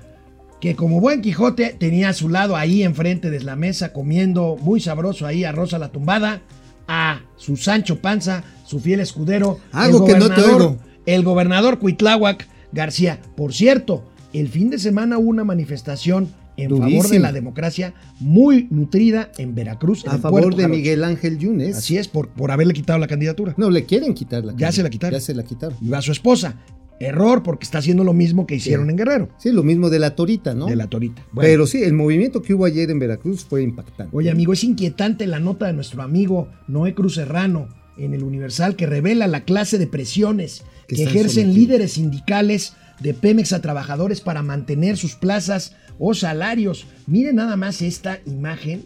que 0.62 0.76
como 0.76 1.00
buen 1.02 1.22
Quijote 1.22 1.76
tenía 1.80 2.10
a 2.10 2.14
su 2.14 2.30
lado 2.30 2.56
ahí 2.56 2.84
enfrente 2.84 3.30
de 3.30 3.42
la 3.44 3.56
mesa 3.56 3.94
comiendo 3.94 4.56
muy 4.62 4.80
sabroso 4.80 5.26
ahí 5.26 5.44
arroz 5.44 5.74
a 5.74 5.80
la 5.80 5.90
tumbada 5.92 6.42
a 6.88 7.22
su 7.36 7.56
Sancho 7.58 8.02
Panza, 8.02 8.44
su 8.66 8.80
fiel 8.80 9.00
escudero, 9.02 9.60
Algo 9.72 10.06
que 10.06 10.16
no 10.16 10.30
te 10.30 10.42
oigo. 10.42 10.78
El 11.16 11.24
gobernador 11.24 11.80
Cuitláhuac 11.80 12.48
García. 12.72 13.20
Por 13.36 13.54
cierto, 13.54 14.04
el 14.34 14.48
fin 14.50 14.70
de 14.70 14.78
semana 14.78 15.18
hubo 15.18 15.30
una 15.30 15.44
manifestación 15.44 16.30
en 16.58 16.78
favor 16.78 17.08
de 17.08 17.20
la 17.20 17.32
democracia 17.32 17.94
muy 18.20 18.68
nutrida 18.70 19.32
en 19.38 19.56
Veracruz. 19.56 20.04
en 20.06 20.12
A 20.12 20.18
favor 20.18 20.42
Puerto 20.42 20.58
de 20.58 20.64
Jarocho. 20.64 20.78
Miguel 20.78 21.04
Ángel 21.04 21.38
Yunes. 21.40 21.78
Así 21.78 21.98
es, 21.98 22.08
por, 22.08 22.30
por 22.30 22.52
haberle 22.52 22.74
quitado 22.74 23.00
la 23.00 23.08
candidatura. 23.08 23.54
No, 23.58 23.70
le 23.70 23.86
quieren 23.86 24.14
quitar 24.14 24.44
la 24.44 24.54
Ya 24.56 24.72
se 24.72 24.84
la 24.84 24.90
quitaron. 24.90 25.20
Ya 25.20 25.26
se 25.26 25.34
la 25.34 25.44
quitaron. 25.44 25.78
Y 25.82 25.88
va 25.90 26.00
a 26.00 26.02
su 26.02 26.12
esposa. 26.12 26.56
Error, 27.00 27.44
porque 27.44 27.64
está 27.64 27.78
haciendo 27.78 28.04
lo 28.04 28.12
mismo 28.14 28.46
que 28.46 28.56
hicieron 28.56 28.88
Sí. 28.88 28.92
en 28.92 28.98
Guerrero, 28.98 29.30
Sí, 29.38 29.52
lo 29.54 29.64
mismo 29.64 29.90
de 29.90 30.00
la 30.00 30.16
Torita, 30.16 30.54
¿no? 30.54 30.66
de 30.66 30.76
la 30.76 30.88
Torita. 30.88 31.24
Bueno, 31.32 31.48
Pero 31.48 31.66
sí, 31.66 31.82
el 31.82 31.94
movimiento 31.94 32.42
que 32.42 32.54
hubo 32.54 32.66
ayer 32.66 32.92
en 32.92 33.00
Veracruz 33.00 33.46
fue 33.46 33.64
impactante. 33.64 34.14
Oye, 34.16 34.30
amigo, 34.30 34.52
es 34.52 34.66
inquietante 34.66 35.26
la 35.26 35.40
nota 35.40 35.66
de 35.68 35.72
nuestro 35.74 36.02
amigo 36.04 36.50
Noé 36.68 36.94
Cruz 36.94 37.16
Serrano 37.16 37.70
en 37.98 38.14
el 38.14 38.22
Universal 38.24 38.76
que 38.76 38.86
revela 38.86 39.28
la 39.28 39.46
clase 39.46 39.78
de 39.78 39.88
presiones 39.88 40.64
Que 40.96 41.04
ejercen 41.04 41.44
sometidos. 41.46 41.56
líderes 41.56 41.92
sindicales 41.94 42.74
de 43.02 43.14
Pemex 43.14 43.54
a 43.54 43.62
trabajadores 43.62 44.22
para 44.22 44.44
mantener 44.44 44.98
sus 44.98 45.16
plazas 45.16 45.74
o 46.00 46.14
salarios. 46.14 46.86
Miren 47.08 47.36
nada 47.38 47.56
más 47.56 47.82
esta 47.82 48.20
imagen. 48.26 48.84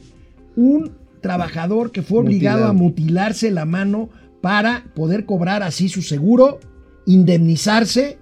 Un 0.55 0.91
trabajador 1.21 1.91
que 1.91 2.01
fue 2.03 2.19
obligado 2.19 2.57
Mutilado. 2.57 2.69
a 2.71 2.73
mutilarse 2.73 3.49
la 3.51 3.65
mano 3.65 4.09
para 4.41 4.83
poder 4.93 5.25
cobrar 5.25 5.63
así 5.63 5.87
su 5.89 6.01
seguro, 6.01 6.59
indemnizarse, 7.05 8.17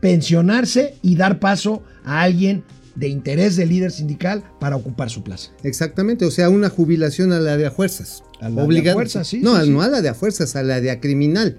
pensionarse 0.00 0.94
y 1.02 1.16
dar 1.16 1.38
paso 1.38 1.82
a 2.04 2.20
alguien 2.22 2.64
de 2.94 3.08
interés 3.08 3.56
del 3.56 3.70
líder 3.70 3.90
sindical 3.90 4.44
para 4.60 4.76
ocupar 4.76 5.08
su 5.08 5.22
plaza. 5.22 5.50
Exactamente, 5.62 6.26
o 6.26 6.30
sea, 6.30 6.50
una 6.50 6.68
jubilación 6.68 7.32
a 7.32 7.40
la 7.40 7.56
de 7.56 7.66
a 7.66 7.70
fuerzas. 7.70 8.22
A 8.40 8.48
la 8.50 8.56
de 8.56 8.60
a 8.60 8.64
Obligada. 8.64 8.94
fuerzas, 8.94 9.28
sí, 9.28 9.40
No, 9.40 9.56
sí, 9.58 9.64
sí. 9.66 9.70
no 9.70 9.80
a 9.80 9.88
la 9.88 10.02
de 10.02 10.10
a 10.10 10.14
fuerzas, 10.14 10.54
a 10.56 10.62
la 10.62 10.80
de 10.82 10.90
a 10.90 11.00
criminal. 11.00 11.58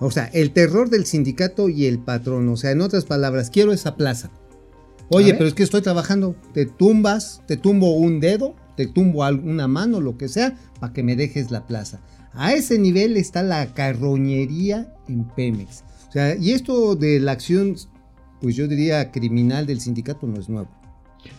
O 0.00 0.10
sea, 0.10 0.26
el 0.32 0.52
terror 0.52 0.88
del 0.88 1.04
sindicato 1.06 1.68
y 1.68 1.86
el 1.86 1.98
patrón. 1.98 2.48
O 2.48 2.56
sea, 2.56 2.70
en 2.70 2.80
otras 2.80 3.04
palabras, 3.04 3.50
quiero 3.50 3.72
esa 3.72 3.96
plaza. 3.96 4.30
Oye, 5.10 5.34
pero 5.34 5.46
es 5.46 5.54
que 5.54 5.62
estoy 5.62 5.82
trabajando. 5.82 6.36
Te 6.54 6.66
tumbas, 6.66 7.42
te 7.46 7.56
tumbo 7.56 7.94
un 7.94 8.20
dedo, 8.20 8.54
te 8.76 8.86
tumbo 8.86 9.28
una 9.28 9.68
mano, 9.68 10.00
lo 10.00 10.16
que 10.16 10.28
sea, 10.28 10.56
para 10.78 10.92
que 10.92 11.02
me 11.02 11.16
dejes 11.16 11.50
la 11.50 11.66
plaza. 11.66 12.00
A 12.32 12.54
ese 12.54 12.78
nivel 12.78 13.16
está 13.16 13.42
la 13.42 13.74
carroñería 13.74 14.94
en 15.08 15.24
Pemex. 15.24 15.84
O 16.08 16.12
sea, 16.12 16.36
y 16.36 16.52
esto 16.52 16.96
de 16.96 17.20
la 17.20 17.32
acción, 17.32 17.76
pues 18.40 18.56
yo 18.56 18.68
diría 18.68 19.10
criminal 19.10 19.66
del 19.66 19.80
sindicato 19.80 20.26
no 20.26 20.40
es 20.40 20.48
nuevo. 20.48 20.68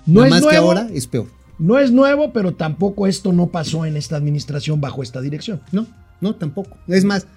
No 0.05 0.21
Nada 0.21 0.27
es 0.27 0.31
más 0.31 0.39
que 0.41 0.47
nuevo, 0.47 0.67
ahora 0.67 0.89
es 0.93 1.07
peor. 1.07 1.27
No 1.57 1.79
es 1.79 1.91
nuevo, 1.91 2.33
pero 2.33 2.55
tampoco 2.55 3.07
esto 3.07 3.33
no 3.33 3.47
pasó 3.47 3.85
en 3.85 3.95
esta 3.95 4.17
administración 4.17 4.81
bajo 4.81 5.01
esta 5.01 5.21
dirección. 5.21 5.61
No, 5.71 5.87
no, 6.19 6.35
tampoco. 6.35 6.77
Es 6.87 7.05
más, 7.05 7.27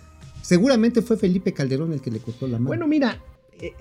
seguramente 0.44 1.02
fue 1.02 1.16
Felipe 1.16 1.52
Calderón 1.52 1.92
el 1.92 2.00
que 2.00 2.10
le 2.10 2.18
cortó 2.18 2.46
la 2.46 2.58
mano. 2.58 2.68
Bueno, 2.68 2.86
mira, 2.86 3.18
eh, 3.60 3.72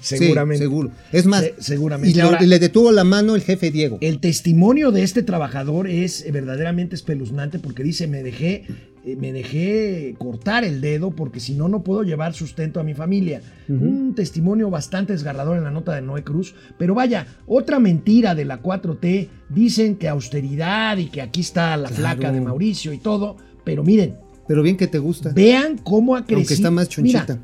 Sí, 0.00 0.16
seguramente. 0.18 0.62
seguro. 0.64 0.90
Es 1.12 1.26
más, 1.26 1.42
Se- 1.42 1.54
seguramente. 1.58 2.10
y 2.10 2.14
le, 2.14 2.22
Ahora, 2.22 2.40
le 2.40 2.58
detuvo 2.58 2.92
la 2.92 3.04
mano 3.04 3.34
el 3.34 3.42
jefe 3.42 3.70
Diego. 3.70 3.98
el 4.00 4.20
testimonio 4.20 4.92
de 4.92 5.02
este 5.02 5.22
trabajador 5.22 5.88
es 5.88 6.24
verdaderamente 6.32 6.94
espeluznante 6.94 7.58
porque 7.58 7.82
dice, 7.82 8.06
me 8.06 8.22
dejé, 8.22 8.64
eh, 9.04 9.16
me 9.16 9.32
dejé 9.32 10.14
cortar 10.18 10.64
el 10.64 10.80
dedo 10.80 11.10
porque 11.10 11.40
si 11.40 11.54
no, 11.54 11.66
no 11.68 11.82
puedo 11.82 12.02
llevar 12.04 12.34
sustento 12.34 12.78
a 12.78 12.84
mi 12.84 12.94
familia. 12.94 13.40
Un 13.68 14.14
testimonio 14.14 14.68
bastante 14.70 15.14
desgarrador 15.14 15.56
en 15.56 15.64
la 15.64 15.70
nota 15.70 15.94
de 15.94 16.02
Noé 16.02 16.22
Cruz. 16.22 16.54
Pero 16.78 16.94
vaya, 16.94 17.26
otra 17.46 17.78
mentira 17.80 18.34
de 18.34 18.44
la 18.44 18.60
4T. 18.62 19.28
Dicen 19.48 19.96
que 19.96 20.08
austeridad 20.08 20.98
y 20.98 21.06
que 21.06 21.22
aquí 21.22 21.40
está 21.40 21.76
la 21.78 21.88
Claro. 21.88 21.96
flaca 22.18 22.32
de 22.32 22.40
Mauricio 22.42 22.92
y 22.92 22.98
todo. 22.98 23.38
Pero 23.64 23.82
miren, 23.82 24.16
Pero 24.52 24.62
bien 24.62 24.76
que 24.76 24.86
te 24.86 24.98
gusta. 24.98 25.30
vean 25.30 25.78
cómo 25.78 26.14
ha 26.14 26.26
crecido. 26.26 26.40
aunque 26.40 26.52
está 26.52 26.70
más 26.70 26.86
chonchita. 26.90 27.38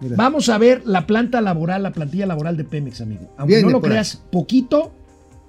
Mira. 0.00 0.14
Vamos 0.14 0.48
a 0.48 0.56
ver 0.56 0.82
la 0.86 1.04
planta 1.04 1.40
laboral, 1.40 1.82
la 1.82 1.90
plantilla 1.90 2.26
laboral 2.26 2.56
de 2.56 2.62
Pemex, 2.62 3.00
amigo. 3.00 3.32
Aunque 3.36 3.56
Viene 3.56 3.66
no 3.72 3.72
lo 3.80 3.84
ahí. 3.84 3.90
creas, 3.90 4.22
poquito, 4.30 4.92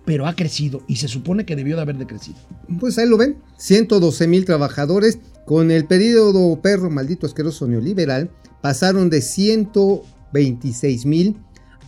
pero 0.03 0.25
ha 0.25 0.35
crecido 0.35 0.81
y 0.87 0.95
se 0.95 1.07
supone 1.07 1.45
que 1.45 1.55
debió 1.55 1.75
de 1.75 1.83
haber 1.83 1.97
decrecido. 1.99 2.39
Pues 2.79 2.97
ahí 2.97 3.07
lo 3.07 3.17
ven. 3.17 3.37
112 3.57 4.27
mil 4.27 4.43
trabajadores 4.45 5.19
con 5.45 5.69
el 5.69 5.85
periodo 5.85 6.59
perro 6.59 6.89
maldito 6.89 7.27
asqueroso 7.27 7.67
neoliberal 7.67 8.31
pasaron 8.61 9.11
de 9.11 9.21
126 9.21 11.05
mil 11.05 11.37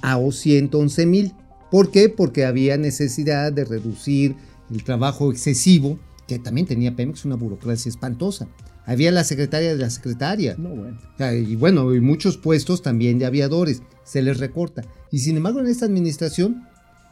a 0.03 0.19
111 0.29 1.05
mil. 1.07 1.33
¿Por 1.71 1.89
qué? 1.89 2.07
Porque 2.07 2.45
había 2.45 2.77
necesidad 2.77 3.51
de 3.51 3.65
reducir 3.65 4.35
el 4.69 4.83
trabajo 4.83 5.31
excesivo, 5.31 5.97
que 6.27 6.39
también 6.39 6.67
tenía 6.67 6.95
Pemex 6.95 7.25
una 7.25 7.35
burocracia 7.35 7.89
espantosa. 7.89 8.47
Había 8.85 9.11
la 9.11 9.23
secretaria 9.23 9.69
de 9.73 9.77
la 9.77 9.89
secretaria. 9.89 10.55
No, 10.57 10.69
bueno. 10.69 10.97
Y 11.47 11.55
bueno, 11.55 11.93
y 11.93 12.01
muchos 12.01 12.37
puestos 12.37 12.81
también 12.81 13.17
de 13.17 13.25
aviadores, 13.25 13.81
se 14.03 14.21
les 14.21 14.39
recorta. 14.39 14.83
Y 15.11 15.19
sin 15.19 15.37
embargo, 15.37 15.59
en 15.59 15.67
esta 15.67 15.85
administración 15.85 16.67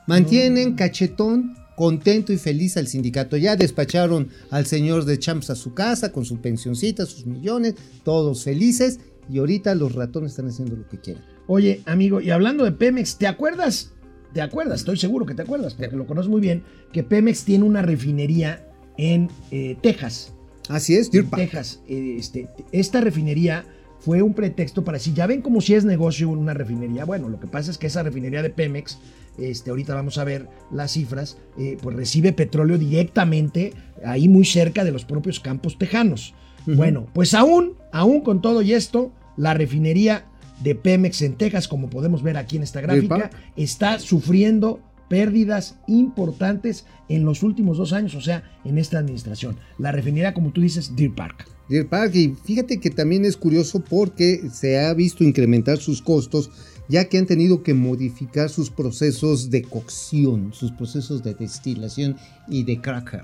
mantienen 0.08 0.76
cachetón, 0.76 1.56
contento 1.78 2.34
y 2.34 2.38
feliz 2.38 2.76
al 2.76 2.88
sindicato. 2.88 3.38
Ya 3.38 3.56
despacharon 3.56 4.30
al 4.50 4.66
señor 4.66 5.06
de 5.06 5.18
Champs 5.18 5.50
a 5.50 5.56
su 5.56 5.74
casa 5.74 6.12
con 6.12 6.26
su 6.26 6.42
pensioncita, 6.42 7.06
sus 7.06 7.26
millones, 7.26 7.76
todos 8.04 8.44
felices. 8.44 9.00
Y 9.30 9.38
ahorita 9.38 9.76
los 9.76 9.94
ratones 9.94 10.32
están 10.32 10.48
haciendo 10.48 10.76
lo 10.76 10.90
que 10.90 11.00
quieran. 11.00 11.24
Oye, 11.48 11.82
amigo, 11.86 12.20
y 12.20 12.32
hablando 12.32 12.66
de 12.66 12.72
Pemex, 12.74 13.18
¿te 13.18 13.28
acuerdas? 13.28 13.92
¿Te 14.34 14.42
acuerdas? 14.42 14.82
Estoy 14.82 14.98
seguro 14.98 15.26
que 15.26 15.36
te 15.36 15.42
acuerdas, 15.42 15.74
porque 15.74 15.96
lo 15.96 16.08
conoces 16.08 16.30
muy 16.30 16.42
bien, 16.42 16.64
que 16.92 17.04
Pemex 17.04 17.44
tiene 17.44 17.66
una 17.66 17.82
refinería 17.82 18.68
en 19.02 19.30
eh, 19.50 19.76
Texas. 19.82 20.32
Así 20.70 20.96
es, 20.96 21.10
en. 21.10 21.36
Texas. 21.36 21.82
Eh, 21.88 22.18
este, 22.20 22.48
esta 22.72 23.02
refinería 23.02 23.66
fue 24.00 24.22
un 24.22 24.34
pretexto 24.34 24.84
para 24.84 25.00
decir, 25.00 25.16
ya 25.16 25.26
ven 25.26 25.42
como 25.42 25.60
si 25.60 25.74
es 25.74 25.84
negocio 25.84 26.30
una 26.30 26.54
refinería. 26.54 27.04
Bueno, 27.04 27.28
lo 27.28 27.40
que 27.40 27.48
pasa 27.48 27.72
es 27.72 27.80
que 27.80 27.88
esa 27.88 28.04
refinería 28.04 28.44
de 28.44 28.52
Pemex, 28.52 29.00
este, 29.40 29.72
ahorita 29.72 29.96
vamos 29.96 30.20
a 30.20 30.24
ver 30.24 30.48
las 30.72 30.92
cifras, 30.92 31.38
eh, 31.58 31.78
pues 31.82 31.96
recibe 31.96 32.32
petróleo 32.32 32.78
directamente 32.78 33.74
ahí 34.06 34.28
muy 34.28 34.46
cerca 34.46 34.84
de 34.84 34.92
los 34.92 35.04
propios 35.04 35.40
campos 35.40 35.78
tejanos. 35.78 36.36
Bueno, 36.68 37.08
pues 37.12 37.34
aún, 37.34 37.74
aún 37.92 38.22
con 38.22 38.40
todo 38.40 38.62
y 38.62 38.74
esto, 38.74 39.12
la 39.36 39.56
refinería 39.56 40.28
de 40.62 40.76
Pemex 40.76 41.24
en 41.24 41.34
Texas, 41.34 41.68
como 41.68 41.90
podemos 41.90 42.22
ver 42.22 42.38
aquí 42.38 42.58
en 42.58 42.62
esta 42.62 42.82
gráfica, 42.82 43.32
está 43.56 43.98
sufriendo 43.98 44.80
pérdidas 45.12 45.76
importantes 45.88 46.86
en 47.10 47.26
los 47.26 47.44
últimos 47.44 47.78
dos 47.78 47.92
años, 47.92 48.16
o 48.16 48.22
sea, 48.22 48.50
en 48.64 48.78
esta 48.78 48.98
administración. 48.98 49.58
La 49.78 49.92
refinería, 49.92 50.34
como 50.34 50.54
tú 50.54 50.62
dices, 50.62 50.96
Deer 50.96 51.14
Park. 51.14 51.50
Deer 51.68 51.90
Park. 51.90 52.16
Y 52.16 52.30
fíjate 52.46 52.80
que 52.80 52.92
también 52.92 53.26
es 53.26 53.36
curioso 53.36 53.82
porque 53.82 54.50
se 54.54 54.80
ha 54.80 54.94
visto 54.94 55.26
incrementar 55.26 55.80
sus 55.80 56.02
costos, 56.02 56.50
ya 56.88 57.10
que 57.10 57.18
han 57.18 57.26
tenido 57.26 57.62
que 57.62 57.74
modificar 57.74 58.50
sus 58.50 58.70
procesos 58.70 59.50
de 59.50 59.64
cocción, 59.64 60.54
sus 60.54 60.72
procesos 60.72 61.22
de 61.22 61.34
destilación 61.34 62.16
y 62.48 62.64
de 62.64 62.80
cracker. 62.80 63.24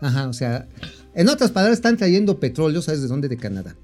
Ajá, 0.00 0.26
o 0.26 0.32
sea, 0.32 0.68
en 1.14 1.28
otras 1.28 1.50
palabras, 1.50 1.78
están 1.78 1.96
trayendo 1.96 2.38
petróleo, 2.38 2.82
¿sabes 2.82 3.02
de 3.02 3.08
dónde? 3.08 3.28
De 3.28 3.36
Canadá. 3.36 3.76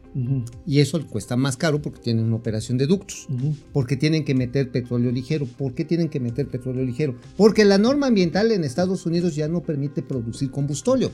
Y 0.67 0.81
eso 0.81 1.05
cuesta 1.07 1.37
más 1.37 1.57
caro 1.57 1.83
porque 1.83 2.01
tienen 2.01 2.25
una 2.25 2.37
operación 2.37 2.79
de 2.79 2.87
ductos. 2.87 3.27
Porque 3.73 3.97
tienen 3.97 4.25
que 4.25 4.35
meter 4.35 4.71
petróleo 4.71 5.11
ligero. 5.11 5.47
¿Por 5.47 5.75
qué 5.75 5.85
tienen 5.85 6.09
que 6.09 6.21
meter 6.21 6.49
petróleo 6.49 6.85
ligero? 6.85 7.17
Porque 7.37 7.65
la 7.65 7.79
norma 7.79 8.07
ambiental 8.07 8.53
en 8.53 8.65
Estados 8.65 9.07
Unidos 9.07 9.35
ya 9.35 9.49
no 9.49 9.63
permite 9.63 10.03
producir 10.03 10.51
combustóleo. 10.51 11.11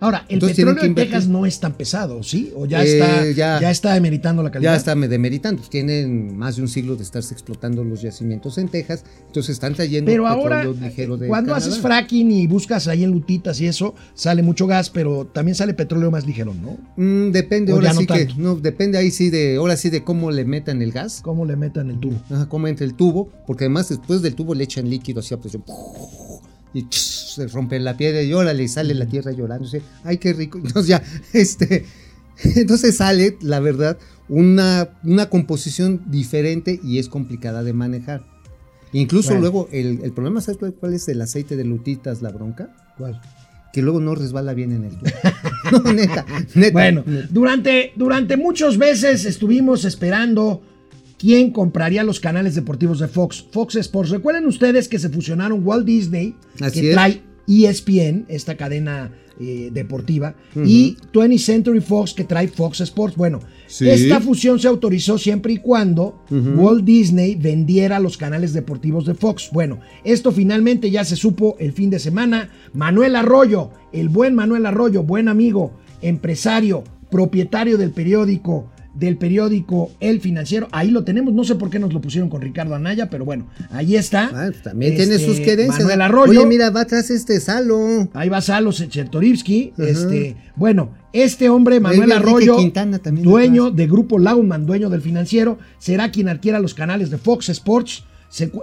Ahora, 0.00 0.24
el 0.28 0.34
Entonces 0.34 0.56
petróleo 0.56 0.84
en. 0.84 0.94
Texas 0.94 1.28
no 1.28 1.46
es 1.46 1.60
tan 1.60 1.74
pesado, 1.74 2.22
¿sí? 2.22 2.52
O 2.56 2.66
ya, 2.66 2.82
Eh, 2.84 2.98
está, 2.98 3.30
ya. 3.32 3.60
ya. 3.60 3.70
está 3.70 3.94
demeritando 3.94 4.42
la 4.42 4.50
calidad. 4.50 4.72
Ya 4.72 4.76
está 4.76 4.94
demeritando. 4.94 5.62
Tienen 5.68 6.36
más 6.36 6.56
de 6.56 6.62
un 6.62 6.68
siglo 6.68 6.96
de 6.96 7.02
estarse 7.02 7.32
explotando 7.34 7.84
los 7.84 8.02
yacimientos 8.02 8.58
en 8.58 8.68
Texas. 8.68 9.04
Entonces 9.26 9.50
están 9.54 9.74
trayendo 9.74 10.10
Pero 10.10 10.26
ahora, 10.26 10.58
petróleo 10.62 10.80
ligero 10.88 11.16
de 11.16 11.28
cuando 11.28 11.52
Canadá. 11.52 11.66
haces 11.70 11.80
fracking 11.80 12.30
y 12.32 12.46
buscas 12.46 12.88
ahí 12.88 13.04
en 13.04 13.10
lutitas 13.10 13.60
y 13.60 13.66
eso, 13.66 13.94
sale 14.14 14.42
mucho 14.42 14.66
gas, 14.66 14.90
pero 14.90 15.26
también 15.26 15.54
sale 15.54 15.74
petróleo 15.74 16.10
más 16.10 16.26
ligero, 16.26 16.54
¿no? 16.54 16.78
Mm, 16.96 17.32
depende, 17.32 17.72
O 17.72 17.76
ahora 17.76 17.92
no 17.92 18.00
sí 18.00 18.06
que. 18.06 18.28
No, 18.36 18.56
depende 18.56 18.98
ahí 18.98 19.10
sí 19.10 19.30
de. 19.30 19.56
Ahora 19.56 19.76
sí 19.76 19.90
de 19.90 20.02
cómo 20.04 20.30
le 20.30 20.44
metan 20.44 20.82
el 20.82 20.92
gas. 20.92 21.20
¿Cómo 21.22 21.44
le 21.44 21.56
metan 21.56 21.90
el 21.90 22.00
tubo? 22.00 22.16
Ajá, 22.30 22.48
cómo 22.48 22.66
entra 22.68 22.84
el 22.86 22.94
tubo. 22.94 23.30
Porque 23.46 23.64
además 23.64 23.88
después 23.88 24.22
del 24.22 24.34
tubo 24.34 24.54
le 24.54 24.64
echan 24.64 24.88
líquido 24.88 25.20
así 25.20 25.34
a 25.34 25.38
presión. 25.38 25.62
Y 26.76 26.86
se 26.90 27.46
rompe 27.46 27.78
la 27.80 27.96
piedra 27.96 28.22
y 28.22 28.32
órale, 28.34 28.62
y 28.64 28.68
sale 28.68 28.92
la 28.94 29.06
tierra 29.06 29.32
llorando. 29.32 29.66
Ay, 30.04 30.18
qué 30.18 30.32
rico. 30.34 30.58
Entonces 30.64 30.88
ya, 30.88 31.02
este. 31.32 31.86
Entonces 32.56 32.96
sale, 32.98 33.38
la 33.40 33.60
verdad, 33.60 33.96
una, 34.28 34.90
una 35.04 35.30
composición 35.30 36.02
diferente 36.08 36.78
y 36.84 36.98
es 36.98 37.08
complicada 37.08 37.62
de 37.62 37.72
manejar. 37.72 38.24
Incluso 38.92 39.28
Bueno. 39.30 39.40
luego, 39.40 39.68
el, 39.72 40.00
el 40.02 40.12
problema, 40.12 40.40
¿sabes 40.42 40.58
cuál- 40.58 40.74
cuál 40.74 40.92
es 40.94 41.08
el 41.08 41.20
aceite 41.22 41.56
de 41.56 41.64
lutitas, 41.64 42.20
la 42.20 42.30
bronca? 42.30 42.74
¿Cuál? 42.98 43.20
Que 43.72 43.80
luego 43.82 44.00
no 44.00 44.14
resbala 44.14 44.52
bien 44.54 44.72
en 44.72 44.84
el 44.84 44.96
no, 45.72 45.92
neta, 45.92 46.24
neta. 46.54 46.72
Bueno, 46.72 47.04
neta. 47.06 47.28
durante, 47.30 47.92
durante 47.96 48.36
muchos 48.36 48.76
meses 48.78 49.24
estuvimos 49.24 49.84
esperando 49.86 50.62
quién 51.18 51.50
compraría 51.50 52.04
los 52.04 52.20
canales 52.20 52.54
deportivos 52.54 52.98
de 52.98 53.08
Fox. 53.08 53.44
Fox 53.50 53.76
Sports. 53.76 54.10
Recuerden 54.10 54.46
ustedes 54.46 54.88
que 54.88 54.98
se 54.98 55.08
fusionaron 55.08 55.66
Walt 55.66 55.86
Disney, 55.86 56.34
Así 56.60 56.80
que 56.80 56.88
es. 56.90 56.94
trae 56.94 57.22
ESPN, 57.48 58.26
esta 58.28 58.56
cadena 58.56 59.12
eh, 59.38 59.68
deportiva, 59.72 60.34
y 60.54 60.96
20th 61.12 61.38
Century 61.38 61.80
Fox 61.80 62.14
que 62.14 62.24
trae 62.24 62.48
Fox 62.48 62.80
Sports. 62.80 63.16
Bueno, 63.16 63.40
Sí. 63.66 63.88
esta 63.88 64.20
fusión 64.20 64.58
se 64.60 64.68
autorizó 64.68 65.18
siempre 65.18 65.52
y 65.52 65.58
cuando. 65.58 66.22
Walt 66.30 66.84
Disney 66.84 67.34
vendiera 67.34 67.98
los 68.00 68.16
canales 68.16 68.52
deportivos 68.54 69.04
de 69.04 69.14
Fox. 69.14 69.50
Bueno, 69.52 69.80
esto 70.04 70.32
finalmente 70.32 70.90
ya 70.90 71.04
se 71.04 71.16
supo 71.16 71.56
el 71.58 71.72
fin 71.72 71.90
de 71.90 71.98
semana. 71.98 72.48
Manuel 72.72 73.14
Arroyo, 73.16 73.70
el 73.92 74.08
buen 74.08 74.34
Manuel 74.34 74.64
Arroyo, 74.66 75.02
buen 75.02 75.28
amigo, 75.28 75.72
empresario, 76.00 76.82
propietario 77.10 77.76
del 77.76 77.90
periódico 77.90 78.70
del 78.98 79.16
periódico 79.16 79.90
El 80.00 80.20
Financiero. 80.20 80.68
Ahí 80.72 80.90
lo 80.90 81.04
tenemos, 81.04 81.34
no 81.34 81.44
sé 81.44 81.54
por 81.54 81.70
qué 81.70 81.78
nos 81.78 81.92
lo 81.92 82.00
pusieron 82.00 82.28
con 82.30 82.40
Ricardo 82.40 82.74
Anaya, 82.74 83.10
pero 83.10 83.24
bueno, 83.24 83.46
ahí 83.70 83.96
está. 83.96 84.30
Ah, 84.32 84.46
pues 84.50 84.62
también 84.62 84.96
tiene 84.96 85.14
Este, 85.16 85.26
sus 85.26 85.40
querencias. 85.40 85.80
Manuel 85.80 86.00
Arroyo. 86.00 86.40
Oye, 86.40 86.46
mira, 86.48 86.70
va 86.70 86.82
atrás 86.82 87.10
este 87.10 87.40
Salo. 87.40 88.08
Ahí 88.14 88.28
va 88.28 88.40
Salos 88.40 88.82
Chertorivsky. 88.88 89.72
Ajá. 89.74 89.88
Este, 89.88 90.36
bueno, 90.56 90.90
este 91.12 91.48
hombre, 91.48 91.80
Manuel 91.80 92.12
Arroyo, 92.12 92.56
dueño 93.22 93.70
de 93.70 93.86
Grupo 93.86 94.18
Lauman, 94.18 94.66
dueño 94.66 94.90
del 94.90 95.02
financiero, 95.02 95.58
será 95.78 96.10
quien 96.10 96.28
adquiera 96.28 96.58
los 96.58 96.74
canales 96.74 97.10
de 97.10 97.18
Fox 97.18 97.48
Sports, 97.48 98.04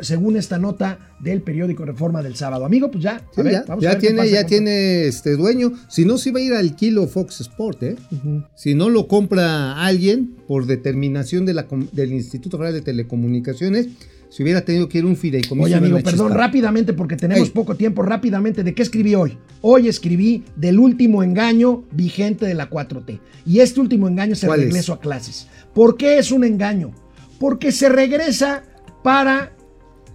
según 0.01 0.37
esta 0.37 0.57
nota 0.59 1.15
del 1.19 1.41
periódico 1.41 1.83
Reforma 1.85 2.21
del 2.21 2.35
sábado. 2.35 2.65
Amigo, 2.65 2.91
pues 2.91 3.03
ya, 3.03 3.15
a 3.15 3.19
Sí, 3.33 3.41
ver, 3.41 3.53
ya 3.53 3.63
vamos 3.67 3.85
a 3.85 3.89
ver 3.89 3.99
tiene, 3.99 4.29
ya 4.29 4.45
tiene 4.45 5.07
este 5.07 5.35
dueño. 5.35 5.73
Si 5.89 6.05
no, 6.05 6.17
se 6.17 6.29
iba 6.29 6.39
a 6.39 6.43
ir 6.43 6.53
al 6.53 6.75
kilo 6.75 7.07
Fox 7.07 7.41
Sport, 7.41 7.83
¿eh? 7.83 7.95
Si 8.55 8.75
no 8.75 8.89
lo 8.89 9.07
compra 9.07 9.83
alguien 9.83 10.35
por 10.47 10.65
determinación 10.65 11.45
de 11.45 11.53
la, 11.55 11.65
del 11.91 12.13
Instituto 12.13 12.57
Federal 12.57 12.73
de 12.75 12.81
Telecomunicaciones, 12.81 13.87
si 14.29 14.41
hubiera 14.41 14.61
tenido 14.65 14.89
que 14.89 14.97
ir 14.97 15.05
un 15.05 15.15
fideicomiso. 15.15 15.65
Oye, 15.65 15.75
amigo, 15.75 15.97
perdón, 15.99 16.27
chistar. 16.29 16.37
rápidamente, 16.37 16.93
porque 16.93 17.15
tenemos 17.15 17.47
Ey. 17.47 17.53
poco 17.53 17.75
tiempo, 17.75 18.01
rápidamente, 18.01 18.63
¿de 18.63 18.73
qué 18.73 18.81
escribí 18.81 19.13
hoy? 19.15 19.37
Hoy 19.61 19.87
escribí 19.87 20.43
del 20.55 20.79
último 20.79 21.21
engaño 21.23 21.83
vigente 21.91 22.45
de 22.47 22.55
la 22.55 22.69
4T. 22.69 23.19
Y 23.45 23.59
este 23.59 23.79
último 23.79 24.07
engaño 24.07 24.33
es 24.33 24.43
el 24.43 24.51
regreso 24.51 24.93
a 24.93 24.99
clases. 24.99 25.47
¿Por 25.73 25.97
qué 25.97 26.17
es 26.17 26.31
un 26.31 26.43
engaño? 26.43 26.91
Porque 27.39 27.71
se 27.71 27.89
regresa 27.89 28.63
para 29.03 29.51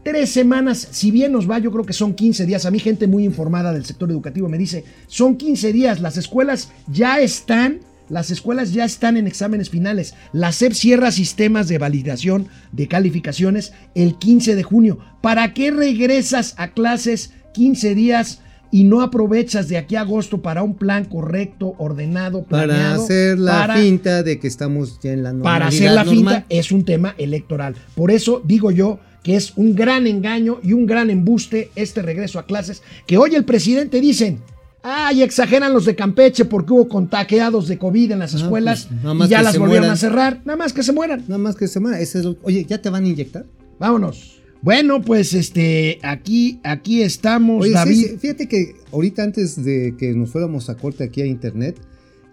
tres 0.08 0.30
semanas, 0.30 0.88
si 0.90 1.10
bien 1.10 1.32
nos 1.32 1.48
va, 1.50 1.58
yo 1.58 1.70
creo 1.70 1.84
que 1.84 1.92
son 1.92 2.14
15 2.14 2.46
días. 2.46 2.64
A 2.66 2.70
mí 2.70 2.78
gente 2.78 3.06
muy 3.06 3.24
informada 3.24 3.72
del 3.72 3.84
sector 3.84 4.10
educativo 4.10 4.48
me 4.48 4.56
dice, 4.58 4.84
son 5.06 5.36
15 5.36 5.72
días, 5.72 6.00
las 6.00 6.16
escuelas 6.16 6.70
ya 6.90 7.20
están, 7.20 7.80
las 8.08 8.30
escuelas 8.30 8.72
ya 8.72 8.84
están 8.86 9.16
en 9.18 9.26
exámenes 9.26 9.68
finales. 9.68 10.14
La 10.32 10.52
SEP 10.52 10.72
cierra 10.72 11.10
sistemas 11.12 11.68
de 11.68 11.76
validación 11.78 12.48
de 12.72 12.88
calificaciones 12.88 13.72
el 13.94 14.16
15 14.16 14.56
de 14.56 14.62
junio. 14.62 14.98
¿Para 15.20 15.52
qué 15.52 15.70
regresas 15.70 16.54
a 16.56 16.68
clases 16.68 17.32
15 17.52 17.94
días? 17.94 18.40
Y 18.70 18.84
no 18.84 19.00
aprovechas 19.00 19.68
de 19.68 19.78
aquí 19.78 19.96
a 19.96 20.02
agosto 20.02 20.42
para 20.42 20.62
un 20.62 20.74
plan 20.74 21.06
correcto, 21.06 21.74
ordenado, 21.78 22.44
Para 22.44 22.64
planeado, 22.66 23.02
hacer 23.04 23.38
la 23.38 23.52
para- 23.52 23.76
finta 23.78 24.22
de 24.22 24.38
que 24.38 24.46
estamos 24.46 25.00
ya 25.02 25.12
en 25.12 25.22
la 25.22 25.32
normalidad 25.32 25.54
para 25.54 25.66
hacer 25.68 25.90
la 25.92 26.04
normal. 26.04 26.14
finta 26.14 26.46
es 26.50 26.70
un 26.70 26.84
tema 26.84 27.14
electoral. 27.16 27.74
Por 27.94 28.10
eso 28.10 28.42
digo 28.44 28.70
yo 28.70 29.00
que 29.22 29.36
es 29.36 29.52
un 29.56 29.74
gran 29.74 30.06
engaño 30.06 30.58
y 30.62 30.72
un 30.72 30.86
gran 30.86 31.10
embuste 31.10 31.70
este 31.76 32.02
regreso 32.02 32.38
a 32.38 32.46
clases, 32.46 32.82
que 33.06 33.18
hoy 33.18 33.34
el 33.34 33.44
presidente 33.44 34.00
dicen, 34.00 34.38
ay, 34.82 35.22
exageran 35.22 35.72
los 35.74 35.84
de 35.84 35.94
Campeche 35.96 36.44
porque 36.44 36.72
hubo 36.72 36.88
contagiados 36.88 37.68
de 37.68 37.78
COVID 37.78 38.12
en 38.12 38.18
las 38.20 38.34
Ah, 38.34 38.38
escuelas 38.38 38.86
pues, 38.86 39.02
nada 39.02 39.14
más 39.14 39.28
y 39.28 39.30
ya 39.30 39.38
que 39.38 39.44
las 39.44 39.52
se 39.54 39.58
volvieron 39.58 39.82
mueran. 39.82 39.94
a 39.94 39.98
cerrar, 39.98 40.40
nada 40.44 40.56
más 40.56 40.72
que 40.72 40.82
se 40.82 40.92
mueran. 40.92 41.20
Nada 41.28 41.38
más 41.38 41.56
que. 41.56 41.64
Ese 41.64 42.18
es 42.18 42.24
lo- 42.24 42.36
Oye, 42.42 42.64
¿ya 42.64 42.80
te 42.80 42.88
van 42.90 43.04
a 43.04 43.08
inyectar? 43.08 43.44
Vámonos. 43.78 44.34
Bueno, 44.60 45.00
pues 45.02 45.34
este, 45.34 45.98
aquí, 46.02 46.58
aquí 46.64 47.02
estamos, 47.02 47.62
Oye, 47.62 47.70
sí, 47.70 47.74
David. 47.74 48.06
sí, 48.10 48.16
fíjate 48.18 48.48
que 48.48 48.74
ahorita 48.92 49.22
antes 49.22 49.62
de 49.62 49.94
que 49.96 50.12
nos 50.14 50.30
fuéramos 50.30 50.68
a 50.68 50.76
corte 50.76 51.04
aquí 51.04 51.22
a 51.22 51.26
internet, 51.26 51.76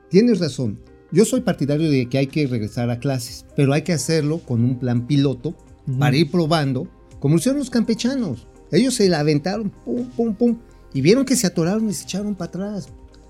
tienes 0.10 0.40
razón. 0.40 0.80
Yo 1.12 1.24
soy 1.24 1.42
partidario 1.42 1.90
de 1.90 2.08
que 2.10 2.18
hay 2.18 2.28
que 2.28 2.48
regresar 2.48 2.90
a 2.90 3.00
clases, 3.00 3.46
pero 3.56 3.74
hay 3.74 3.84
que 3.84 3.94
hacerlo 3.94 4.40
con 4.40 4.64
un 4.64 4.80
plan 4.80 5.06
piloto 5.06 5.56
para 6.00 6.16
ir 6.18 6.30
probando, 6.32 6.88
como 7.20 7.36
lo 7.36 7.40
hicieron 7.40 7.60
los 7.60 7.70
campechanos. 7.70 8.48
Ellos 8.72 8.96
se 8.96 9.08
la 9.10 9.20
aventaron, 9.20 9.70
pum, 9.70 10.06
pum, 10.10 10.34
pum, 10.36 10.58
y 10.94 11.02
vieron 11.02 11.26
que 11.26 11.36
se 11.36 11.48
atoraron 11.48 11.90
y 11.90 11.94
se 11.94 12.04
echaron 12.04 12.36
para 12.36 12.50
atrás. 12.50 12.90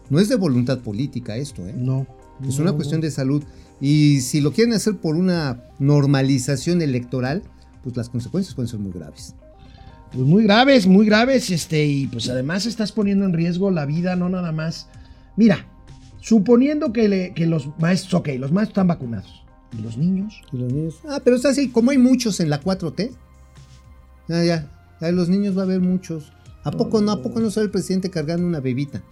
No 0.10 0.20
es 0.20 0.30
de 0.30 0.36
voluntad 0.36 0.80
política 0.80 1.36
esto, 1.36 1.68
¿eh? 1.68 1.74
No. 1.76 2.06
Es 2.48 2.56
no, 2.58 2.64
una 2.64 2.72
no. 2.72 2.76
cuestión 2.78 3.02
de 3.02 3.12
salud. 3.12 3.44
Y 3.82 4.22
si 4.22 4.40
lo 4.42 4.52
quieren 4.54 4.74
hacer 4.74 4.98
por 4.98 5.16
una 5.16 5.64
normalización 5.80 6.82
electoral, 6.82 7.44
pues 7.84 7.98
las 7.98 8.10
consecuencias 8.10 8.56
pueden 8.56 8.70
ser 8.70 8.80
muy 8.80 8.92
graves. 8.92 9.36
Pues 10.14 10.26
muy 10.26 10.44
graves, 10.44 10.88
muy 10.88 11.06
graves, 11.06 11.50
este, 11.52 11.86
y 11.86 12.08
pues 12.08 12.30
además 12.30 12.66
estás 12.66 12.92
poniendo 12.92 13.26
en 13.26 13.34
riesgo 13.34 13.72
la 13.72 13.86
vida, 13.86 14.16
no 14.16 14.30
nada 14.30 14.52
más. 14.52 14.88
Mira, 15.36 15.66
suponiendo 16.22 16.94
que, 16.94 17.10
le- 17.10 17.34
que 17.34 17.46
los 17.48 17.70
maestros, 17.80 18.14
ok, 18.22 18.30
los 18.40 18.52
maestros 18.52 18.72
están 18.74 18.88
vacunados, 18.88 19.44
¿y 19.78 19.82
los 19.82 19.98
niños? 19.98 20.42
Y 20.52 20.58
los 20.58 20.72
niños, 20.72 20.96
ah, 21.08 21.20
pero 21.24 21.36
es 21.36 21.46
así, 21.46 21.70
como 21.70 21.92
hay 21.92 21.98
muchos 21.98 22.40
en 22.40 22.50
la 22.50 22.62
4T, 22.62 23.12
ya, 24.28 24.44
ya, 24.44 24.72
ya 25.02 25.12
los 25.12 25.30
niños 25.30 25.56
va 25.58 25.62
a 25.62 25.66
haber 25.66 25.82
muchos. 25.82 26.32
¿A 26.64 26.72
poco 26.72 27.00
no? 27.02 27.12
¿A 27.12 27.22
poco 27.22 27.40
no 27.40 27.52
sale 27.52 27.66
el 27.66 27.72
presidente 27.72 28.10
cargando 28.10 28.46
una 28.48 28.60
bebita? 28.60 29.04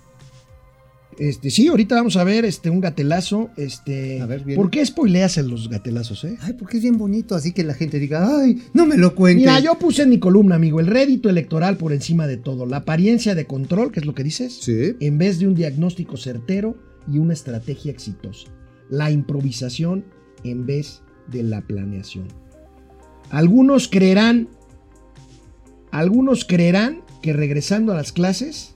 Este, 1.19 1.51
sí, 1.51 1.67
ahorita 1.67 1.93
vamos 1.93 2.17
a 2.17 2.23
ver 2.23 2.43
este, 2.43 2.71
un 2.71 2.79
gatelazo, 2.81 3.51
este, 3.55 4.19
A 4.19 4.25
ver, 4.25 4.43
viene. 4.43 4.59
¿por 4.59 4.71
qué 4.71 4.83
spoileas 4.83 5.37
en 5.37 5.47
los 5.47 5.69
gatelazos, 5.69 6.23
eh? 6.23 6.37
Ay, 6.41 6.53
porque 6.53 6.77
es 6.77 6.83
bien 6.83 6.97
bonito, 6.97 7.35
así 7.35 7.51
que 7.53 7.63
la 7.63 7.75
gente 7.75 7.99
diga, 7.99 8.39
ay, 8.41 8.63
no 8.73 8.87
me 8.87 8.97
lo 8.97 9.13
cuentes. 9.13 9.41
Mira, 9.45 9.59
yo 9.59 9.77
puse 9.77 10.01
en 10.01 10.09
mi 10.09 10.17
columna, 10.17 10.55
amigo, 10.55 10.79
el 10.79 10.87
rédito 10.87 11.29
electoral 11.29 11.77
por 11.77 11.93
encima 11.93 12.25
de 12.25 12.37
todo, 12.37 12.65
la 12.65 12.77
apariencia 12.77 13.35
de 13.35 13.45
control, 13.45 13.91
que 13.91 13.99
es 13.99 14.07
lo 14.07 14.15
que 14.15 14.23
dices, 14.23 14.57
Sí. 14.61 14.95
en 14.99 15.19
vez 15.19 15.37
de 15.37 15.45
un 15.45 15.53
diagnóstico 15.53 16.17
certero 16.17 16.75
y 17.07 17.19
una 17.19 17.33
estrategia 17.33 17.91
exitosa. 17.91 18.47
La 18.89 19.11
improvisación 19.11 20.05
en 20.43 20.65
vez 20.65 21.01
de 21.27 21.43
la 21.43 21.61
planeación. 21.61 22.27
Algunos 23.29 23.87
creerán, 23.87 24.47
algunos 25.91 26.45
creerán 26.45 27.01
que 27.21 27.33
regresando 27.33 27.91
a 27.91 27.95
las 27.95 28.11
clases 28.11 28.75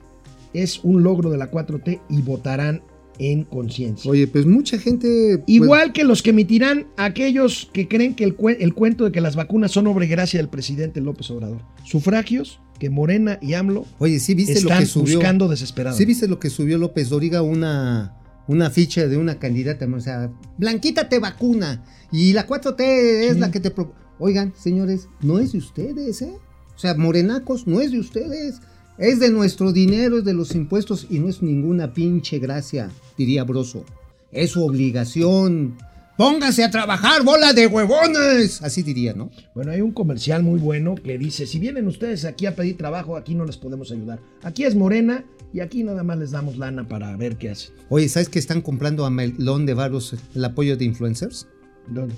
es 0.54 0.80
un 0.82 1.02
logro 1.02 1.30
de 1.30 1.36
la 1.38 1.50
4T 1.50 2.00
y 2.08 2.22
votarán 2.22 2.82
en 3.20 3.42
conciencia. 3.44 4.08
Oye, 4.10 4.28
pues 4.28 4.46
mucha 4.46 4.78
gente... 4.78 5.42
Igual 5.46 5.92
que 5.92 6.04
los 6.04 6.22
que 6.22 6.30
emitirán 6.30 6.86
aquellos 6.96 7.68
que 7.72 7.88
creen 7.88 8.14
que 8.14 8.22
el, 8.24 8.36
cue- 8.36 8.56
el 8.60 8.74
cuento 8.74 9.04
de 9.04 9.12
que 9.12 9.20
las 9.20 9.34
vacunas 9.34 9.72
son 9.72 9.88
obra 9.88 10.04
y 10.04 10.08
gracia 10.08 10.38
del 10.38 10.48
presidente 10.48 11.00
López 11.00 11.28
Obrador. 11.32 11.60
Sufragios 11.84 12.60
que 12.78 12.90
Morena 12.90 13.40
y 13.42 13.54
AMLO 13.54 13.86
oye, 13.98 14.20
sí 14.20 14.34
viste 14.34 14.54
lo 14.54 14.58
están 14.60 14.78
que 14.80 14.86
subió. 14.86 15.16
buscando 15.16 15.48
desesperados. 15.48 15.98
Sí 15.98 16.04
viste 16.04 16.28
lo 16.28 16.38
que 16.38 16.48
subió 16.48 16.78
López 16.78 17.08
Doriga, 17.08 17.42
una, 17.42 18.16
una 18.48 18.70
ficha 18.70 19.06
de 19.06 19.16
una 19.16 19.38
candidata, 19.38 19.86
o 19.86 20.00
sea, 20.00 20.30
Blanquita 20.56 21.08
te 21.08 21.20
vacuna 21.20 21.84
y 22.10 22.32
la 22.32 22.46
4T 22.46 22.80
es 22.80 23.38
la 23.38 23.50
que 23.52 23.60
te... 23.60 23.70
pro- 23.70 23.92
Oigan, 24.18 24.52
señores, 24.56 25.06
no 25.20 25.38
es 25.38 25.52
de 25.52 25.58
ustedes, 25.58 26.22
¿eh? 26.22 26.32
O 26.74 26.78
sea, 26.78 26.94
morenacos, 26.96 27.68
no 27.68 27.80
es 27.80 27.92
de 27.92 28.00
ustedes. 28.00 28.60
Es 28.98 29.20
de 29.20 29.30
nuestro 29.30 29.70
dinero, 29.72 30.18
es 30.18 30.24
de 30.24 30.34
los 30.34 30.56
impuestos 30.56 31.06
y 31.08 31.20
no 31.20 31.28
es 31.28 31.40
ninguna 31.40 31.92
pinche 31.94 32.40
gracia, 32.40 32.90
diría 33.16 33.44
Broso. 33.44 33.84
Es 34.32 34.50
su 34.50 34.64
obligación. 34.64 35.76
Póngase 36.18 36.64
a 36.64 36.70
trabajar, 36.72 37.22
bola 37.22 37.52
de 37.52 37.68
huevones. 37.68 38.60
Así 38.62 38.82
diría, 38.82 39.14
¿no? 39.14 39.30
Bueno, 39.54 39.70
hay 39.70 39.80
un 39.82 39.92
comercial 39.92 40.42
muy 40.42 40.58
bueno 40.58 40.96
que 40.96 41.16
dice, 41.16 41.46
si 41.46 41.60
vienen 41.60 41.86
ustedes 41.86 42.24
aquí 42.24 42.46
a 42.46 42.56
pedir 42.56 42.76
trabajo, 42.76 43.16
aquí 43.16 43.36
no 43.36 43.44
les 43.44 43.56
podemos 43.56 43.92
ayudar. 43.92 44.18
Aquí 44.42 44.64
es 44.64 44.74
Morena 44.74 45.24
y 45.54 45.60
aquí 45.60 45.84
nada 45.84 46.02
más 46.02 46.18
les 46.18 46.32
damos 46.32 46.58
lana 46.58 46.88
para 46.88 47.16
ver 47.16 47.36
qué 47.36 47.50
hacen. 47.50 47.70
Oye, 47.88 48.08
¿sabes 48.08 48.28
que 48.28 48.40
están 48.40 48.62
comprando 48.62 49.06
a 49.06 49.10
Melón 49.10 49.64
de 49.64 49.74
Varos 49.74 50.16
el 50.34 50.44
apoyo 50.44 50.76
de 50.76 50.86
influencers? 50.86 51.46
¿Dónde? 51.86 52.16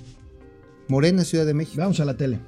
Morena, 0.88 1.22
Ciudad 1.22 1.44
de 1.44 1.52
México. 1.52 1.82
Vamos 1.82 2.00
a 2.00 2.06
la 2.06 2.16
tele. 2.16 2.38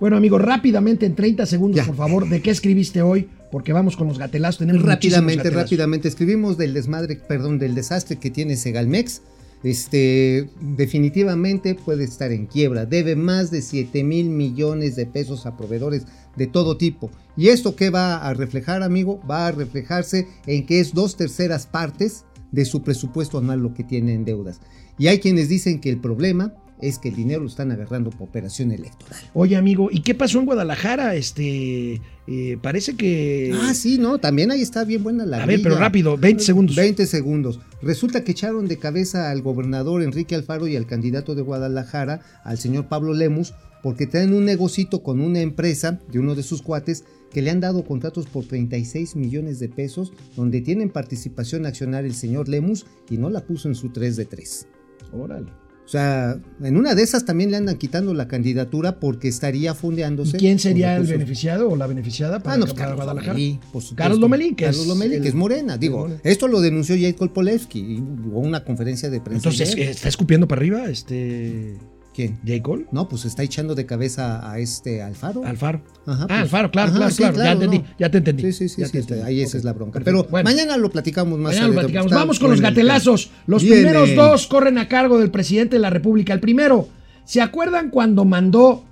Bueno, 0.00 0.16
amigo, 0.16 0.36
rápidamente, 0.36 1.06
en 1.06 1.14
30 1.14 1.46
segundos, 1.46 1.76
Ya. 1.76 1.86
por 1.86 1.94
favor, 1.94 2.28
¿de 2.28 2.42
qué 2.42 2.50
escribiste 2.50 3.02
hoy? 3.02 3.28
Porque 3.52 3.72
vamos 3.72 3.96
con 3.96 4.08
los 4.08 4.18
gatelazos. 4.18 4.58
Tenemos 4.58 4.82
Rápidamente, 4.82 5.44
gatelazos. 5.44 5.62
rápidamente. 5.70 6.08
Escribimos 6.08 6.58
del 6.58 6.74
desmadre, 6.74 7.16
perdón, 7.28 7.60
del 7.60 7.76
desastre 7.76 8.16
que 8.18 8.30
tiene 8.30 8.56
Segalmex. 8.56 9.22
Este, 9.62 10.48
definitivamente 10.60 11.74
puede 11.74 12.04
estar 12.04 12.32
en 12.32 12.46
quiebra. 12.46 12.86
Debe 12.86 13.16
más 13.16 13.50
de 13.50 13.62
7 13.62 14.02
mil 14.04 14.30
millones 14.30 14.96
de 14.96 15.06
pesos 15.06 15.44
a 15.46 15.56
proveedores 15.56 16.06
de 16.36 16.46
todo 16.46 16.76
tipo. 16.76 17.10
¿Y 17.36 17.48
esto 17.48 17.76
qué 17.76 17.90
va 17.90 18.16
a 18.16 18.32
reflejar, 18.34 18.82
amigo? 18.82 19.20
Va 19.28 19.48
a 19.48 19.52
reflejarse 19.52 20.26
en 20.46 20.64
que 20.64 20.80
es 20.80 20.94
dos 20.94 21.16
terceras 21.16 21.66
partes 21.66 22.24
de 22.52 22.64
su 22.64 22.82
presupuesto 22.82 23.38
anual 23.38 23.60
lo 23.60 23.74
que 23.74 23.84
tiene 23.84 24.14
en 24.14 24.24
deudas. 24.24 24.60
Y 24.98 25.08
hay 25.08 25.20
quienes 25.20 25.48
dicen 25.48 25.80
que 25.80 25.90
el 25.90 26.00
problema 26.00 26.54
es 26.82 26.98
que 26.98 27.08
el 27.08 27.16
dinero 27.16 27.40
lo 27.40 27.48
están 27.48 27.70
agarrando 27.70 28.10
por 28.10 28.28
operación 28.28 28.72
electoral. 28.72 29.20
Oye, 29.34 29.56
amigo, 29.56 29.88
¿y 29.90 30.00
qué 30.02 30.14
pasó 30.14 30.38
en 30.38 30.46
Guadalajara? 30.46 31.14
Este, 31.14 32.00
eh, 32.26 32.58
parece 32.60 32.96
que... 32.96 33.54
Ah, 33.62 33.74
sí, 33.74 33.98
no, 33.98 34.18
también 34.18 34.50
ahí 34.50 34.62
está 34.62 34.84
bien 34.84 35.02
buena 35.02 35.26
la 35.26 35.42
A 35.42 35.46
ver, 35.46 35.60
pero 35.62 35.76
rápido, 35.76 36.16
20 36.16 36.42
segundos. 36.42 36.76
20 36.76 37.06
segundos. 37.06 37.60
Resulta 37.82 38.24
que 38.24 38.32
echaron 38.32 38.68
de 38.68 38.78
cabeza 38.78 39.30
al 39.30 39.42
gobernador 39.42 40.02
Enrique 40.02 40.34
Alfaro 40.34 40.66
y 40.66 40.76
al 40.76 40.86
candidato 40.86 41.34
de 41.34 41.42
Guadalajara, 41.42 42.20
al 42.44 42.58
señor 42.58 42.88
Pablo 42.88 43.14
Lemus, 43.14 43.54
porque 43.82 44.06
traen 44.06 44.34
un 44.34 44.44
negocito 44.44 45.02
con 45.02 45.20
una 45.20 45.40
empresa 45.40 46.00
de 46.10 46.18
uno 46.18 46.34
de 46.34 46.42
sus 46.42 46.62
cuates 46.62 47.04
que 47.30 47.42
le 47.42 47.50
han 47.50 47.60
dado 47.60 47.84
contratos 47.84 48.26
por 48.26 48.44
36 48.44 49.16
millones 49.16 49.58
de 49.60 49.68
pesos, 49.68 50.12
donde 50.36 50.60
tienen 50.60 50.90
participación 50.90 51.64
accionaria 51.64 52.08
el 52.08 52.14
señor 52.14 52.48
Lemus 52.48 52.86
y 53.08 53.16
no 53.18 53.30
la 53.30 53.44
puso 53.44 53.68
en 53.68 53.74
su 53.74 53.90
3 53.90 54.16
de 54.16 54.24
3. 54.24 54.66
Órale. 55.12 55.52
O 55.90 55.92
sea, 55.92 56.38
en 56.62 56.76
una 56.76 56.94
de 56.94 57.02
esas 57.02 57.24
también 57.24 57.50
le 57.50 57.56
andan 57.56 57.76
quitando 57.76 58.14
la 58.14 58.28
candidatura 58.28 59.00
porque 59.00 59.26
estaría 59.26 59.72
¿Y 59.72 59.74
fondeándose. 59.74 60.36
quién 60.36 60.60
sería 60.60 60.94
el 60.96 61.04
beneficiado 61.04 61.68
o 61.68 61.74
la 61.74 61.88
beneficiada 61.88 62.38
para, 62.38 62.54
Ah, 62.54 62.58
no, 62.58 62.66
pues 62.66 62.78
Carlos 62.78 62.94
Guadalajara? 62.94 63.32
Lomelí, 63.32 63.54
por 63.72 63.82
supuesto. 63.82 63.96
Carlos 63.96 64.20
Lomelí, 64.20 64.54
que 64.54 64.66
Carlos 64.66 64.86
Lomelí, 64.86 65.16
el- 65.16 65.22
que 65.22 65.28
es 65.30 65.34
morena. 65.34 65.78
Digo, 65.78 66.08
esto 66.22 66.46
lo 66.46 66.60
denunció 66.60 66.94
Jade 66.94 67.16
Kolpolevsky 67.16 67.80
y 67.80 67.98
hubo 67.98 68.38
una 68.38 68.62
conferencia 68.62 69.10
de 69.10 69.20
prensa. 69.20 69.48
Entonces. 69.48 69.76
¿está 69.76 70.08
escupiendo 70.08 70.46
para 70.46 70.60
arriba 70.60 70.88
este 70.88 71.76
¿Quién? 72.20 72.38
J. 72.46 72.62
Cole? 72.62 72.86
No, 72.92 73.08
pues 73.08 73.24
está 73.24 73.42
echando 73.42 73.74
de 73.74 73.86
cabeza 73.86 74.50
a 74.50 74.58
este 74.58 75.02
Alfaro. 75.02 75.42
Alfaro. 75.44 75.80
Ajá, 76.06 76.24
ah, 76.24 76.26
pues. 76.26 76.40
Alfaro, 76.40 76.70
claro, 76.70 76.88
Ajá, 76.90 76.96
claro, 76.98 77.10
sí, 77.12 77.16
claro. 77.22 77.36
Ya 77.38 77.52
entendí, 77.52 77.78
no. 77.78 77.84
ya 77.98 78.10
te 78.10 78.18
entendí. 78.18 78.42
Sí, 78.42 78.52
sí, 78.52 78.68
sí, 78.68 78.80
Ya 78.82 78.86
sí, 78.86 78.92
te 78.92 78.98
entendí. 78.98 79.22
ahí 79.24 79.40
esa 79.40 79.56
es 79.56 79.64
la 79.64 79.72
bronca. 79.72 79.94
perfecto. 80.00 80.20
Pero 80.24 80.30
Bueno. 80.30 80.50
mañana 80.50 80.76
lo 80.76 80.90
platicamos 80.90 81.38
más. 81.38 81.52
Mañana 81.54 81.68
lo 81.68 81.74
platicamos. 81.80 82.12
Vamos 82.12 82.38
con 82.38 82.50
los 82.50 82.60
gatelazos. 82.60 83.30
Los 83.46 83.62
Viene. 83.62 83.76
primeros 83.78 84.14
dos 84.14 84.46
corren 84.46 84.76
a 84.76 84.88
cargo 84.88 85.18
del 85.18 85.30
presidente 85.30 85.76
de 85.76 85.80
la 85.80 85.88
República. 85.90 86.34
El 86.34 86.40
primero, 86.40 86.88
¿se 87.24 87.40
acuerdan 87.40 87.88
cuando 87.90 88.24
mandó 88.26 88.84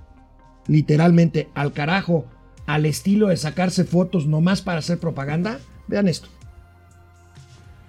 literalmente 0.67 1.49
al 1.53 1.73
carajo 1.73 2.25
al 2.65 2.85
estilo 2.85 3.27
de 3.27 3.37
sacarse 3.37 3.83
fotos 3.83 4.25
nomás 4.27 4.61
para 4.61 4.79
hacer 4.79 4.97
propaganda? 4.99 5.59
Vean 5.87 6.07
esto. 6.07 6.29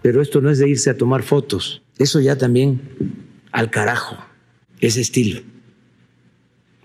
Pero 0.03 0.23
esto 0.23 0.41
no 0.41 0.51
es 0.51 0.59
de 0.59 0.69
irse 0.69 0.91
a 0.91 0.97
tomar 0.97 1.23
fotos. 1.23 1.83
Eso 1.99 2.21
ya 2.21 2.37
también 2.37 2.81
al 3.53 3.71
carajo. 3.71 4.17
Ese 4.81 5.01
estilo. 5.01 5.41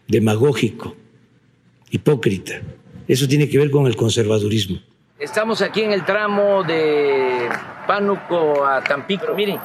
Demagógico. 0.07 0.95
Hipócrita. 1.89 2.61
Eso 3.07 3.27
tiene 3.27 3.47
que 3.47 3.57
ver 3.57 3.71
con 3.71 3.87
el 3.87 3.95
conservadurismo. 3.95 4.79
Estamos 5.19 5.61
aquí 5.61 5.81
en 5.81 5.91
el 5.91 6.03
tramo 6.03 6.63
de 6.63 7.47
Pánuco 7.87 8.65
a 8.65 8.83
Tampico. 8.83 9.33
Miren, 9.33 9.59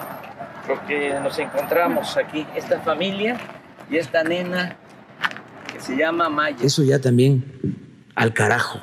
porque 0.66 1.14
nos 1.22 1.39
encontramos 1.39 2.16
aquí, 2.16 2.47
esta 2.55 2.81
familia 2.81 3.39
y 3.91 3.97
esta 3.97 4.22
nena 4.22 4.76
que 5.72 5.81
se 5.81 5.97
llama 5.97 6.28
Maya. 6.28 6.59
Eso 6.62 6.85
ya 6.85 7.01
también 7.01 7.45
al 8.14 8.33
carajo. 8.33 8.81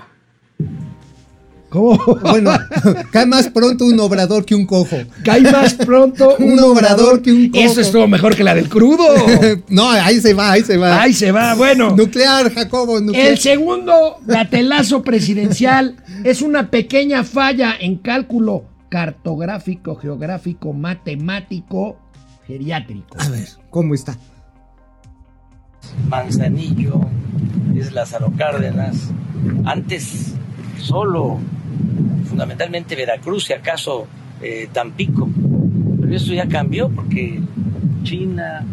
¿Cómo? 1.70 1.98
Bueno, 2.22 2.52
cae 3.12 3.26
más 3.26 3.50
pronto 3.50 3.86
un 3.86 4.00
obrador 4.00 4.46
que 4.46 4.56
un 4.56 4.66
cojo. 4.66 4.98
Cae 5.24 5.42
más 5.42 5.74
pronto 5.74 6.36
un, 6.40 6.54
Un 6.54 6.60
obrador 6.60 6.98
obrador 6.98 7.22
que 7.22 7.32
un 7.32 7.50
cojo. 7.50 7.64
Eso 7.64 7.82
estuvo 7.82 8.08
mejor 8.08 8.36
que 8.36 8.44
la 8.44 8.56
del 8.56 8.70
crudo. 8.70 9.04
no, 9.70 9.90
ahí 9.90 10.22
se 10.22 10.34
va, 10.34 10.52
ahí 10.52 10.64
se 10.64 10.78
va. 10.78 11.02
Ahí 11.02 11.14
se 11.14 11.32
va, 11.32 11.56
bueno. 11.56 11.96
Nuclear, 11.96 12.54
Jacobo, 12.54 13.00
nuclear. 13.02 13.28
El 13.28 13.38
segundo 13.38 14.18
gatelazo 14.26 15.04
presidencial 15.04 15.98
es 16.24 16.42
una 16.42 16.70
pequeña 16.70 17.24
falla 17.24 17.76
en 17.80 17.98
cálculo 17.98 18.66
cartográfico, 18.90 19.96
geográfico, 19.96 20.72
matemático, 20.72 21.98
geriátrico. 22.48 23.18
A 23.20 23.28
ver, 23.30 23.48
¿cómo 23.70 23.94
está? 23.94 24.16
Manzanillo, 26.10 27.02
es 27.76 27.92
Lázaro 27.92 28.32
Cárdenas. 28.38 29.12
Antes 29.66 30.34
solo, 30.80 31.40
fundamentalmente 32.28 32.96
Veracruz 32.96 33.50
y 33.50 33.54
acaso 33.54 34.08
eh, 34.42 34.70
Tampico. 34.72 35.30
Pero 36.00 36.16
eso 36.16 36.34
ya 36.34 36.48
cambió 36.48 36.90
porque 36.90 37.42
China 38.04 38.64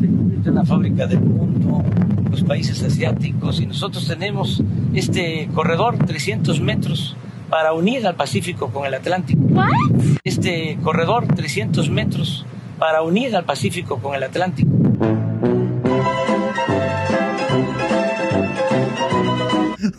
se 0.00 0.06
convirtió 0.06 0.50
en 0.50 0.56
la 0.56 0.64
fábrica 0.64 1.06
del 1.06 1.20
mundo, 1.20 1.84
los 2.30 2.42
países 2.42 2.82
asiáticos, 2.82 3.60
y 3.60 3.66
nosotros 3.66 4.06
tenemos 4.06 4.62
este 4.94 5.48
corredor, 5.54 5.96
300 5.98 6.60
metros, 6.60 7.16
para 7.48 7.72
unir 7.74 8.06
al 8.06 8.14
Pacífico 8.14 8.68
con 8.68 8.86
el 8.86 8.94
Atlántico. 8.94 9.42
Este 10.24 10.78
corredor, 10.82 11.26
300 11.26 11.90
metros, 11.90 12.46
para 12.78 13.02
unir 13.02 13.36
al 13.36 13.44
Pacífico 13.44 13.98
con 13.98 14.14
el 14.14 14.22
Atlántico. 14.22 14.70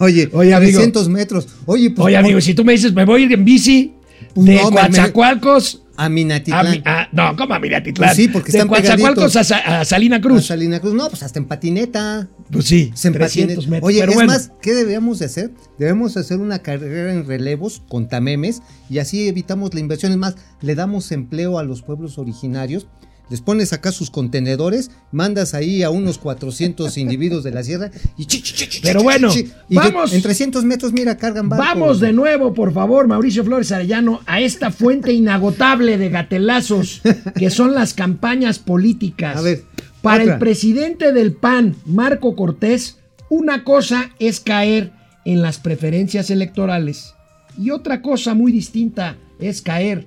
Oye, 0.03 0.29
Oye, 0.33 0.53
amigo. 0.53 0.71
300 0.79 1.09
metros. 1.09 1.47
Oye, 1.65 1.89
pues. 1.91 2.05
Oye, 2.05 2.17
amigo, 2.17 2.39
si 2.41 2.53
tú 2.53 2.63
me 2.63 2.73
dices, 2.73 2.93
me 2.93 3.05
voy 3.05 3.21
a 3.23 3.25
ir 3.25 3.33
en 3.33 3.43
bici 3.45 3.93
de 4.35 4.55
No, 4.55 4.71
Coatzacoalcos 4.71 5.81
A 5.95 6.05
a, 6.05 6.09
Minatitlán. 6.09 6.71
mi- 6.71 6.81
a- 6.85 7.07
no, 7.11 7.35
¿cómo 7.35 7.53
a 7.53 7.59
Minatitlán? 7.59 8.07
Pues 8.09 8.17
sí, 8.17 8.27
porque 8.27 8.51
de 8.51 8.57
están 8.57 8.67
Coatzacoalcos 8.67 9.35
a, 9.35 9.79
a 9.81 9.85
Salina 9.85 10.15
A 10.17 10.21
Cruz. 10.21 10.45
Salina 10.47 10.79
Cruz. 10.79 10.93
No, 10.95 11.07
pues 11.09 11.21
hasta 11.23 11.37
en 11.39 11.45
patineta. 11.45 12.27
Pues 12.51 12.65
sí, 12.65 12.91
Se 12.95 13.09
en 13.09 13.13
300 13.13 13.55
patineta. 13.57 13.69
metros. 13.71 13.87
Oye, 13.87 13.99
pero 13.99 14.11
es 14.11 14.15
bueno, 14.15 14.31
más, 14.33 14.51
¿qué 14.61 14.73
debemos 14.73 15.19
de 15.19 15.25
hacer? 15.25 15.51
Debemos 15.77 16.17
hacer 16.17 16.39
una 16.39 16.59
carrera 16.59 17.13
en 17.13 17.27
relevos 17.27 17.81
con 17.87 18.07
tamemes 18.09 18.61
y 18.89 18.97
así 18.99 19.27
evitamos 19.27 19.73
la 19.73 19.79
inversión. 19.81 20.11
Es 20.11 20.17
más, 20.17 20.35
le 20.61 20.73
damos 20.75 21.11
empleo 21.11 21.59
a 21.59 21.63
los 21.63 21.81
pueblos 21.83 22.17
originarios. 22.17 22.87
Les 23.29 23.41
pones 23.41 23.73
acá 23.73 23.91
sus 23.91 24.11
contenedores, 24.11 24.91
mandas 25.11 25.53
ahí 25.53 25.81
a 25.81 25.89
unos 25.89 26.17
400 26.17 26.97
individuos 26.97 27.43
de 27.43 27.51
la 27.51 27.63
sierra 27.63 27.89
y 28.17 28.25
chi, 28.25 28.41
chi, 28.41 28.67
chi, 28.67 28.79
Pero 28.83 29.01
bueno, 29.01 29.29
y 29.33 29.43
de- 29.43 29.51
vamos. 29.69 30.13
en 30.13 30.21
300 30.21 30.63
metros, 30.65 30.91
mira, 30.93 31.17
cargan 31.17 31.49
barcos. 31.49 31.67
Vamos 31.67 31.99
de 31.99 32.11
nuevo, 32.13 32.53
por 32.53 32.73
favor, 32.73 33.07
Mauricio 33.07 33.43
Flores 33.43 33.71
Arellano, 33.71 34.19
a 34.25 34.39
esta 34.41 34.71
fuente 34.71 35.13
inagotable 35.13 35.97
de 35.97 36.09
gatelazos 36.09 37.01
que 37.35 37.49
son 37.49 37.73
las 37.73 37.93
campañas 37.93 38.59
políticas. 38.59 39.37
A 39.37 39.41
ver, 39.41 39.63
Para 40.01 40.23
otra. 40.23 40.33
el 40.33 40.39
presidente 40.39 41.13
del 41.13 41.33
PAN, 41.33 41.75
Marco 41.85 42.35
Cortés, 42.35 42.97
una 43.29 43.63
cosa 43.63 44.11
es 44.19 44.41
caer 44.41 44.91
en 45.25 45.41
las 45.41 45.57
preferencias 45.59 46.29
electorales 46.29 47.15
y 47.57 47.69
otra 47.71 48.01
cosa 48.01 48.33
muy 48.33 48.51
distinta 48.51 49.15
es 49.39 49.61
caer 49.61 50.05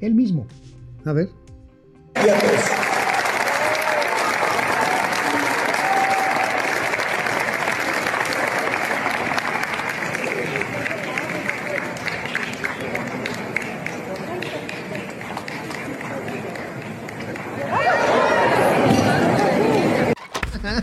él 0.00 0.14
mismo. 0.14 0.46
A 1.04 1.12
ver. 1.12 1.28
y 2.16 2.28
a 2.28 2.38
todos. 2.38 2.89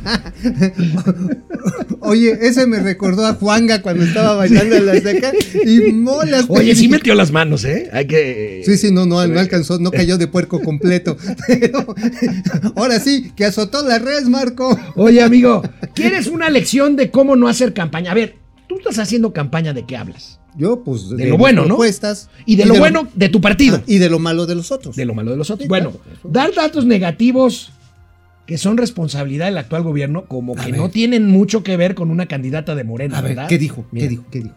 Oye, 2.00 2.38
ese 2.42 2.68
me 2.68 2.80
recordó 2.80 3.26
a 3.26 3.34
Juanga 3.34 3.82
cuando 3.82 4.04
estaba 4.04 4.36
bailando 4.36 4.76
en 4.76 4.86
la 4.86 5.00
seca 5.00 5.32
y 5.66 5.92
molas. 5.92 6.46
Oye, 6.48 6.76
sí 6.76 6.88
metió 6.88 7.16
las 7.16 7.32
manos, 7.32 7.66
¿eh? 7.66 7.90
Hay 7.92 8.06
que... 8.08 8.62
Sí, 8.66 8.78
sí, 8.78 8.92
no, 8.92 9.06
no, 9.06 9.26
no 9.28 9.40
alcanzó, 9.40 9.80
no 9.80 9.92
cayó 9.92 10.18
de 10.18 10.28
puerco 10.28 10.62
completo. 10.62 11.18
Pero 11.48 11.96
ahora 12.76 13.00
sí, 13.00 13.32
que 13.36 13.46
azotó 13.46 13.84
la 13.84 14.00
res, 14.00 14.30
Marco. 14.30 14.78
Oye, 14.96 15.22
amigo, 15.22 15.64
¿quieres 15.94 16.28
una 16.28 16.50
lección 16.50 16.96
de 16.96 17.12
cómo 17.12 17.36
no 17.36 17.48
hacer 17.48 17.74
campaña? 17.74 18.12
A 18.12 18.16
ver, 18.16 18.36
tú 18.68 18.78
estás 18.78 19.00
haciendo 19.00 19.34
campaña 19.34 19.74
de 19.74 19.86
qué 19.86 19.98
hablas? 19.98 20.40
Yo, 20.58 20.84
pues, 20.84 21.10
De 21.10 21.28
lo 21.28 21.38
bueno, 21.38 21.62
¿no? 21.62 21.68
propuestas, 21.68 22.30
Y 22.46 22.56
de 22.56 22.66
lo 22.66 22.76
bueno 22.76 23.08
de 23.14 23.30
tu 23.30 23.40
partido. 23.40 23.78
Ah, 23.78 23.84
y 23.86 24.00
de 24.00 24.10
lo 24.10 24.18
malo 24.18 24.48
de 24.48 24.56
los 24.56 24.72
otros. 24.72 24.96
De 24.96 25.06
lo 25.06 25.14
malo 25.14 25.30
de 25.30 25.38
los 25.38 25.52
otros. 25.52 25.66
Sí, 25.66 25.70
bueno, 25.70 25.92
claro, 25.92 26.18
eso. 26.20 26.30
dar 26.30 26.54
datos 26.56 26.86
negativos 26.86 27.72
que 28.48 28.58
son 28.58 28.78
responsabilidad 28.78 29.46
del 29.46 29.58
actual 29.58 29.84
gobierno, 29.84 30.26
como 30.26 30.54
A 30.58 30.66
que 30.66 30.72
ver. 30.72 30.82
no 30.82 30.90
tienen 30.90 31.28
mucho 31.28 31.62
que 31.64 31.78
ver 31.78 31.94
con 31.94 32.10
una 32.10 32.26
candidata 32.26 32.74
de 32.74 32.84
Morena, 32.84 33.18
A 33.20 33.22
ver, 33.22 33.36
¿verdad? 33.36 33.50
¿qué 33.50 33.58
dijo? 33.60 33.86
Mira. 33.92 34.06
¿Qué 34.06 34.10
dijo? 34.10 34.26
¿Qué 34.32 34.40
dijo? 34.40 34.56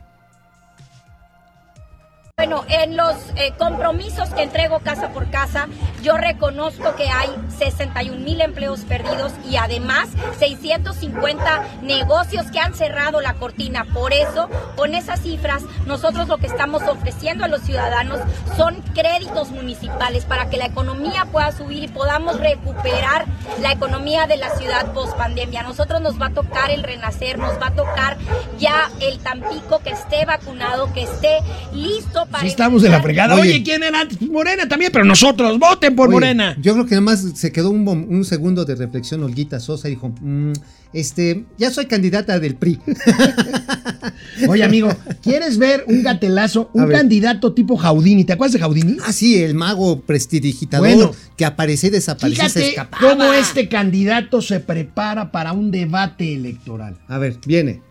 Bueno, 2.41 2.65
en 2.71 2.97
los 2.97 3.17
eh, 3.37 3.53
compromisos 3.59 4.31
que 4.31 4.43
entrego 4.43 4.79
casa 4.79 5.11
por 5.11 5.29
casa, 5.29 5.69
yo 6.03 6.17
reconozco 6.17 6.95
que 6.97 7.07
hay 7.11 7.29
61 7.59 8.19
mil 8.19 8.41
empleos 8.41 8.81
perdidos 8.81 9.33
y 9.47 9.57
además 9.57 10.09
650 10.39 11.65
negocios 11.83 12.51
que 12.51 12.59
han 12.59 12.73
cerrado 12.73 13.21
la 13.21 13.35
cortina. 13.35 13.85
Por 13.93 14.15
eso, 14.15 14.49
con 14.75 14.95
esas 14.95 15.21
cifras, 15.21 15.65
nosotros 15.85 16.29
lo 16.29 16.39
que 16.39 16.47
estamos 16.47 16.83
ofreciendo 16.85 17.45
a 17.45 17.49
los 17.49 17.61
ciudadanos 17.61 18.21
son 18.57 18.81
créditos 18.95 19.51
municipales 19.51 20.25
para 20.25 20.49
que 20.49 20.57
la 20.57 20.65
economía 20.65 21.27
pueda 21.31 21.53
subir 21.53 21.85
y 21.85 21.89
podamos 21.89 22.41
recuperar 22.41 23.27
la 23.61 23.73
economía 23.73 24.27
de 24.27 24.39
la 24.39 24.49
ciudad 24.57 24.95
post 24.95 25.15
pandemia. 25.15 25.63
Nosotros 25.63 26.01
nos 26.01 26.19
va 26.19 26.29
a 26.29 26.31
tocar 26.33 26.71
el 26.71 26.85
renacer, 26.85 27.39
nos 27.39 27.61
va 27.61 27.67
a 27.67 27.75
tocar 27.75 28.17
ya 28.59 28.91
el 29.01 29.19
Tampico 29.19 29.81
que 29.81 29.91
esté 29.91 30.25
vacunado, 30.25 30.91
que 30.95 31.03
esté 31.03 31.41
listo 31.75 32.29
para 32.31 32.47
estamos 32.47 32.83
de 32.83 32.89
la 32.89 33.03
fregada. 33.03 33.35
Oye, 33.35 33.51
Oye. 33.51 33.63
¿quién 33.63 33.83
era 33.83 34.01
antes? 34.01 34.19
Pues 34.19 34.31
Morena 34.31 34.69
también, 34.69 34.91
pero 34.93 35.05
nosotros, 35.05 35.59
voten 35.59 35.95
por 35.95 36.09
Oye, 36.09 36.15
Morena. 36.15 36.57
Yo 36.61 36.73
creo 36.75 36.87
que 36.87 36.95
nada 36.95 37.03
más 37.03 37.25
se 37.35 37.53
quedó 37.53 37.71
un, 37.71 38.25
segundo 38.25 38.65
de 38.65 38.75
reflexión 38.75 39.23
Olguita 39.23 39.61
Sosa 39.61 39.89
y 39.89 39.93
dijo, 39.93 40.13
"Mm, 40.21 40.53
este, 40.93 41.45
ya 41.57 41.71
soy 41.71 41.87
candidata 41.87 42.39
del 42.41 42.57
PRI. 42.57 42.81
Oye, 44.49 44.65
amigo, 44.65 44.89
¿quieres 45.23 45.59
ver 45.59 45.85
un 45.87 46.03
gatelazo? 46.03 46.71
Un 46.73 46.89
candidato 46.89 47.53
tipo 47.53 47.77
Jaudini. 47.77 48.25
¿Te 48.25 48.33
acuerdas 48.33 48.55
de 48.55 48.59
Jaudini? 48.59 48.97
ah, 49.05 49.13
sí, 49.13 49.43
el 49.43 49.55
mago 49.55 50.01
prestidigitador 50.01 50.89
Bueno. 50.95 51.13
que 51.37 51.45
aparecía 51.45 51.89
y 51.89 51.93
desaparecía, 51.93 52.49
se 52.49 52.71
escapaba. 52.71 53.09
cómo 53.09 53.33
este 53.33 53.69
candidato 53.69 54.43
se 54.43 54.61
prepara 54.61 55.31
para 55.31 55.53
un 55.53 55.71
debate 55.71 56.35
electoral. 56.35 56.99
A 57.09 57.19
ver, 57.19 57.37
viene. 57.47 57.83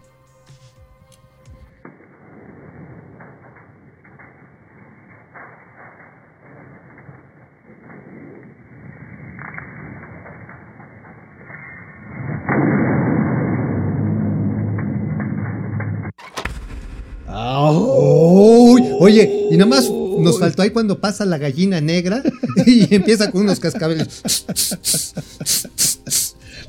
Oye, 19.10 19.48
y 19.52 19.58
nada 19.58 19.70
más 19.70 19.90
nos 19.90 20.40
faltó 20.40 20.62
ahí 20.62 20.70
cuando 20.70 21.00
pasa 21.00 21.26
la 21.26 21.38
gallina 21.38 21.82
negra 21.82 22.22
y 22.66 22.94
empieza 22.94 23.32
con 23.32 23.42
unos 23.42 23.60
cascabeles. 23.60 24.22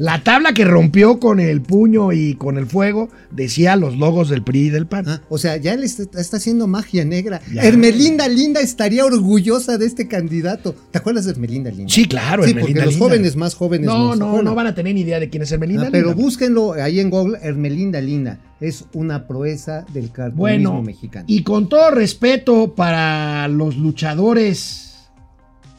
La 0.03 0.25
tabla 0.25 0.55
que 0.55 0.65
rompió 0.65 1.21
con 1.21 1.41
el 1.41 1.61
puño 1.61 2.11
y 2.13 2.33
con 2.35 2.57
el 2.57 2.65
fuego 2.65 3.11
decía 3.31 3.77
los 3.77 3.99
logos 3.99 4.31
del 4.31 4.43
PRI 4.43 4.61
y 4.69 4.71
del 4.71 4.87
PAN. 4.87 5.05
Ah, 5.07 5.21
o 5.29 5.37
sea, 5.37 5.59
ya 5.59 5.77
le 5.77 5.85
está, 5.85 6.05
está 6.19 6.39
haciendo 6.39 6.67
magia 6.67 7.05
negra. 7.05 7.43
Ya. 7.53 7.65
Hermelinda 7.65 8.27
Linda 8.27 8.63
estaría 8.63 9.05
orgullosa 9.05 9.77
de 9.77 9.85
este 9.85 10.09
candidato. 10.09 10.75
¿Te 10.91 10.97
acuerdas 10.97 11.27
de 11.27 11.33
Hermelinda 11.33 11.71
Linda? 11.71 11.93
Sí, 11.93 12.07
claro, 12.07 12.45
Sí, 12.45 12.53
Hermelinda 12.53 12.81
porque 12.85 12.87
los 12.93 12.97
jóvenes 12.99 13.37
más 13.37 13.55
jóvenes 13.55 13.87
No, 13.89 14.17
no, 14.17 14.25
acuerdan. 14.25 14.45
no 14.47 14.55
van 14.55 14.67
a 14.69 14.75
tener 14.75 14.95
ni 14.95 15.03
idea 15.03 15.21
de 15.21 15.29
quién 15.29 15.43
es 15.43 15.53
Hermelinda. 15.53 15.89
Ah, 15.89 15.91
pero 15.93 16.09
Linda. 16.09 16.23
búsquenlo 16.23 16.73
ahí 16.73 16.99
en 16.99 17.11
Google, 17.11 17.39
Hermelinda 17.43 18.01
Linda. 18.01 18.39
Es 18.59 18.87
una 18.95 19.27
proeza 19.27 19.85
del 19.93 20.11
cartonismo 20.13 20.41
Bueno, 20.41 20.83
mexicano. 20.83 21.27
y 21.29 21.43
con 21.43 21.69
todo 21.69 21.91
respeto 21.91 22.75
para 22.75 23.49
los 23.49 23.77
luchadores 23.77 24.97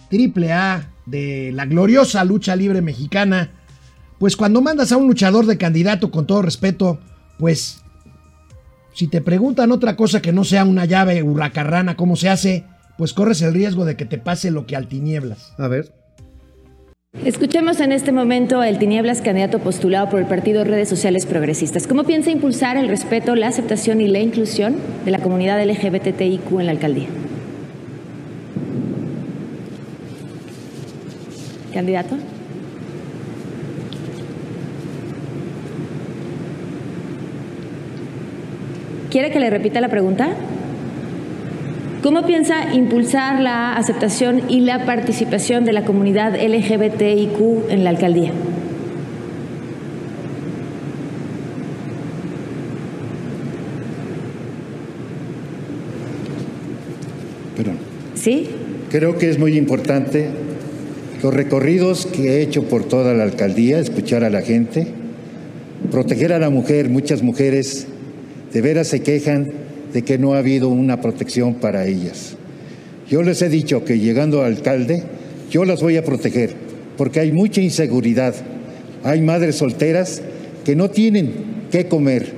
triple 0.10 0.52
A 0.52 0.90
de 1.08 1.52
la 1.54 1.66
gloriosa 1.66 2.24
lucha 2.24 2.56
libre 2.56 2.82
mexicana, 2.84 3.50
pues 4.22 4.38
cuando 4.38 4.62
mandas 4.62 4.92
a 4.92 4.98
un 4.98 5.08
luchador 5.08 5.48
de 5.48 5.58
candidato, 5.58 6.12
con 6.12 6.28
todo 6.28 6.44
respeto, 6.44 7.00
pues 7.40 7.82
si 8.94 9.08
te 9.08 9.20
preguntan 9.20 9.72
otra 9.72 9.96
cosa 9.96 10.22
que 10.22 10.32
no 10.32 10.44
sea 10.44 10.64
una 10.64 10.86
llave 10.86 11.24
hurracarrana, 11.24 11.96
cómo 11.96 12.16
se 12.16 12.30
hace, 12.30 12.64
pues 13.00 13.14
corres 13.14 13.42
el 13.42 13.52
riesgo 13.52 13.84
de 13.84 13.96
que 13.96 14.06
te 14.06 14.20
pase 14.20 14.52
lo 14.52 14.68
que 14.68 14.76
al 14.76 14.88
tinieblas. 14.88 15.56
A 15.58 15.68
ver. 15.68 15.92
Escuchemos 17.26 17.80
en 17.80 17.92
este 17.92 18.12
momento 18.12 18.62
al 18.62 18.78
Tinieblas, 18.78 19.24
candidato 19.24 19.58
postulado 19.58 20.08
por 20.12 20.20
el 20.20 20.28
partido 20.28 20.64
Redes 20.66 20.88
Sociales 20.88 21.26
Progresistas. 21.26 21.88
¿Cómo 21.88 22.04
piensa 22.04 22.30
impulsar 22.30 22.78
el 22.78 22.90
respeto, 22.90 23.36
la 23.36 23.48
aceptación 23.48 24.02
y 24.02 24.08
la 24.08 24.20
inclusión 24.20 24.76
de 25.04 25.10
la 25.10 25.18
comunidad 25.18 25.60
LGBTIQ 25.66 26.60
en 26.60 26.66
la 26.68 26.72
alcaldía? 26.74 27.08
¿Candidato? 31.74 32.18
¿Quiere 39.12 39.30
que 39.30 39.42
le 39.42 39.50
repita 39.50 39.82
la 39.82 39.90
pregunta? 39.90 40.30
¿Cómo 42.02 42.26
piensa 42.26 42.74
impulsar 42.74 43.42
la 43.42 43.76
aceptación 43.76 44.44
y 44.50 44.62
la 44.62 44.86
participación 44.86 45.66
de 45.66 45.74
la 45.74 45.84
comunidad 45.84 46.34
LGBTIQ 46.36 47.70
en 47.70 47.84
la 47.84 47.90
alcaldía? 47.90 48.32
Perdón. 57.58 57.80
¿Sí? 58.16 58.48
Creo 58.90 59.18
que 59.18 59.30
es 59.30 59.38
muy 59.38 59.58
importante 59.58 60.30
los 61.22 61.34
recorridos 61.34 62.06
que 62.06 62.38
he 62.38 62.42
hecho 62.42 62.64
por 62.64 62.86
toda 62.86 63.14
la 63.14 63.24
alcaldía, 63.24 63.80
escuchar 63.80 64.24
a 64.24 64.30
la 64.30 64.42
gente, 64.42 64.88
proteger 65.92 66.32
a 66.32 66.40
la 66.40 66.50
mujer. 66.50 66.90
Muchas 66.90 67.22
mujeres 67.22 67.88
de 68.54 68.62
veras 68.62 68.88
se 68.88 69.02
quejan 69.02 69.52
de 69.94 70.04
que 70.04 70.18
no 70.18 70.34
ha 70.34 70.40
habido 70.40 70.70
una 70.70 71.02
protección 71.02 71.56
para 71.56 71.86
ellas. 71.86 72.36
Yo 73.10 73.24
les 73.24 73.42
he 73.42 73.50
dicho 73.50 73.84
que 73.84 74.00
llegando 74.00 74.42
a 74.42 74.46
alcalde, 74.46 75.04
yo 75.50 75.66
las 75.66 75.82
voy 75.82 75.98
a 75.98 76.04
proteger, 76.04 76.54
porque 76.98 77.20
hay 77.20 77.32
mucha 77.32 77.62
inseguridad. 77.62 78.36
Hay 79.04 79.22
madres 79.22 79.56
solteras 79.56 80.22
que 80.64 80.76
no 80.76 80.90
tienen 80.90 81.34
qué 81.72 81.88
comer 81.88 82.32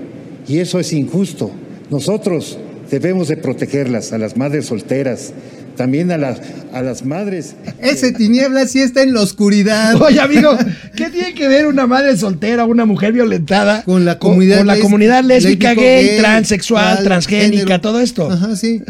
y 0.47 0.59
eso 0.59 0.80
es 0.80 0.93
injusto. 0.93 1.51
Nosotros 1.89 2.57
debemos 2.89 3.28
de 3.28 3.38
protegerlas, 3.38 4.14
a 4.14 4.18
las 4.18 4.38
madres 4.38 4.66
solteras, 4.66 5.34
también 5.76 6.11
a 6.11 6.17
las, 6.17 6.39
a 6.74 6.82
las 6.82 7.05
madres. 7.05 7.55
Ese 7.80 8.11
tiniebla 8.11 8.67
sí 8.67 8.80
está 8.80 9.01
en 9.03 9.13
la 9.13 9.21
oscuridad. 9.21 10.01
Oye, 10.01 10.19
amigo, 10.19 10.55
¿qué 10.95 11.09
tiene 11.09 11.34
que 11.34 11.47
ver 11.47 11.67
una 11.67 11.88
madre 11.88 12.15
soltera, 12.17 12.65
una 12.65 12.86
mujer 12.86 13.13
violentada 13.13 13.84
Con 13.84 14.05
la 14.05 14.19
comunidad, 14.19 14.59
con 14.59 14.67
la 14.67 14.80
comunidad 14.80 15.24
lésbica, 15.24 15.74
gay, 15.74 16.17
transexual, 16.17 16.95
trans- 16.97 17.03
transgénica, 17.05 17.57
género? 17.63 17.82
todo 17.82 17.99
esto? 17.99 18.30
Ajá, 18.32 18.55
sí. 18.55 18.82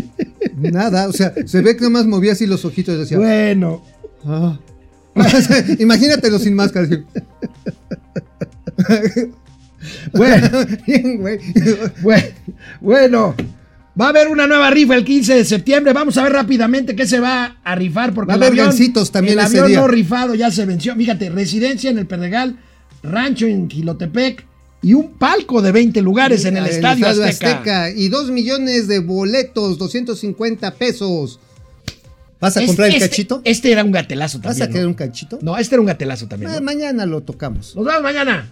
Nada, 0.56 1.08
o 1.08 1.12
sea, 1.12 1.32
se 1.44 1.60
ve 1.60 1.74
que 1.76 1.80
nada 1.82 1.90
más 1.90 2.06
movía 2.06 2.32
así 2.32 2.46
los 2.46 2.64
ojitos 2.64 2.94
y 2.94 2.98
decía. 2.98 3.18
Bueno, 3.18 3.82
"Ah". 4.24 4.58
Imagínatelo 5.78 6.38
sin 6.38 6.54
máscara. 6.54 6.86
bueno, 10.12 10.48
Bien, 10.86 11.18
güey. 11.18 11.38
bueno, 12.02 12.24
bueno. 12.80 13.34
Va 13.98 14.06
a 14.06 14.08
haber 14.10 14.28
una 14.28 14.46
nueva 14.46 14.70
rifa 14.70 14.94
el 14.94 15.04
15 15.04 15.34
de 15.36 15.44
septiembre. 15.44 15.92
Vamos 15.94 16.16
a 16.18 16.22
ver 16.22 16.32
rápidamente 16.32 16.94
qué 16.94 17.06
se 17.06 17.18
va 17.18 17.56
a 17.64 17.74
rifar. 17.74 18.12
Porque 18.12 18.28
Va 18.28 18.34
a 18.34 18.36
el 18.36 18.42
haber 18.42 18.52
avión, 18.52 18.66
gancitos 18.66 19.10
también 19.10 19.38
el 19.38 19.44
ese 19.44 19.56
avión 19.58 19.68
día. 19.68 19.80
no 19.80 19.88
rifado 19.88 20.34
ya 20.34 20.50
se 20.50 20.66
venció. 20.66 20.94
Fíjate, 20.94 21.30
residencia 21.30 21.90
en 21.90 21.96
el 21.98 22.06
Pedregal, 22.06 22.58
rancho 23.02 23.46
en 23.46 23.68
Quilotepec 23.68 24.44
y 24.82 24.92
un 24.92 25.14
palco 25.14 25.62
de 25.62 25.72
20 25.72 26.02
lugares 26.02 26.44
en 26.44 26.58
el 26.58 26.66
Estadio, 26.66 27.06
Azteca. 27.06 27.90
Y 27.90 28.08
dos 28.08 28.30
millones 28.30 28.86
de 28.86 28.98
boletos, 28.98 29.78
250 29.78 30.74
pesos. 30.74 31.40
¿Vas 32.38 32.54
a 32.58 32.66
comprar 32.66 32.88
el 32.90 32.96
este- 32.96 33.08
quechito? 33.08 33.40
Este 33.44 33.72
era 33.72 33.82
un 33.82 33.92
gatelazo 33.92 34.38
¿Vas 34.40 34.58
también. 34.58 34.68
a 34.68 34.72
querer 34.72 34.82
¿no? 34.84 34.88
un 34.90 34.94
cachito? 34.94 35.38
No, 35.40 35.56
este 35.56 35.74
era 35.74 35.80
un 35.80 35.86
gatelazo 35.86 36.28
también. 36.28 36.50
Ah, 36.52 36.56
¿no? 36.56 36.62
mañana 36.62 37.06
lo 37.06 37.22
tocamos. 37.22 37.74
Nos 37.74 37.84
vemos 37.86 38.02
mañana. 38.02 38.50